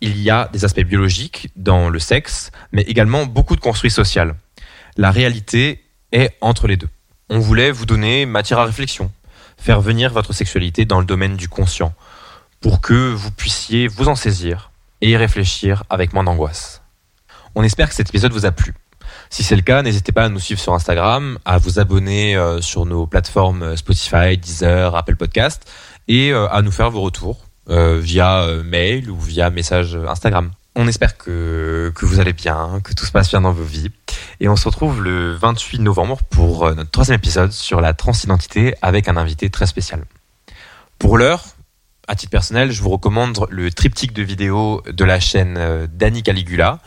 Il 0.00 0.20
y 0.20 0.28
a 0.28 0.48
des 0.52 0.64
aspects 0.64 0.80
biologiques 0.80 1.50
dans 1.54 1.88
le 1.88 2.00
sexe, 2.00 2.50
mais 2.72 2.82
également 2.82 3.24
beaucoup 3.24 3.54
de 3.54 3.60
construits 3.60 3.92
social. 3.92 4.34
La 4.96 5.12
réalité 5.12 5.84
est 6.10 6.36
entre 6.40 6.66
les 6.66 6.76
deux. 6.76 6.88
On 7.28 7.40
voulait 7.40 7.72
vous 7.72 7.86
donner 7.86 8.24
matière 8.24 8.60
à 8.60 8.64
réflexion, 8.64 9.10
faire 9.56 9.80
venir 9.80 10.12
votre 10.12 10.32
sexualité 10.32 10.84
dans 10.84 11.00
le 11.00 11.06
domaine 11.06 11.36
du 11.36 11.48
conscient, 11.48 11.92
pour 12.60 12.80
que 12.80 13.12
vous 13.12 13.30
puissiez 13.32 13.88
vous 13.88 14.08
en 14.08 14.14
saisir 14.14 14.70
et 15.00 15.10
y 15.10 15.16
réfléchir 15.16 15.82
avec 15.90 16.12
moins 16.12 16.24
d'angoisse. 16.24 16.82
On 17.54 17.64
espère 17.64 17.88
que 17.88 17.94
cet 17.94 18.10
épisode 18.10 18.32
vous 18.32 18.46
a 18.46 18.52
plu. 18.52 18.74
Si 19.30 19.42
c'est 19.42 19.56
le 19.56 19.62
cas, 19.62 19.82
n'hésitez 19.82 20.12
pas 20.12 20.24
à 20.24 20.28
nous 20.28 20.38
suivre 20.38 20.60
sur 20.60 20.74
Instagram, 20.74 21.38
à 21.44 21.58
vous 21.58 21.78
abonner 21.78 22.36
euh, 22.36 22.60
sur 22.60 22.86
nos 22.86 23.06
plateformes 23.06 23.62
euh, 23.62 23.76
Spotify, 23.76 24.36
Deezer, 24.38 24.94
Apple 24.94 25.16
Podcast 25.16 25.68
et 26.06 26.32
euh, 26.32 26.48
à 26.48 26.62
nous 26.62 26.70
faire 26.70 26.90
vos 26.90 27.00
retours 27.00 27.40
via 27.68 28.46
mail 28.64 29.10
ou 29.10 29.18
via 29.18 29.50
message 29.50 29.96
Instagram. 29.96 30.52
On 30.76 30.86
espère 30.86 31.16
que, 31.16 31.92
vous 32.02 32.20
allez 32.20 32.32
bien, 32.32 32.80
que 32.84 32.92
tout 32.92 33.04
se 33.04 33.10
passe 33.10 33.30
bien 33.30 33.40
dans 33.40 33.52
vos 33.52 33.64
vies. 33.64 33.90
Et 34.40 34.48
on 34.48 34.56
se 34.56 34.66
retrouve 34.66 35.02
le 35.02 35.34
28 35.34 35.80
novembre 35.80 36.18
pour 36.30 36.72
notre 36.74 36.90
troisième 36.90 37.16
épisode 37.16 37.50
sur 37.50 37.80
la 37.80 37.94
transidentité 37.94 38.74
avec 38.82 39.08
un 39.08 39.16
invité 39.16 39.50
très 39.50 39.66
spécial. 39.66 40.04
Pour 40.98 41.16
l'heure, 41.16 41.44
à 42.06 42.14
titre 42.14 42.30
personnel, 42.30 42.70
je 42.70 42.82
vous 42.82 42.90
recommande 42.90 43.46
le 43.50 43.72
triptyque 43.72 44.12
de 44.12 44.22
vidéos 44.22 44.82
de 44.86 45.04
la 45.04 45.18
chaîne 45.18 45.88
Danny 45.92 46.22
Caligula. 46.22 46.80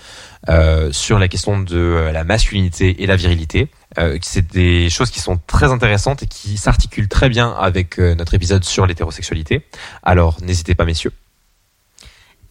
Euh, 0.47 0.93
sur 0.93 1.19
la 1.19 1.27
question 1.27 1.59
de 1.59 1.75
euh, 1.75 2.11
la 2.13 2.23
masculinité 2.23 3.03
et 3.03 3.07
la 3.07 3.17
virilité. 3.17 3.67
Euh, 3.97 4.17
c'est 4.21 4.47
des 4.47 4.89
choses 4.89 5.11
qui 5.11 5.19
sont 5.19 5.37
très 5.47 5.69
intéressantes 5.69 6.23
et 6.23 6.27
qui 6.27 6.55
s'articulent 6.55 7.09
très 7.09 7.27
bien 7.27 7.51
avec 7.51 7.97
notre 7.97 8.33
épisode 8.35 8.63
sur 8.63 8.85
l'hétérosexualité. 8.85 9.65
Alors 10.01 10.37
n'hésitez 10.41 10.75
pas 10.75 10.85
messieurs. 10.85 11.11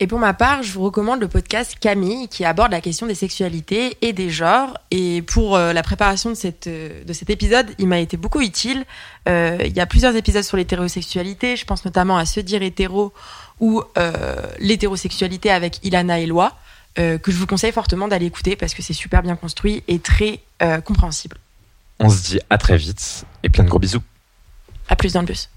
Et 0.00 0.06
pour 0.06 0.18
ma 0.18 0.32
part, 0.32 0.62
je 0.62 0.72
vous 0.72 0.82
recommande 0.82 1.20
le 1.20 1.28
podcast 1.28 1.76
Camille 1.80 2.28
qui 2.28 2.44
aborde 2.44 2.70
la 2.70 2.80
question 2.80 3.06
des 3.06 3.16
sexualités 3.16 3.96
et 4.00 4.12
des 4.12 4.30
genres. 4.30 4.78
Et 4.92 5.22
pour 5.22 5.58
la 5.58 5.82
préparation 5.82 6.30
de, 6.30 6.36
cette, 6.36 6.68
de 6.68 7.12
cet 7.12 7.30
épisode, 7.30 7.66
il 7.78 7.88
m'a 7.88 7.98
été 7.98 8.16
beaucoup 8.16 8.40
utile. 8.40 8.84
il 9.26 9.72
y 9.74 9.80
a 9.80 9.86
plusieurs 9.86 10.14
épisodes 10.14 10.44
sur 10.44 10.56
l'hétérosexualité. 10.56 11.56
Je 11.56 11.64
pense 11.64 11.84
notamment 11.84 12.16
à 12.16 12.26
Se 12.26 12.38
dire 12.38 12.62
hétéro 12.62 13.12
ou 13.58 13.82
l'hétérosexualité 14.60 15.50
avec 15.50 15.84
Ilana 15.84 16.20
Eloi. 16.20 16.56
Euh, 16.98 17.16
que 17.16 17.30
je 17.30 17.36
vous 17.36 17.46
conseille 17.46 17.70
fortement 17.70 18.08
d'aller 18.08 18.26
écouter 18.26 18.56
parce 18.56 18.74
que 18.74 18.82
c'est 18.82 18.92
super 18.92 19.22
bien 19.22 19.36
construit 19.36 19.84
et 19.86 20.00
très 20.00 20.40
euh, 20.62 20.80
compréhensible. 20.80 21.36
On 22.00 22.08
se 22.08 22.22
dit 22.22 22.40
à 22.50 22.58
très 22.58 22.76
vite 22.76 23.24
et 23.44 23.48
plein 23.48 23.62
de 23.62 23.68
gros 23.68 23.78
bisous. 23.78 24.02
À 24.88 24.96
plus 24.96 25.12
dans 25.12 25.20
le 25.20 25.26
bus. 25.26 25.48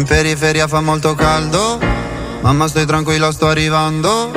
In 0.00 0.06
periferia 0.06 0.66
fa 0.66 0.80
molto 0.80 1.14
caldo, 1.14 1.78
mamma 2.40 2.66
stai 2.68 2.86
tranquilla 2.86 3.30
sto 3.32 3.48
arrivando, 3.48 4.32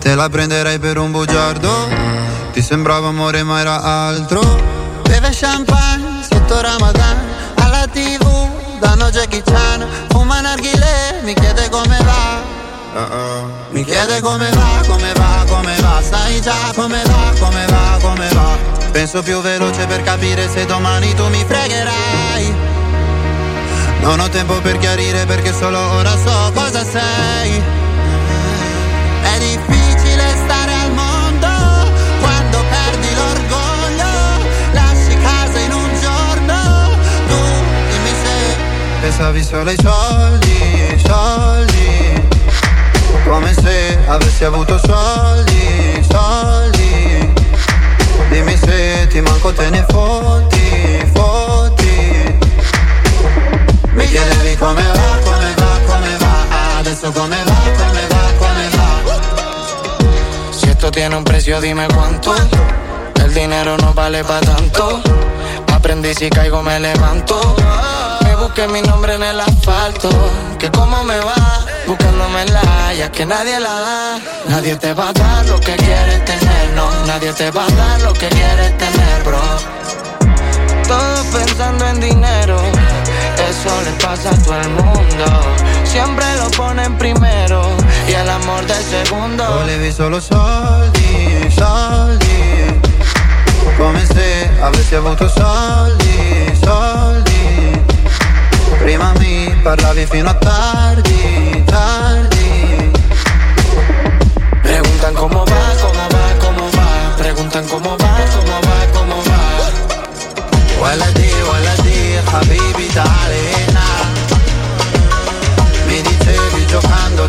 te 0.00 0.14
la 0.14 0.30
prenderai 0.30 0.78
per 0.78 0.96
un 0.96 1.10
bugiardo, 1.10 1.68
ti 2.54 2.62
sembrava 2.62 3.08
amore 3.08 3.42
ma 3.42 3.60
era 3.60 3.82
altro. 3.82 4.40
Beve 5.02 5.28
champagne 5.30 6.22
sotto 6.26 6.58
Ramadan, 6.58 7.18
alla 7.56 7.86
tv 7.86 8.48
danno 8.80 9.10
Jackie 9.10 9.42
Chan, 9.42 9.86
fuma 10.08 10.40
narghile, 10.40 11.20
mi 11.22 11.34
chiede 11.34 11.68
come 11.68 11.98
va. 12.02 12.40
Uh-uh. 12.94 13.50
Mi 13.72 13.84
chiede 13.84 14.22
come 14.22 14.48
va, 14.52 14.86
come 14.86 15.12
va, 15.12 15.44
come 15.46 15.76
va, 15.82 16.00
sai 16.00 16.40
già 16.40 16.72
come 16.74 17.02
va, 17.04 17.32
come 17.38 17.66
va, 17.66 17.98
come 18.00 18.28
va. 18.32 18.56
Penso 18.90 19.22
più 19.22 19.42
veloce 19.42 19.84
per 19.84 20.02
capire 20.02 20.48
se 20.48 20.64
domani 20.64 21.12
tu 21.12 21.28
mi 21.28 21.44
fregherai. 21.46 22.73
Non 24.00 24.20
ho 24.20 24.28
tempo 24.28 24.60
per 24.60 24.78
chiarire 24.78 25.24
perché 25.26 25.52
solo 25.52 25.78
ora 25.78 26.10
so 26.10 26.52
cosa 26.52 26.84
sei. 26.84 27.62
È 29.22 29.38
difficile 29.38 30.22
stare 30.44 30.72
al 30.72 30.92
mondo 30.92 31.48
quando 32.20 32.64
perdi 32.68 33.14
l'orgoglio. 33.14 34.46
Lasci 34.72 35.16
casa 35.18 35.58
in 35.58 35.72
un 35.72 35.90
giorno. 36.00 36.96
Tu 37.28 37.36
dimmi 37.90 38.14
se 38.22 38.56
pensavi 39.00 39.42
solo 39.42 39.70
ai 39.70 39.76
soldi, 39.80 41.02
soldi. 41.06 42.22
Come 43.24 43.54
se 43.54 43.98
avessi 44.06 44.44
avuto 44.44 44.78
soldi, 44.78 46.06
soldi 46.06 47.32
Dimmi 48.28 48.56
se 48.56 49.06
ti 49.08 49.20
manco 49.20 49.52
te 49.52 49.70
ne 49.70 49.84
fotti, 49.88 51.06
fotti 51.14 51.83
Mi 53.94 54.06
chiedevi 54.06 54.56
come 54.56 54.82
va, 54.82 55.18
come 55.22 55.54
va, 55.56 55.78
come 55.86 56.16
va 56.18 56.78
Adesso 56.78 57.12
come 57.12 57.36
va, 57.44 57.58
come 57.78 58.06
va, 58.08 58.22
come 58.38 58.68
va 58.76 60.50
Si 60.50 60.68
esto 60.68 60.90
tiene 60.90 61.14
un 61.16 61.22
precio, 61.22 61.60
dime 61.60 61.86
cuánto. 61.86 62.34
El 63.16 63.32
dinero 63.32 63.76
no 63.78 63.92
vale 63.94 64.22
pa' 64.22 64.40
tanto. 64.40 65.00
Aprendí 65.72 66.14
si 66.14 66.28
caigo 66.28 66.62
me 66.62 66.78
levanto. 66.78 67.56
Me 68.22 68.36
busqué 68.36 68.66
mi 68.68 68.82
nombre 68.82 69.14
en 69.14 69.22
el 69.22 69.40
asfalto. 69.40 70.10
Que 70.58 70.70
cómo 70.70 71.02
me 71.04 71.18
va, 71.18 71.64
buscándome 71.86 72.44
la 72.46 72.94
ya 72.94 73.10
que 73.10 73.24
nadie 73.26 73.58
la 73.60 73.80
da. 73.80 74.20
Nadie 74.48 74.76
te 74.76 74.92
va 74.92 75.08
a 75.08 75.12
dar 75.12 75.46
lo 75.46 75.58
que 75.60 75.74
quieres 75.76 76.24
tener, 76.24 76.72
no. 76.74 76.88
Nadie 77.06 77.32
te 77.32 77.50
va 77.50 77.64
a 77.66 77.70
dar 77.70 78.00
lo 78.02 78.12
que 78.12 78.28
quieres 78.28 78.76
tener, 78.78 79.22
bro. 79.24 79.40
Todos 80.86 81.26
pensando 81.32 81.86
en 81.86 82.00
dinero, 82.00 82.60
eso 83.50 83.82
le 83.82 83.92
pasa 84.04 84.30
a 84.30 84.38
todo 84.42 84.60
el 84.60 84.68
mundo. 84.70 85.24
Siempre 85.84 86.24
lo 86.36 86.50
ponen 86.50 86.96
primero 86.98 87.62
y 88.08 88.12
el 88.12 88.28
amor 88.28 88.66
de 88.66 88.74
segundo. 88.74 89.44
Volevi 89.58 89.92
solo 89.92 90.20
soldi, 90.20 91.50
soldi 91.54 92.34
Come 93.76 94.06
se 94.06 94.50
avessi 94.62 94.94
avuto 94.94 95.28
soldi, 95.28 96.52
soldi 96.64 97.82
Prima 98.78 99.12
mi 99.18 99.50
parlavi 99.62 100.06
fino 100.06 100.30
a 100.30 100.34
tardi, 100.34 101.64
tardi 101.66 102.92
Preguntan 104.62 105.14
cómo 105.14 105.44
va, 105.44 105.62
cómo 105.82 106.02
va, 106.14 106.24
cómo 106.40 106.70
va. 106.70 107.16
Preguntan 107.18 107.66
cómo 107.68 107.90
va, 107.98 108.14
cómo 108.34 108.56
va, 108.66 108.76
cómo 108.94 109.16
va. 109.16 109.40
Waladi, 110.80 110.82
waladi, 110.82 111.23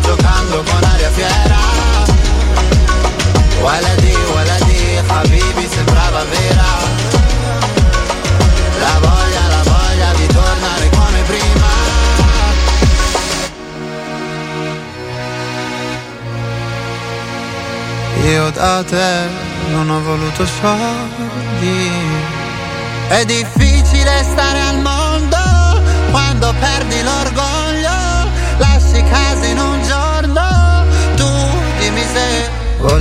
giocando 0.00 0.62
con 0.62 0.84
aria 0.84 1.10
fiera. 1.10 1.56
Waladi, 3.60 4.14
waladi, 4.34 5.00
habibi 5.06 5.68
sembrava 5.68 6.24
vera. 6.24 6.64
La 8.78 8.98
voglia, 9.00 9.46
la 9.48 9.62
voglia 9.62 10.12
di 10.14 10.26
tornare 10.26 10.88
come 10.90 11.20
prima. 11.22 11.74
Io 18.24 18.50
da 18.50 18.84
te 18.84 19.28
non 19.70 19.90
ho 19.90 20.00
voluto 20.02 20.46
soldi. 20.60 21.90
È 23.08 23.24
difficile 23.24 24.24
stare 24.24 24.60
al 24.60 24.80
mondo 24.80 25.36
quando 26.10 26.52
perdi 26.58 27.02
l'orgoglio 27.02 27.65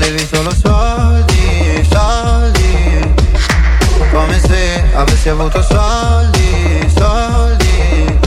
volevi 0.05 0.27
solo 0.31 0.51
soldi, 0.53 1.87
soldi. 1.89 3.13
Come 4.11 4.39
se 4.39 4.83
avessi 4.93 5.29
avuto 5.29 5.61
soldi, 5.63 6.87
soldi. 6.95 8.19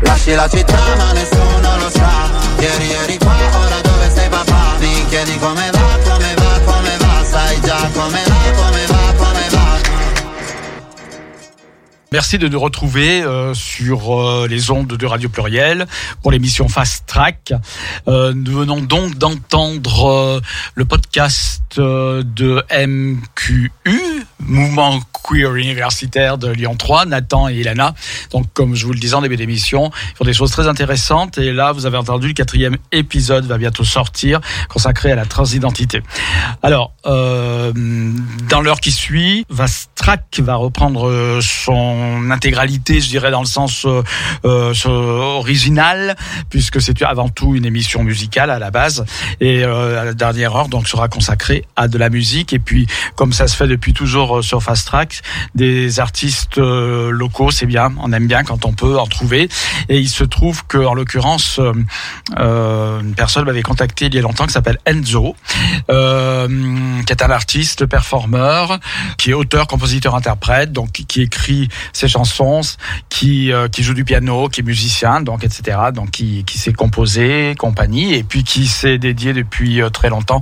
Lasci 0.00 0.34
la 0.34 0.48
città 0.48 0.94
ma 0.96 1.12
nessuno 1.12 1.76
lo 1.78 1.90
sa. 1.90 2.30
Ieri 2.58 2.92
eri 2.92 3.18
qua, 3.18 3.34
ora 3.58 3.80
dove 3.80 4.10
sei 4.14 4.28
papà? 4.28 4.76
Mi 4.78 5.04
chiedi 5.08 5.36
come 5.38 5.68
va, 5.72 5.98
come 6.04 6.34
va, 6.34 6.60
come 6.64 6.96
va? 6.98 7.24
Sai 7.28 7.60
già 7.60 7.90
come 7.92 8.22
va, 8.26 8.62
come 8.62 8.86
va, 8.86 8.97
Merci 12.10 12.38
de 12.38 12.48
nous 12.48 12.58
retrouver 12.58 13.22
euh, 13.22 13.52
sur 13.52 14.18
euh, 14.18 14.46
les 14.48 14.70
ondes 14.70 14.86
de 14.86 15.06
Radio 15.06 15.28
Pluriel 15.28 15.86
pour 16.22 16.32
l'émission 16.32 16.66
Fast 16.66 17.04
Track. 17.06 17.52
Euh, 18.08 18.32
nous 18.32 18.52
venons 18.52 18.80
donc 18.80 19.18
d'entendre 19.18 20.40
le 20.74 20.84
podcast 20.86 21.78
de 21.78 22.62
MQU, 22.86 23.70
Mouvement 24.40 25.00
Queer 25.12 25.54
Universitaire 25.56 26.38
de 26.38 26.48
Lyon 26.48 26.76
3, 26.76 27.06
Nathan 27.06 27.48
et 27.48 27.56
Ilana. 27.56 27.94
Donc, 28.30 28.46
comme 28.52 28.74
je 28.74 28.86
vous 28.86 28.92
le 28.92 28.98
disais 28.98 29.14
en 29.14 29.22
début 29.22 29.36
d'émission, 29.36 29.90
ils 30.12 30.16
font 30.16 30.24
des 30.24 30.32
choses 30.32 30.50
très 30.50 30.68
intéressantes. 30.68 31.38
Et 31.38 31.52
là, 31.52 31.72
vous 31.72 31.86
avez 31.86 31.96
entendu, 31.96 32.28
le 32.28 32.34
quatrième 32.34 32.76
épisode 32.92 33.46
va 33.46 33.58
bientôt 33.58 33.84
sortir, 33.84 34.40
consacré 34.68 35.12
à 35.12 35.16
la 35.16 35.26
transidentité. 35.26 36.02
Alors, 36.62 36.92
euh, 37.06 37.72
dans 38.48 38.60
l'heure 38.60 38.80
qui 38.80 38.92
suit, 38.92 39.44
Vastrack 39.50 40.40
va 40.40 40.54
reprendre 40.54 41.08
euh, 41.08 41.40
son 41.42 42.30
intégralité, 42.30 43.00
je 43.00 43.08
dirais, 43.08 43.30
dans 43.30 43.40
le 43.40 43.46
sens 43.46 43.86
euh, 43.86 44.02
euh, 44.44 44.72
original, 44.86 46.16
puisque 46.50 46.80
c'est 46.80 47.02
avant 47.02 47.28
tout 47.28 47.54
une 47.54 47.64
émission 47.64 48.02
musicale 48.02 48.50
à 48.50 48.58
la 48.58 48.70
base. 48.70 49.04
Et 49.40 49.64
euh, 49.64 50.04
la 50.04 50.14
dernière 50.14 50.54
heure, 50.56 50.68
donc, 50.68 50.88
sera 50.88 51.08
consacrée 51.08 51.64
à 51.76 51.88
de 51.88 51.98
la 51.98 52.10
musique. 52.10 52.52
Et 52.52 52.58
puis, 52.58 52.86
comme 53.14 53.32
ça 53.32 53.46
se 53.48 53.56
fait 53.56 53.66
depuis 53.66 53.92
toujours 53.92 54.27
euh, 54.36 54.42
sur 54.42 54.62
Fast 54.62 54.86
Track, 54.86 55.22
des 55.54 56.00
artistes 56.00 56.58
euh, 56.58 57.10
locaux, 57.10 57.50
c'est 57.50 57.66
bien. 57.66 57.92
On 58.00 58.12
aime 58.12 58.26
bien 58.26 58.44
quand 58.44 58.64
on 58.64 58.72
peut 58.72 58.98
en 58.98 59.06
trouver. 59.06 59.48
Et 59.88 59.98
il 59.98 60.08
se 60.08 60.24
trouve 60.24 60.66
que, 60.66 60.78
en 60.78 60.94
l'occurrence, 60.94 61.60
euh, 62.38 63.00
une 63.00 63.14
personne 63.14 63.44
m'avait 63.44 63.62
contacté 63.62 64.06
il 64.06 64.14
y 64.14 64.18
a 64.18 64.22
longtemps 64.22 64.46
qui 64.46 64.52
s'appelle 64.52 64.78
Enzo, 64.86 65.34
qui 65.88 65.92
est 65.92 67.22
un 67.22 67.30
artiste, 67.30 67.86
performeur, 67.86 68.78
qui 69.16 69.30
est 69.30 69.34
auteur, 69.34 69.66
compositeur, 69.66 70.14
interprète, 70.14 70.72
donc 70.72 70.92
qui, 70.92 71.22
écrit 71.22 71.68
ses 71.92 72.08
chansons, 72.08 72.60
qui 73.08 73.52
joue 73.78 73.94
du 73.94 74.04
piano, 74.04 74.48
qui 74.48 74.60
est 74.60 74.64
musicien, 74.64 75.20
donc 75.20 75.44
etc. 75.44 75.78
Donc 75.94 76.10
qui 76.10 76.44
qui 76.44 76.58
s'est 76.58 76.72
composé, 76.72 77.54
compagnie, 77.58 78.14
et 78.14 78.22
puis 78.22 78.44
qui 78.44 78.66
s'est 78.66 78.98
dédié 78.98 79.32
depuis 79.32 79.80
très 79.92 80.10
longtemps, 80.10 80.40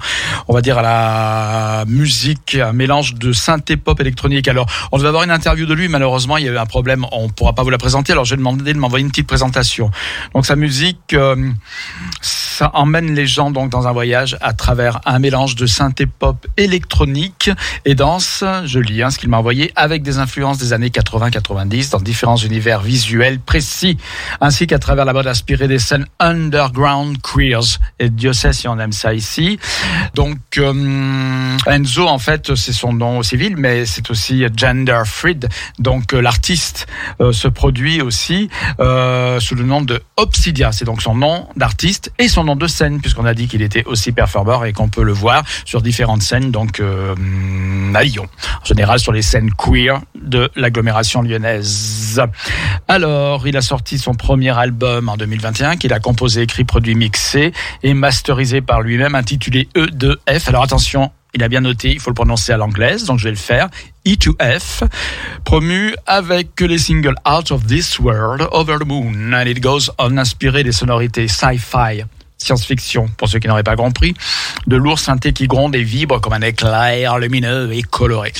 on 0.48 0.54
va 0.54 0.60
dire 0.60 0.78
à 0.78 0.82
la 0.82 1.84
musique, 1.86 2.54
un 2.54 2.72
mélange 2.72 3.14
de 3.14 3.32
synthé 3.32 3.75
pop 3.76 4.00
électronique. 4.00 4.48
Alors 4.48 4.66
on 4.92 4.98
devait 4.98 5.08
avoir 5.08 5.24
une 5.24 5.30
interview 5.30 5.66
de 5.66 5.74
lui, 5.74 5.88
malheureusement 5.88 6.36
il 6.36 6.44
y 6.44 6.48
a 6.48 6.52
eu 6.52 6.58
un 6.58 6.66
problème, 6.66 7.06
on 7.12 7.28
pourra 7.28 7.52
pas 7.52 7.62
vous 7.62 7.70
la 7.70 7.78
présenter. 7.78 8.12
Alors 8.12 8.24
j'ai 8.24 8.36
demandé 8.36 8.72
de 8.72 8.78
m'envoyer 8.78 9.04
une 9.04 9.10
petite 9.10 9.26
présentation. 9.26 9.90
Donc 10.34 10.46
sa 10.46 10.56
musique, 10.56 11.14
euh, 11.14 11.50
ça 12.20 12.70
emmène 12.74 13.14
les 13.14 13.26
gens 13.26 13.50
donc 13.50 13.70
dans 13.70 13.86
un 13.86 13.92
voyage 13.92 14.36
à 14.40 14.52
travers 14.52 15.00
un 15.04 15.18
mélange 15.18 15.56
de 15.56 15.66
synthé 15.66 16.06
pop 16.06 16.46
électronique 16.56 17.50
et 17.84 17.94
danse. 17.94 18.44
Je 18.64 18.78
lis 18.78 19.02
hein, 19.02 19.10
ce 19.10 19.18
qu'il 19.18 19.28
m'a 19.28 19.38
envoyé 19.38 19.72
avec 19.76 20.02
des 20.02 20.18
influences 20.18 20.58
des 20.58 20.72
années 20.72 20.88
80-90 20.88 21.90
dans 21.90 22.00
différents 22.00 22.36
univers 22.36 22.80
visuels 22.80 23.40
précis, 23.40 23.98
ainsi 24.40 24.66
qu'à 24.66 24.78
travers 24.78 25.04
la 25.04 25.12
mode 25.12 25.26
inspirée 25.26 25.68
des 25.68 25.78
scènes 25.78 26.06
underground 26.18 27.18
queers. 27.22 27.78
Et 27.98 28.08
Dieu 28.08 28.32
sait 28.32 28.52
si 28.52 28.68
on 28.68 28.78
aime 28.78 28.92
ça 28.92 29.14
ici. 29.14 29.58
Donc 30.14 30.38
euh, 30.58 31.56
Enzo 31.66 32.06
en 32.06 32.18
fait 32.18 32.54
c'est 32.54 32.72
son 32.72 32.92
nom 32.92 33.22
civil, 33.22 33.56
mais 33.56 33.65
c'est 33.84 34.10
aussi 34.10 34.44
gender 34.54 35.02
freed. 35.04 35.48
Donc 35.78 36.12
euh, 36.12 36.20
l'artiste 36.20 36.86
euh, 37.20 37.32
se 37.32 37.48
produit 37.48 38.00
aussi 38.00 38.48
euh, 38.80 39.40
sous 39.40 39.54
le 39.54 39.64
nom 39.64 39.80
de 39.80 40.00
Obsidia. 40.16 40.72
C'est 40.72 40.84
donc 40.84 41.02
son 41.02 41.14
nom 41.14 41.48
d'artiste 41.56 42.12
et 42.18 42.28
son 42.28 42.44
nom 42.44 42.56
de 42.56 42.66
scène, 42.66 43.00
puisqu'on 43.00 43.24
a 43.24 43.34
dit 43.34 43.48
qu'il 43.48 43.62
était 43.62 43.84
aussi 43.84 44.12
performeur 44.12 44.64
et 44.64 44.72
qu'on 44.72 44.88
peut 44.88 45.02
le 45.02 45.12
voir 45.12 45.44
sur 45.64 45.82
différentes 45.82 46.22
scènes, 46.22 46.50
donc 46.50 46.80
à 46.80 48.04
Lyon. 48.04 48.26
En 48.62 48.64
général 48.64 48.98
sur 48.98 49.12
les 49.12 49.22
scènes 49.22 49.50
queer 49.52 50.00
de 50.14 50.50
l'agglomération 50.56 51.22
lyonnaise. 51.22 52.20
Alors, 52.88 53.46
il 53.46 53.56
a 53.56 53.62
sorti 53.62 53.98
son 53.98 54.14
premier 54.14 54.56
album 54.56 55.08
en 55.08 55.16
2021, 55.16 55.76
qu'il 55.76 55.92
a 55.92 56.00
composé, 56.00 56.42
écrit, 56.42 56.64
produit, 56.64 56.94
mixé 56.94 57.52
et 57.82 57.94
masterisé 57.94 58.60
par 58.60 58.82
lui-même, 58.82 59.14
intitulé 59.14 59.68
E2F. 59.74 60.48
Alors 60.48 60.62
attention, 60.62 61.10
il 61.36 61.42
a 61.44 61.48
bien 61.48 61.60
noté, 61.60 61.92
il 61.92 62.00
faut 62.00 62.10
le 62.10 62.14
prononcer 62.14 62.52
à 62.52 62.56
l'anglaise, 62.56 63.04
donc 63.04 63.18
je 63.18 63.24
vais 63.24 63.30
le 63.30 63.36
faire. 63.36 63.68
E2F, 64.06 64.88
promu 65.44 65.94
avec 66.06 66.60
les 66.60 66.78
singles 66.78 67.14
Out 67.28 67.50
of 67.50 67.66
This 67.66 67.98
World, 67.98 68.48
Over 68.52 68.78
the 68.80 68.86
Moon, 68.86 69.34
and 69.34 69.46
it 69.46 69.60
goes 69.60 69.90
on 69.98 70.16
inspiré 70.16 70.64
des 70.64 70.72
sonorités 70.72 71.28
sci-fi, 71.28 72.04
science-fiction, 72.38 73.08
pour 73.16 73.28
ceux 73.28 73.38
qui 73.38 73.48
n'auraient 73.48 73.62
pas 73.62 73.76
compris, 73.76 74.14
de 74.66 74.76
lourds 74.76 74.98
synthés 74.98 75.32
qui 75.32 75.46
grondent 75.46 75.74
et 75.74 75.82
vibrent 75.82 76.20
comme 76.20 76.32
un 76.32 76.42
éclair 76.42 77.18
lumineux 77.18 77.72
et 77.72 77.82
coloré. 77.82 78.32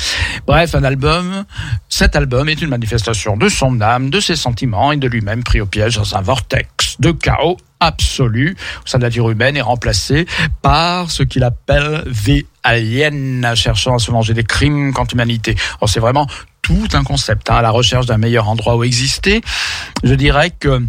Bref, 0.47 0.75
un 0.75 0.85
album, 0.85 1.45
cet 1.89 2.17
album 2.17 2.49
est 2.49 2.61
une 2.61 2.69
manifestation 2.69 3.37
de 3.37 3.49
son 3.49 3.81
âme, 3.81 4.11
de 4.11 4.21
ses 4.21 4.37
sentiments 4.37 4.93
et 4.93 4.97
de 4.97 5.09
lui-même 5.09 5.43
pris 5.43 5.61
au 5.61 5.67
piège 5.67 5.97
dans 5.97 6.17
un 6.17 6.21
vortex 6.21 6.97
de 7.01 7.13
chaos 7.13 7.57
absolu 7.81 8.57
au 8.85 8.87
sein 8.87 8.99
de 8.99 9.03
la 9.03 9.09
vie 9.09 9.19
humaine 9.19 9.57
et 9.57 9.61
remplacé 9.61 10.27
par 10.63 11.11
ce 11.11 11.23
qu'il 11.23 11.45
appelle 11.45 12.03
V 12.07 12.47
alien, 12.63 13.55
cherchant 13.55 13.97
à 13.97 13.99
se 13.99 14.11
venger 14.11 14.35
des 14.35 14.45
crimes 14.45 14.93
contre 14.93 15.15
l'humanité. 15.15 15.57
Alors 15.79 15.89
c'est 15.89 16.01
vraiment 16.01 16.27
tout 16.63 16.89
un 16.95 17.05
concept, 17.05 17.51
hein, 17.51 17.57
à 17.57 17.63
la 17.63 17.71
recherche 17.71 18.07
d'un 18.07 18.19
meilleur 18.19 18.49
endroit 18.49 18.77
où 18.77 18.85
exister. 18.85 19.41
Je 20.03 20.15
dirais 20.15 20.51
que 20.51 20.83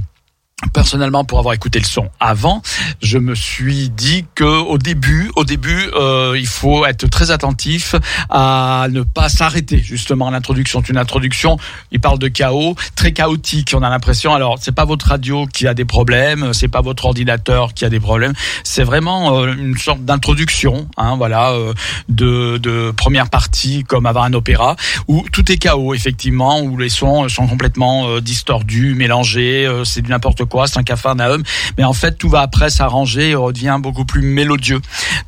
personnellement, 0.73 1.23
pour 1.23 1.37
avoir 1.37 1.53
écouté 1.53 1.79
le 1.79 1.85
son 1.85 2.09
avant, 2.19 2.63
je 3.01 3.19
me 3.19 3.35
suis 3.35 3.89
dit 3.89 4.25
que 4.33 4.43
au 4.43 4.79
début, 4.79 5.29
au 5.35 5.43
début, 5.43 5.89
euh, 5.93 6.35
il 6.35 6.47
faut 6.47 6.85
être 6.85 7.07
très 7.07 7.29
attentif 7.29 7.93
à 8.29 8.87
ne 8.89 9.03
pas 9.03 9.29
s'arrêter. 9.29 9.77
Justement, 9.77 10.31
l'introduction, 10.31 10.81
c'est 10.83 10.91
une 10.91 10.97
introduction. 10.97 11.57
Il 11.91 11.99
parle 11.99 12.17
de 12.17 12.27
chaos, 12.27 12.75
très 12.95 13.11
chaotique. 13.11 13.73
On 13.75 13.83
a 13.83 13.89
l'impression. 13.89 14.33
Alors, 14.33 14.57
c'est 14.59 14.71
pas 14.71 14.85
votre 14.85 15.07
radio 15.07 15.45
qui 15.45 15.67
a 15.67 15.75
des 15.75 15.85
problèmes, 15.85 16.53
c'est 16.53 16.67
pas 16.67 16.81
votre 16.81 17.05
ordinateur 17.05 17.75
qui 17.75 17.85
a 17.85 17.89
des 17.89 17.99
problèmes. 17.99 18.33
C'est 18.63 18.83
vraiment 18.83 19.37
euh, 19.37 19.53
une 19.53 19.77
sorte 19.77 20.03
d'introduction, 20.05 20.87
hein, 20.97 21.17
voilà, 21.17 21.51
euh, 21.51 21.73
de, 22.09 22.57
de 22.57 22.91
première 22.91 23.29
partie 23.29 23.83
comme 23.83 24.07
avant 24.07 24.23
un 24.23 24.33
opéra 24.33 24.75
où 25.07 25.23
tout 25.31 25.51
est 25.51 25.57
chaos 25.57 25.93
effectivement, 25.93 26.61
où 26.61 26.77
les 26.77 26.89
sons 26.89 27.29
sont 27.29 27.47
complètement 27.47 28.07
euh, 28.09 28.21
distordus, 28.21 28.95
mélangés. 28.95 29.65
euh, 29.67 29.83
c'est 29.83 30.01
du 30.01 30.09
n'importe 30.09 30.46
quoi, 30.47 30.67
c'est 30.67 30.79
un 30.79 30.83
capharnaüm. 30.83 31.43
Mais 31.77 31.83
en 31.83 31.93
fait, 31.93 32.17
tout 32.17 32.29
va 32.29 32.41
après 32.41 32.69
s'arranger 32.69 33.29
et 33.29 33.35
redevient 33.35 33.77
beaucoup 33.79 34.05
plus 34.05 34.21
mélodieux. 34.21 34.81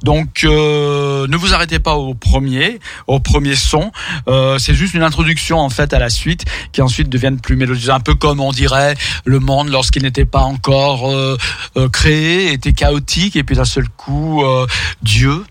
Donc, 0.03 0.43
euh, 0.43 1.27
ne 1.27 1.37
vous 1.37 1.53
arrêtez 1.53 1.79
pas 1.79 1.95
au 1.95 2.13
premier, 2.13 2.79
au 3.07 3.19
premier 3.19 3.55
son. 3.55 3.91
Euh, 4.27 4.57
c'est 4.57 4.73
juste 4.73 4.93
une 4.93 5.03
introduction 5.03 5.59
en 5.59 5.69
fait 5.69 5.93
à 5.93 5.99
la 5.99 6.09
suite, 6.09 6.45
qui 6.71 6.81
ensuite 6.81 7.09
deviennent 7.09 7.39
plus 7.39 7.55
mélodieuses. 7.55 7.89
Un 7.89 7.99
peu 7.99 8.15
comme 8.15 8.39
on 8.39 8.51
dirait 8.51 8.95
le 9.25 9.39
monde 9.39 9.69
lorsqu'il 9.69 10.03
n'était 10.03 10.25
pas 10.25 10.41
encore 10.41 11.09
euh, 11.11 11.37
euh, 11.77 11.89
créé, 11.89 12.51
était 12.51 12.73
chaotique, 12.73 13.35
et 13.35 13.43
puis 13.43 13.55
d'un 13.55 13.65
seul 13.65 13.87
coup, 13.89 14.43
euh, 14.43 14.65
Dieu. 15.01 15.43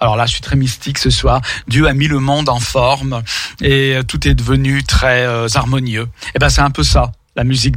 Alors 0.00 0.16
là, 0.16 0.26
je 0.26 0.32
suis 0.32 0.40
très 0.40 0.56
mystique 0.56 0.98
ce 0.98 1.10
soir. 1.10 1.40
Dieu 1.68 1.86
a 1.86 1.92
mis 1.92 2.08
le 2.08 2.18
monde 2.18 2.48
en 2.48 2.58
forme 2.58 3.22
et 3.60 3.94
euh, 3.94 4.02
tout 4.02 4.26
est 4.26 4.34
devenu 4.34 4.82
très 4.82 5.24
harmonieux. 5.54 6.08
Et 6.34 6.40
ben, 6.40 6.48
c'est 6.48 6.60
un 6.60 6.70
peu 6.70 6.82
ça, 6.82 7.12
la 7.36 7.44
musique 7.44 7.76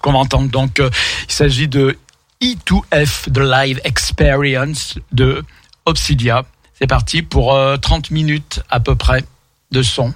qu'on 0.00 0.12
va 0.12 0.18
entendre. 0.18 0.50
Donc, 0.50 0.80
euh, 0.80 0.90
il 1.28 1.32
s'agit 1.32 1.68
de 1.68 1.96
E2F, 2.42 3.32
The 3.32 3.38
Live 3.38 3.80
Experience 3.84 4.98
de 5.12 5.44
Obsidia. 5.84 6.44
C'est 6.74 6.86
parti 6.86 7.22
pour 7.22 7.54
euh, 7.54 7.76
30 7.76 8.10
minutes 8.10 8.60
à 8.68 8.80
peu 8.80 8.94
près 8.94 9.24
de 9.70 9.82
son. 9.82 10.12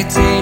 every 0.00 0.14
day 0.14 0.39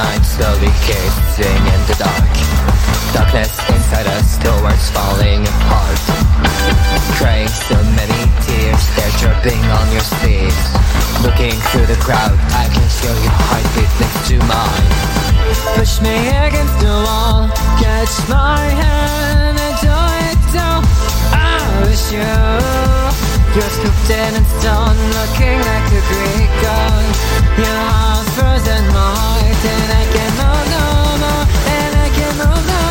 night 0.00 0.24
slowly 0.24 0.72
kissing 0.88 1.62
in 1.74 1.80
the 1.84 1.96
dark 2.00 2.32
Darkness 3.12 3.52
inside 3.68 4.08
us 4.16 4.38
towards 4.40 4.88
falling 4.96 5.44
apart 5.44 6.00
Crying 7.18 7.48
so 7.48 7.76
many 7.98 8.20
tears, 8.46 8.82
they're 8.96 9.16
dripping 9.20 9.60
on 9.78 9.86
your 9.92 10.06
sleeves 10.16 10.64
Looking 11.20 11.56
through 11.68 11.88
the 11.92 12.00
crowd, 12.00 12.36
I 12.56 12.64
can 12.72 12.88
feel 12.98 13.16
your 13.20 13.36
heartbeat 13.44 13.92
next 14.00 14.20
to 14.28 14.36
mine 14.48 14.90
Push 15.76 16.00
me 16.00 16.16
against 16.48 16.76
the 16.80 16.96
wall, 17.06 17.48
catch 17.82 18.14
my 18.28 18.60
hand 18.82 19.56
and 19.58 19.76
do 19.84 19.96
it 20.30 20.40
down. 20.54 20.82
I 21.34 21.58
wish 21.82 22.12
you. 22.14 22.30
You're 23.54 23.72
scooped 23.76 24.10
in 24.10 24.32
and 24.38 24.46
stone, 24.58 24.98
looking 25.18 25.58
like 25.70 25.88
a 25.90 26.02
Greek 26.08 26.52
god. 26.62 27.04
Your 27.58 28.09
frozen 28.36 28.86
my 28.94 29.08
heart, 29.16 29.64
and 29.72 29.90
I 29.92 30.04
can 30.14 30.30
move 30.38 30.66
no 30.76 30.86
more, 31.22 31.44
and 31.76 31.92
I 31.96 32.08
can 32.16 32.32
move 32.38 32.66
no 32.66 32.89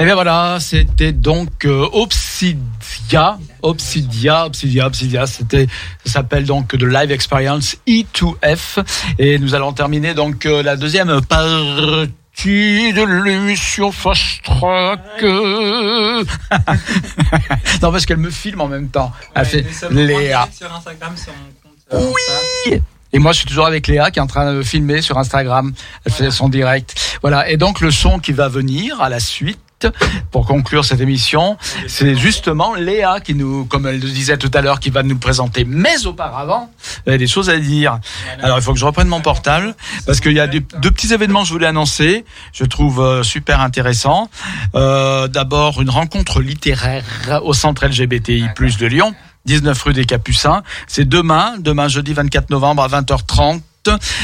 Et 0.00 0.04
bien 0.06 0.14
voilà, 0.14 0.56
c'était 0.60 1.12
donc 1.12 1.66
euh, 1.66 1.86
Obsidia, 1.92 3.36
Obsidia, 3.60 4.46
Obsidia, 4.46 4.86
Obsidia. 4.86 5.26
C'était, 5.26 5.66
ça 6.06 6.12
s'appelle 6.12 6.46
donc 6.46 6.68
The 6.68 6.82
Live 6.84 7.12
Experience 7.12 7.76
E2F. 7.86 8.82
Et 9.18 9.38
nous 9.38 9.54
allons 9.54 9.74
terminer 9.74 10.14
donc 10.14 10.46
euh, 10.46 10.62
la 10.62 10.76
deuxième 10.76 11.20
partie 11.26 12.94
de 12.94 13.24
l'émission 13.24 13.92
Fast 13.92 14.42
Track. 14.42 15.22
non, 17.82 17.92
parce 17.92 18.06
qu'elle 18.06 18.16
me 18.16 18.30
filme 18.30 18.62
en 18.62 18.68
même 18.68 18.88
temps. 18.88 19.12
Elle 19.34 19.44
fait 19.44 19.66
Léa. 19.90 20.48
Sur 20.50 20.74
Instagram, 20.74 21.14
sur 21.14 21.34
mon 21.34 21.50
compte. 21.62 21.74
euh. 21.92 22.10
Oui. 22.70 22.80
Et 23.12 23.18
moi, 23.18 23.32
je 23.32 23.38
suis 23.40 23.46
toujours 23.46 23.66
avec 23.66 23.86
Léa 23.86 24.10
qui 24.10 24.18
est 24.18 24.22
en 24.22 24.26
train 24.26 24.54
de 24.54 24.62
filmer 24.62 25.02
sur 25.02 25.18
Instagram. 25.18 25.74
Elle 26.06 26.12
fait 26.12 26.30
son 26.30 26.48
direct. 26.48 27.18
Voilà. 27.20 27.50
Et 27.50 27.58
donc, 27.58 27.80
le 27.82 27.90
son 27.90 28.18
qui 28.18 28.32
va 28.32 28.48
venir 28.48 28.98
à 29.02 29.10
la 29.10 29.20
suite. 29.20 29.58
Pour 30.30 30.46
conclure 30.46 30.84
cette 30.84 31.00
émission, 31.00 31.56
c'est 31.86 32.16
justement 32.16 32.74
Léa 32.74 33.20
qui 33.20 33.34
nous, 33.34 33.64
comme 33.64 33.86
elle 33.86 34.00
le 34.00 34.08
disait 34.08 34.36
tout 34.36 34.50
à 34.54 34.60
l'heure, 34.60 34.80
qui 34.80 34.90
va 34.90 35.02
nous 35.02 35.18
présenter. 35.18 35.64
Mais 35.64 36.06
auparavant, 36.06 36.70
elle 37.06 37.14
a 37.14 37.18
des 37.18 37.26
choses 37.26 37.50
à 37.50 37.58
dire. 37.58 37.98
Alors, 38.42 38.58
il 38.58 38.62
faut 38.62 38.72
que 38.72 38.78
je 38.78 38.84
reprenne 38.84 39.08
mon 39.08 39.20
portable 39.20 39.74
parce 40.06 40.20
qu'il 40.20 40.32
y 40.32 40.40
a 40.40 40.46
deux, 40.46 40.60
petits 40.60 41.12
événements 41.12 41.42
que 41.42 41.48
je 41.48 41.52
voulais 41.52 41.66
annoncer. 41.66 42.24
Je 42.52 42.64
trouve 42.64 43.00
euh, 43.00 43.22
super 43.22 43.60
intéressant. 43.60 44.30
Euh, 44.74 45.28
D'abord, 45.28 45.80
une 45.80 45.90
rencontre 45.90 46.40
littéraire 46.40 47.04
au 47.42 47.52
centre 47.52 47.86
LGBTI+ 47.86 48.48
de 48.56 48.86
Lyon. 48.86 49.14
19 49.46 49.82
rue 49.82 49.92
des 49.94 50.04
Capucins. 50.04 50.62
C'est 50.86 51.08
demain, 51.08 51.54
demain 51.58 51.88
jeudi 51.88 52.12
24 52.12 52.50
novembre 52.50 52.82
à 52.82 52.88
20h30. 52.88 53.62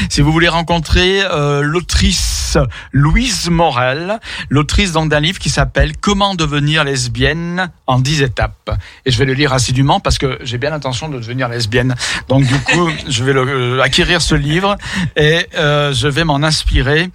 Si 0.09 0.21
vous 0.21 0.31
voulez 0.31 0.49
rencontrer 0.49 1.23
euh, 1.23 1.61
l'autrice 1.61 2.57
Louise 2.91 3.49
Morel, 3.49 4.19
l'autrice 4.49 4.91
d'un 4.91 5.19
livre 5.19 5.39
qui 5.39 5.49
s'appelle 5.49 5.97
Comment 5.97 6.35
devenir 6.35 6.83
lesbienne 6.83 7.71
en 7.87 7.99
10 7.99 8.21
étapes. 8.21 8.77
Et 9.05 9.11
je 9.11 9.17
vais 9.17 9.25
le 9.25 9.33
lire 9.33 9.53
assidûment 9.53 9.99
parce 9.99 10.19
que 10.19 10.37
j'ai 10.41 10.59
bien 10.59 10.69
l'intention 10.69 11.09
de 11.09 11.17
devenir 11.17 11.49
lesbienne. 11.49 11.95
Donc 12.29 12.45
du 12.45 12.59
coup, 12.59 12.89
je 13.07 13.23
vais 13.23 13.33
le, 13.33 13.47
euh, 13.47 13.81
acquérir 13.81 14.21
ce 14.21 14.35
livre 14.35 14.77
et 15.15 15.47
euh, 15.55 15.91
je 15.91 16.07
vais 16.07 16.23
m'en 16.23 16.43
inspirer 16.43 17.09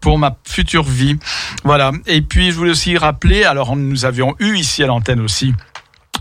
pour 0.00 0.18
ma 0.18 0.36
future 0.44 0.84
vie. 0.84 1.16
Voilà. 1.64 1.92
Et 2.06 2.20
puis 2.20 2.50
je 2.50 2.56
voulais 2.56 2.72
aussi 2.72 2.98
rappeler, 2.98 3.44
alors 3.44 3.74
nous 3.74 4.04
avions 4.04 4.34
eu 4.38 4.56
ici 4.56 4.82
à 4.82 4.86
l'antenne 4.86 5.20
aussi 5.20 5.54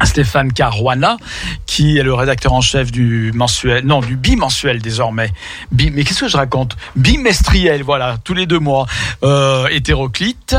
Stéphane 0.03 0.51
Caruana, 0.51 1.17
qui 1.65 1.97
est 1.97 2.03
le 2.03 2.13
rédacteur 2.13 2.53
en 2.53 2.61
chef 2.61 2.91
du 2.91 3.31
mensuel, 3.34 3.85
non, 3.85 4.01
du 4.01 4.15
bimensuel 4.15 4.81
désormais. 4.81 5.31
Bi, 5.72 5.91
mais 5.91 6.03
qu'est-ce 6.03 6.22
que 6.22 6.27
je 6.27 6.38
raconte? 6.38 6.76
Bimestriel, 6.95 7.84
voilà, 7.84 8.17
tous 8.23 8.34
les 8.34 8.45
deux 8.45 8.59
mois. 8.59 8.85
Euh, 9.23 9.67
hétéroclite, 9.67 10.55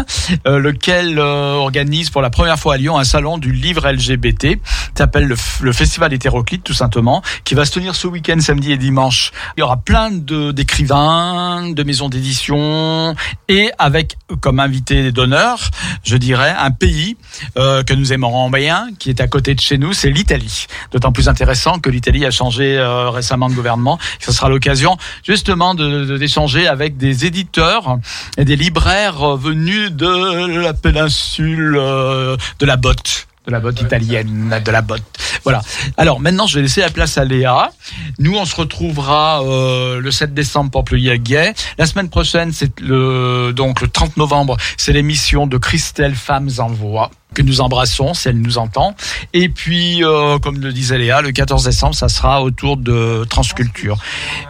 euh, 0.46 0.58
lequel 0.58 1.18
euh, 1.18 1.54
organise 1.54 2.10
pour 2.10 2.22
la 2.22 2.30
première 2.30 2.58
fois 2.58 2.74
à 2.74 2.76
Lyon 2.76 2.98
un 2.98 3.04
salon 3.04 3.38
du 3.38 3.52
livre 3.52 3.90
LGBT, 3.90 4.40
qui 4.40 4.58
s'appelle 4.96 5.26
le, 5.26 5.36
le 5.60 5.72
Festival 5.72 6.12
hétéroclite, 6.12 6.64
tout 6.64 6.74
simplement, 6.74 7.22
qui 7.44 7.54
va 7.54 7.64
se 7.64 7.72
tenir 7.72 7.94
ce 7.94 8.06
week-end, 8.06 8.38
samedi 8.40 8.72
et 8.72 8.76
dimanche. 8.76 9.32
Il 9.56 9.60
y 9.60 9.62
aura 9.62 9.76
plein 9.76 10.10
de 10.10 10.52
d'écrivains, 10.52 11.70
de 11.70 11.82
maisons 11.82 12.08
d'édition, 12.08 13.14
et 13.48 13.70
avec 13.78 14.16
comme 14.40 14.60
invité 14.60 15.12
d'honneur, 15.12 15.58
je 16.04 16.16
dirais, 16.16 16.54
un 16.58 16.70
pays 16.70 17.16
euh, 17.56 17.82
que 17.82 17.94
nous 17.94 18.12
aimerons 18.12 18.50
bien, 18.50 18.88
qui 18.98 19.10
est 19.10 19.20
à 19.27 19.28
côté 19.28 19.57
de 19.57 19.61
chez 19.61 19.77
nous, 19.77 19.93
c'est 19.93 20.09
l'Italie. 20.11 20.66
D'autant 20.93 21.11
plus 21.11 21.28
intéressant 21.28 21.81
que 21.81 21.90
l'Italie 21.90 22.24
a 22.24 22.31
changé 22.31 22.78
euh, 22.78 23.11
récemment 23.11 23.48
de 23.48 23.55
gouvernement. 23.55 23.98
Ce 24.20 24.31
sera 24.32 24.48
l'occasion 24.48 24.97
justement 25.24 25.74
de 25.74 26.05
de- 26.05 26.16
d'échanger 26.16 26.69
avec 26.69 26.97
des 26.97 27.27
éditeurs 27.27 27.98
et 28.39 28.44
des 28.44 28.55
libraires 28.55 29.20
euh, 29.32 29.36
venus 29.36 29.90
de 29.90 30.61
la 30.61 30.74
péninsule 30.74 31.77
euh, 31.77 32.36
de 32.61 32.66
la 32.66 32.77
botte 32.77 33.27
de 33.47 33.52
la 33.52 33.60
botte 33.60 33.81
italienne, 33.81 34.60
de 34.64 34.70
la 34.70 34.82
botte. 34.82 35.02
Voilà. 35.44 35.62
Alors 35.97 36.20
maintenant, 36.20 36.47
je 36.47 36.56
vais 36.56 36.62
laisser 36.62 36.81
la 36.81 36.90
place 36.90 37.16
à 37.16 37.24
Léa. 37.24 37.70
Nous, 38.18 38.35
on 38.36 38.44
se 38.44 38.56
retrouvera 38.56 39.43
euh, 39.44 40.01
le 40.01 40.10
7 40.10 40.35
décembre 40.35 40.70
pour 40.70 40.85
Pleuillet 40.85 41.18
Gay. 41.18 41.55
La 41.78 41.86
semaine 41.86 42.09
prochaine, 42.09 42.52
c'est 42.52 42.81
le 42.81 43.52
donc 43.55 43.81
le 43.81 43.89
30 43.89 44.16
novembre, 44.16 44.56
c'est 44.77 44.93
l'émission 44.93 45.47
de 45.47 45.59
Christelle 45.59 46.14
Femmes 46.14 46.51
en 46.59 46.68
Voix 46.68 47.10
que 47.35 47.43
nous 47.43 47.60
embrassons 47.60 48.14
si 48.14 48.28
elle 48.28 48.40
nous 48.40 48.56
entend. 48.59 48.97
Et 49.35 49.48
puis, 49.48 50.02
euh, 50.02 50.39
comme 50.39 50.59
le 50.59 50.73
disait 50.73 50.98
Léa, 50.98 51.20
le 51.20 51.32
14 51.32 51.64
décembre, 51.64 51.94
ça 51.94 52.09
sera 52.09 52.43
autour 52.43 52.78
de 52.78 53.24
Transculture. 53.28 53.98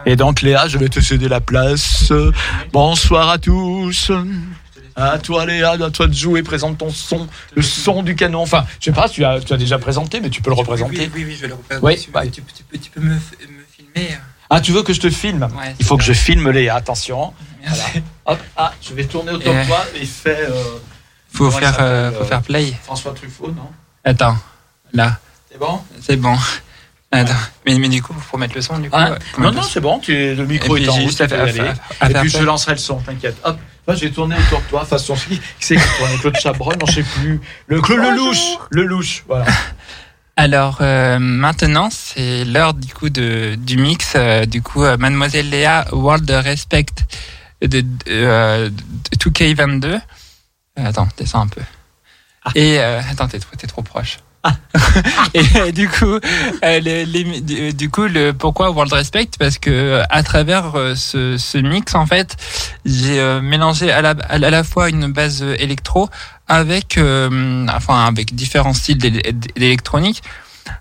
Et 0.05 0.15
donc, 0.15 0.41
Léa, 0.41 0.67
je 0.67 0.77
vais 0.77 0.87
te 0.87 1.01
céder 1.01 1.27
la 1.27 1.41
place. 1.41 2.13
Bonsoir 2.71 3.29
à 3.29 3.37
tous. 3.37 4.11
À 4.99 5.19
toi 5.19 5.45
Léa, 5.45 5.71
à 5.73 5.91
toi 5.91 6.07
de 6.07 6.13
jouer, 6.13 6.41
présente 6.41 6.79
ton 6.79 6.89
son, 6.89 7.27
le 7.55 7.61
son 7.61 8.01
du 8.01 8.15
canon. 8.15 8.41
Enfin, 8.41 8.65
je 8.79 8.85
sais 8.85 8.91
pas, 8.91 9.07
tu 9.07 9.23
as, 9.23 9.39
tu 9.39 9.53
as 9.53 9.57
déjà 9.57 9.77
présenté, 9.77 10.19
mais 10.19 10.31
tu 10.31 10.41
peux 10.41 10.49
le 10.49 10.55
représenter. 10.55 11.01
Oui, 11.01 11.11
oui, 11.13 11.23
oui, 11.27 11.35
je 11.35 11.41
vais 11.41 11.47
le 11.49 11.53
représenter. 11.53 11.85
Oui, 11.85 12.07
bah. 12.11 12.23
tu, 12.25 12.41
tu 12.41 12.63
peux, 12.63 12.77
tu 12.79 12.89
peux 12.89 13.01
me, 13.01 13.15
filmer. 13.19 14.13
euh, 14.13 14.15
Ah, 14.49 14.59
tu 14.59 14.71
veux 14.71 14.81
que 14.81 14.93
je 14.93 14.99
te 14.99 15.09
filme 15.11 15.43
Ouais, 15.55 15.75
Il 15.79 15.85
faut 15.85 15.97
que 15.97 16.03
je 16.03 16.13
filme 16.13 16.49
Léa, 16.49 16.75
attention. 16.75 17.31
Voilà. 17.63 17.83
Hop, 18.25 18.39
ah, 18.55 18.73
je 18.81 18.93
vais 18.95 19.05
tourner 19.05 19.31
autour 19.33 19.53
de 19.53 19.59
Et- 19.59 19.65
toi 19.67 19.85
et 20.01 20.05
fais 20.05 20.47
euh, 20.49 20.63
Faut 21.31 21.49
il 21.51 21.59
faire, 21.59 21.75
euh, 21.79 22.05
s'appelle, 22.09 22.17
faut 22.17 22.23
euh, 22.23 22.27
faire 22.27 22.41
play. 22.41 22.73
François 22.83 23.13
Truffaut, 23.13 23.51
non 23.51 23.69
Attends, 24.03 24.37
là, 24.93 25.19
C'est 25.51 25.59
bon 25.59 25.79
c'est 26.01 26.15
bon. 26.17 26.35
Attends, 27.11 27.33
mais, 27.65 27.77
mais 27.77 27.87
du 27.89 28.01
coup, 28.01 28.13
faut 28.13 28.37
mettre 28.37 28.55
le 28.55 28.61
son 28.61 28.79
du 28.79 28.89
coup. 28.89 28.95
Ah, 28.99 29.15
faut 29.33 29.41
Non, 29.41 29.51
non, 29.51 29.61
c'est 29.61 29.79
bon, 29.79 29.99
tu, 29.99 30.33
le 30.33 30.45
micro 30.45 30.75
est 30.75 30.87
en 30.89 30.93
route, 30.93 31.01
juste 31.03 31.21
à 31.21 31.27
faire- 31.27 31.41
à- 31.41 31.43
à 32.05 32.09
Et 32.09 32.11
faire 32.13 32.21
puis 32.21 32.29
je 32.31 32.39
lancerai 32.43 32.71
le 32.73 32.77
son, 32.79 32.95
t'inquiète. 32.97 33.37
Hop, 33.43 33.57
moi 33.87 33.95
je 33.95 34.05
vais 34.05 34.11
tourner 34.11 34.35
autour 34.35 34.61
de 34.61 34.65
toi, 34.67 34.85
façon 34.85 35.15
qui 35.15 35.41
c'est 35.59 35.75
qui 35.75 35.81
tourne 35.97 36.19
Claude 36.19 36.37
Chabrol, 36.37 36.75
non 36.79 36.85
je 36.85 36.95
sais 36.95 37.03
plus. 37.03 37.39
Le, 37.67 37.77
le, 37.77 37.95
le 37.95 38.15
louche, 38.15 38.57
le 38.69 38.83
louche, 38.83 39.23
voilà. 39.27 39.45
Alors 40.35 40.77
euh, 40.81 41.17
maintenant, 41.19 41.89
c'est 41.89 42.45
l'heure 42.45 42.73
du 42.73 42.93
coup 42.93 43.09
de 43.09 43.55
du 43.57 43.77
mix. 43.77 44.13
euh, 44.15 44.45
du 44.45 44.61
coup, 44.61 44.83
euh, 44.83 44.97
Mademoiselle 44.97 45.49
Léa 45.49 45.85
World 45.91 46.29
Respect 46.29 46.85
de, 47.61 47.81
de, 47.81 47.85
euh, 48.09 48.69
de 48.69 49.17
2K22. 49.17 49.85
Euh, 49.85 49.99
attends, 50.77 51.07
descends 51.17 51.41
un 51.41 51.47
peu. 51.47 51.61
Et 52.55 52.79
euh, 52.79 53.01
attends, 53.09 53.27
t'es 53.27 53.39
trop, 53.39 53.55
t'es 53.57 53.67
trop 53.67 53.81
proche. 53.81 54.19
Et 55.33 55.41
euh, 55.55 55.71
du 55.71 55.87
coup, 55.89 56.05
euh, 56.63 56.79
les- 56.79 57.05
les- 57.05 57.41
du, 57.41 57.73
du 57.73 57.89
coup, 57.89 58.05
le 58.07 58.31
pourquoi 58.33 58.71
World 58.71 58.93
Respect? 58.93 59.29
Parce 59.39 59.57
que 59.57 59.69
euh, 59.69 60.03
à 60.09 60.23
travers 60.23 60.75
euh, 60.75 60.95
ce, 60.95 61.37
mix, 61.57 61.95
en 61.95 62.05
fait, 62.05 62.35
j'ai 62.85 63.19
euh, 63.19 63.41
mélangé 63.41 63.91
à 63.91 64.01
la, 64.01 64.15
fois 64.63 64.89
une 64.89 65.11
base 65.11 65.41
euh, 65.43 65.55
électro 65.59 66.09
avec, 66.47 66.97
euh, 66.97 67.65
enfin, 67.75 68.05
avec 68.05 68.33
différents 68.35 68.73
styles 68.73 68.97
d'é- 68.97 69.33
d'électronique, 69.55 70.23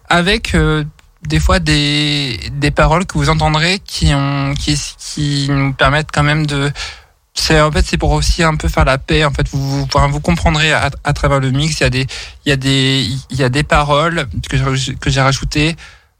avec 0.08 0.54
euh, 0.54 0.84
des 1.26 1.40
fois 1.40 1.58
des, 1.58 2.38
paroles 2.70 3.06
que 3.06 3.18
vous 3.18 3.30
entendrez 3.30 3.80
qui 4.96 5.48
nous 5.48 5.72
permettent 5.72 6.10
quand 6.12 6.22
même 6.22 6.46
de, 6.46 6.70
c'est 7.38 7.60
en 7.60 7.70
fait 7.70 7.84
c'est 7.86 7.98
pour 7.98 8.12
aussi 8.12 8.42
un 8.42 8.56
peu 8.56 8.68
faire 8.68 8.84
la 8.84 8.98
paix 8.98 9.24
en 9.24 9.30
fait. 9.30 9.46
Vous 9.50 9.60
vous, 9.84 9.88
vous 10.10 10.20
comprendrez 10.20 10.72
à, 10.72 10.90
travers 11.12 11.38
le 11.38 11.50
mix 11.50 11.80
il 11.80 11.82
y 11.82 11.86
a 11.86 11.90
des 11.90 12.06
il 12.44 12.48
y 12.48 12.52
a 12.52 12.56
des 12.56 13.06
il 13.30 13.36
y 13.38 13.44
a 13.44 13.48
des 13.48 13.62
paroles 13.62 14.26
que 14.48 14.56
que 14.94 15.10
j'ai 15.10 15.20
rajoutées 15.20 15.76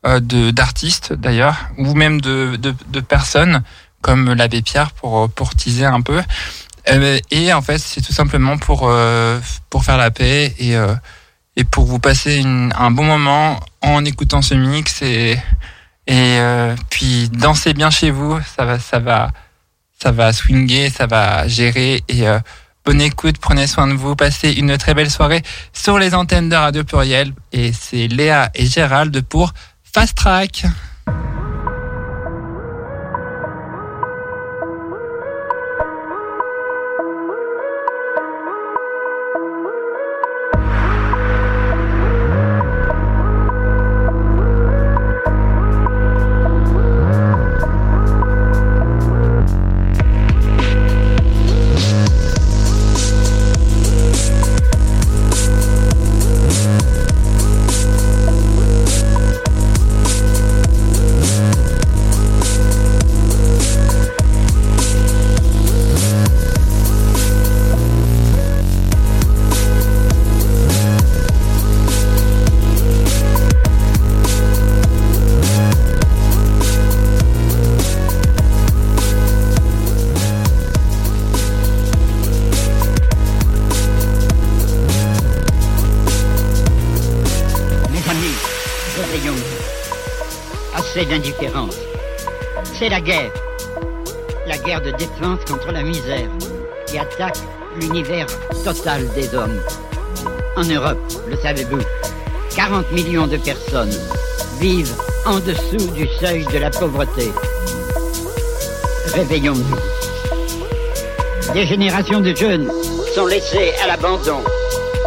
euh, 0.06 0.20
de 0.20 0.50
d'artistes 0.50 1.12
d'ailleurs 1.12 1.56
ou 1.78 1.94
même 1.94 2.20
de, 2.20 2.56
de 2.56 2.74
de 2.88 3.00
personnes 3.00 3.62
comme 4.02 4.34
l'abbé 4.34 4.62
Pierre 4.62 4.92
pour 4.92 5.28
pour 5.30 5.54
teaser 5.54 5.86
un 5.86 6.00
peu. 6.02 6.22
Euh, 6.90 7.18
et 7.32 7.52
en 7.52 7.62
fait 7.62 7.78
c'est 7.78 8.00
tout 8.02 8.12
simplement 8.12 8.58
pour 8.58 8.82
euh, 8.84 9.40
pour 9.70 9.84
faire 9.84 9.96
la 9.96 10.10
paix 10.10 10.54
et 10.58 10.76
euh, 10.76 10.94
et 11.56 11.64
pour 11.64 11.86
vous 11.86 11.98
passer 11.98 12.36
une- 12.36 12.72
un 12.78 12.90
bon 12.90 13.04
moment 13.04 13.58
en 13.80 14.04
écoutant 14.04 14.42
ce 14.42 14.54
mix 14.54 15.02
et 15.02 15.32
et 16.06 16.38
euh, 16.38 16.76
puis 16.90 17.28
danser 17.30 17.72
bien 17.74 17.90
chez 17.90 18.10
vous. 18.12 18.38
Ça 18.54 18.64
va 18.64 18.78
ça 18.78 18.98
va 19.00 19.32
ça 20.00 20.12
va 20.12 20.32
swinguer, 20.32 20.90
ça 20.90 21.06
va 21.06 21.48
gérer 21.48 22.02
et 22.08 22.28
euh, 22.28 22.38
bonne 22.84 23.00
écoute, 23.00 23.38
prenez 23.38 23.66
soin 23.66 23.88
de 23.88 23.94
vous, 23.94 24.14
passez 24.14 24.52
une 24.52 24.76
très 24.76 24.94
belle 24.94 25.10
soirée 25.10 25.42
sur 25.72 25.98
les 25.98 26.14
antennes 26.14 26.48
de 26.48 26.56
Radio 26.56 26.84
Pluriel 26.84 27.32
et 27.52 27.72
c'est 27.72 28.06
Léa 28.08 28.50
et 28.54 28.66
Gérald 28.66 29.20
pour 29.22 29.52
Fast 29.82 30.16
Track. 30.16 30.66
Contre 95.20 95.72
la 95.72 95.82
misère 95.82 96.28
qui 96.86 96.98
attaque 96.98 97.38
l'univers 97.80 98.26
total 98.64 99.08
des 99.14 99.34
hommes. 99.34 99.58
En 100.56 100.64
Europe, 100.64 100.98
le 101.26 101.36
savez-vous, 101.36 101.80
40 102.54 102.92
millions 102.92 103.26
de 103.26 103.38
personnes 103.38 103.94
vivent 104.60 104.94
en 105.24 105.38
dessous 105.40 105.90
du 105.92 106.06
seuil 106.20 106.44
de 106.46 106.58
la 106.58 106.70
pauvreté. 106.70 107.32
Réveillons-nous. 109.14 109.76
Des 111.54 111.66
générations 111.66 112.20
de 112.20 112.34
jeunes 112.34 112.70
sont 113.14 113.26
laissés 113.26 113.72
à 113.82 113.86
l'abandon, 113.86 114.42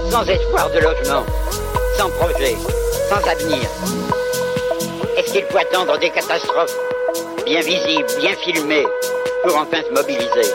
sans 0.09 0.23
espoir 0.23 0.69
de 0.71 0.79
logement, 0.79 1.25
sans 1.97 2.09
projet, 2.09 2.55
sans 3.09 3.29
avenir. 3.29 3.69
Est-ce 5.17 5.33
qu'il 5.33 5.45
faut 5.45 5.57
attendre 5.57 5.99
des 5.99 6.09
catastrophes 6.09 6.75
bien 7.45 7.61
visibles, 7.61 8.07
bien 8.19 8.35
filmées, 8.43 8.85
pour 9.43 9.57
enfin 9.57 9.81
se 9.83 9.93
mobiliser 9.93 10.53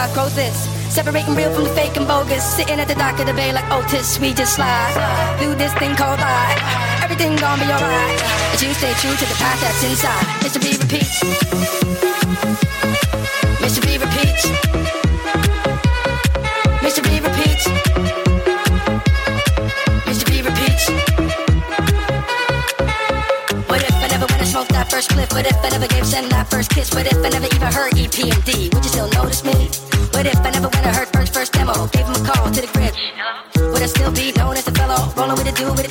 I 0.00 0.10
grow 0.14 0.30
this. 0.30 0.56
Separating 0.88 1.34
real 1.34 1.52
from 1.52 1.64
the 1.64 1.74
fake 1.74 1.98
and 1.98 2.08
bogus. 2.08 2.42
Sitting 2.42 2.80
at 2.80 2.88
the 2.88 2.94
dock 2.94 3.20
of 3.20 3.26
the 3.26 3.34
bay 3.34 3.52
like 3.52 3.68
oh, 3.70 3.84
Otis, 3.84 4.18
we 4.18 4.32
just 4.32 4.54
slide. 4.56 5.36
Do 5.38 5.54
this 5.54 5.74
thing 5.74 5.94
called 5.94 6.20
life. 6.20 6.58
Everything 7.04 7.36
gonna 7.36 7.62
be 7.62 7.70
alright. 7.70 8.20
But 8.50 8.62
you 8.62 8.72
stay 8.72 8.94
true 8.94 9.14
to 9.14 9.26
the 9.26 9.36
path 9.36 9.60
that's 9.60 9.84
inside. 9.84 10.24
History 10.40 10.78
repeats. 10.80 11.79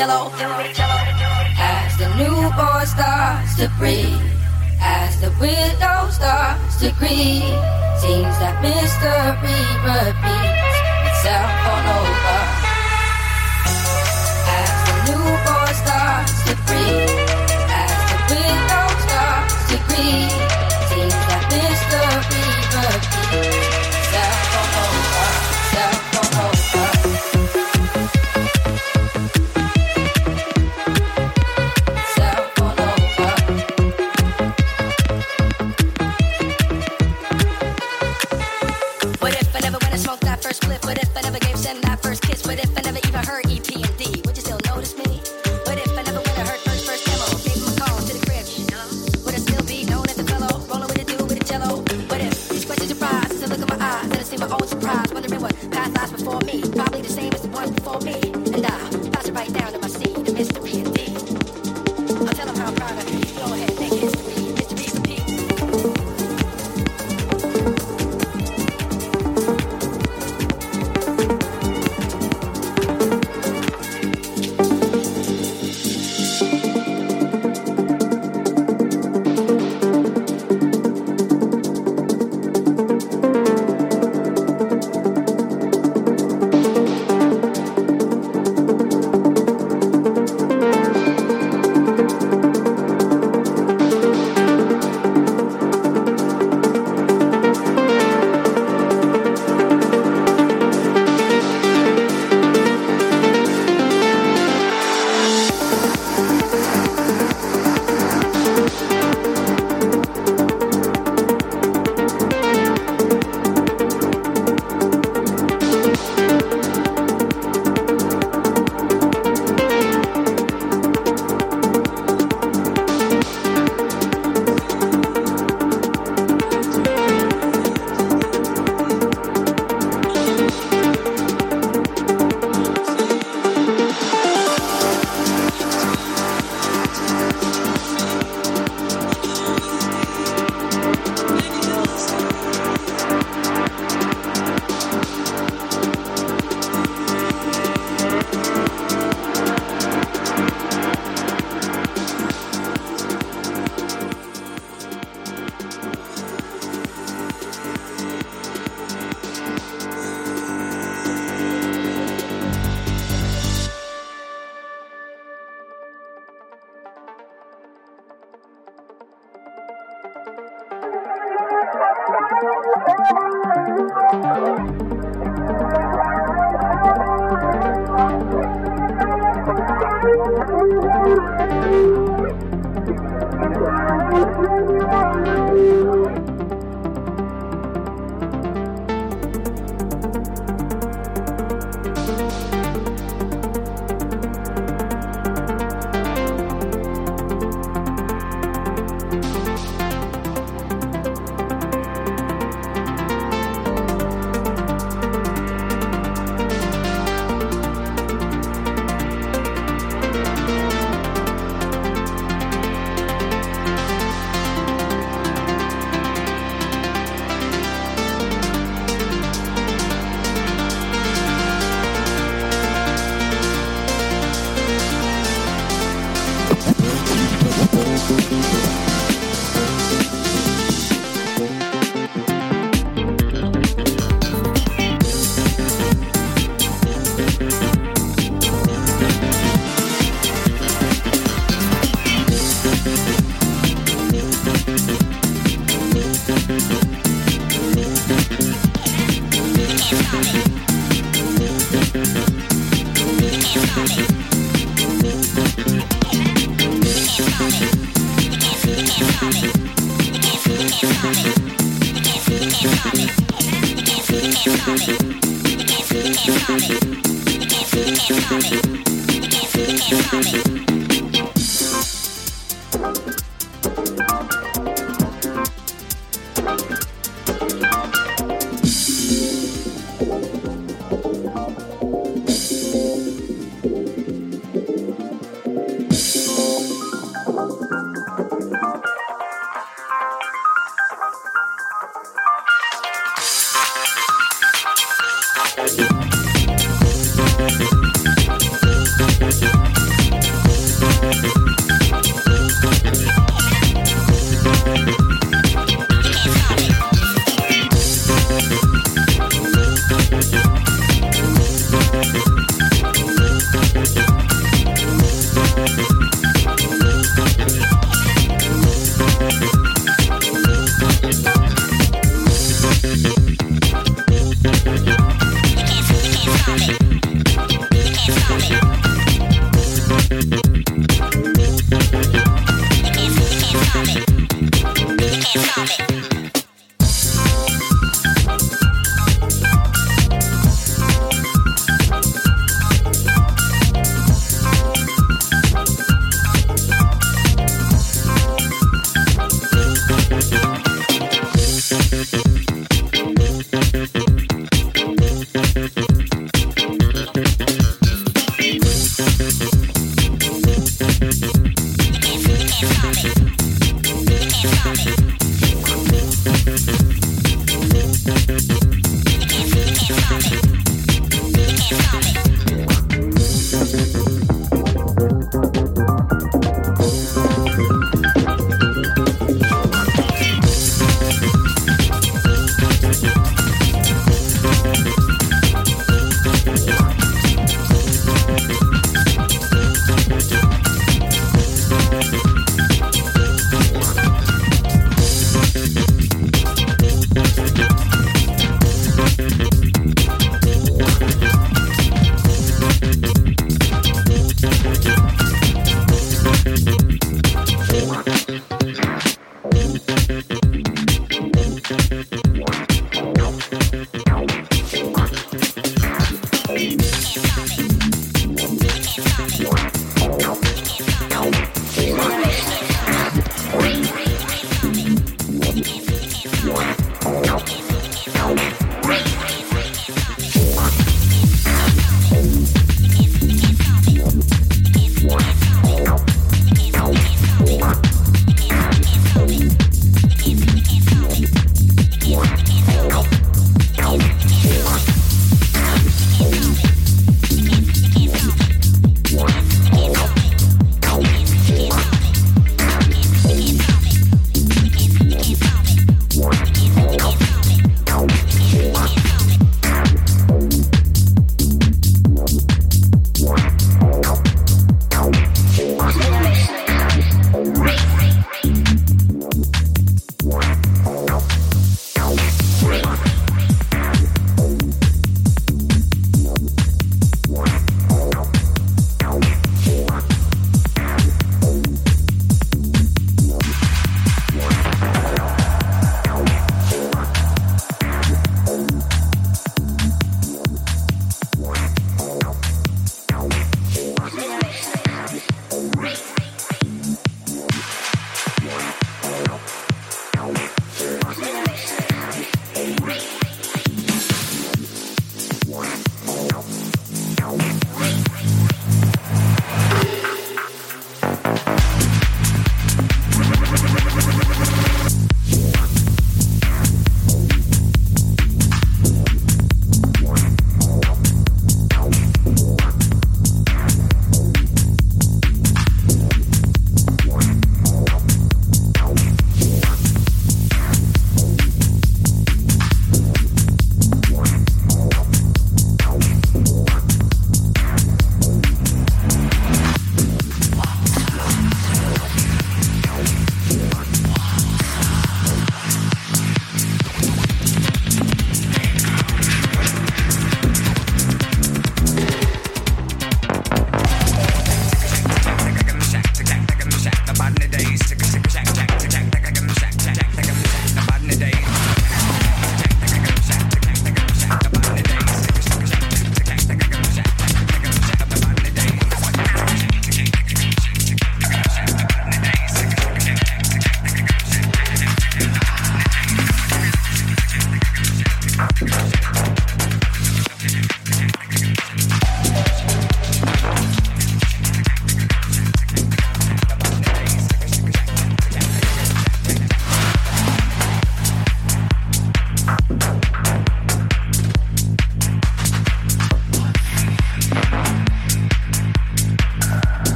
cello. 0.00 0.32
As 1.58 1.98
the 1.98 2.08
newborn 2.16 2.86
starts 2.86 3.56
to 3.56 3.68
breathe, 3.78 4.32
as 4.80 5.20
the 5.20 5.30
widow 5.38 6.08
starts 6.10 6.80
to 6.80 6.90
grieve, 6.98 7.60
seems 8.00 8.36
that 8.40 8.56
mystery 8.62 9.60
repeats. 9.84 10.29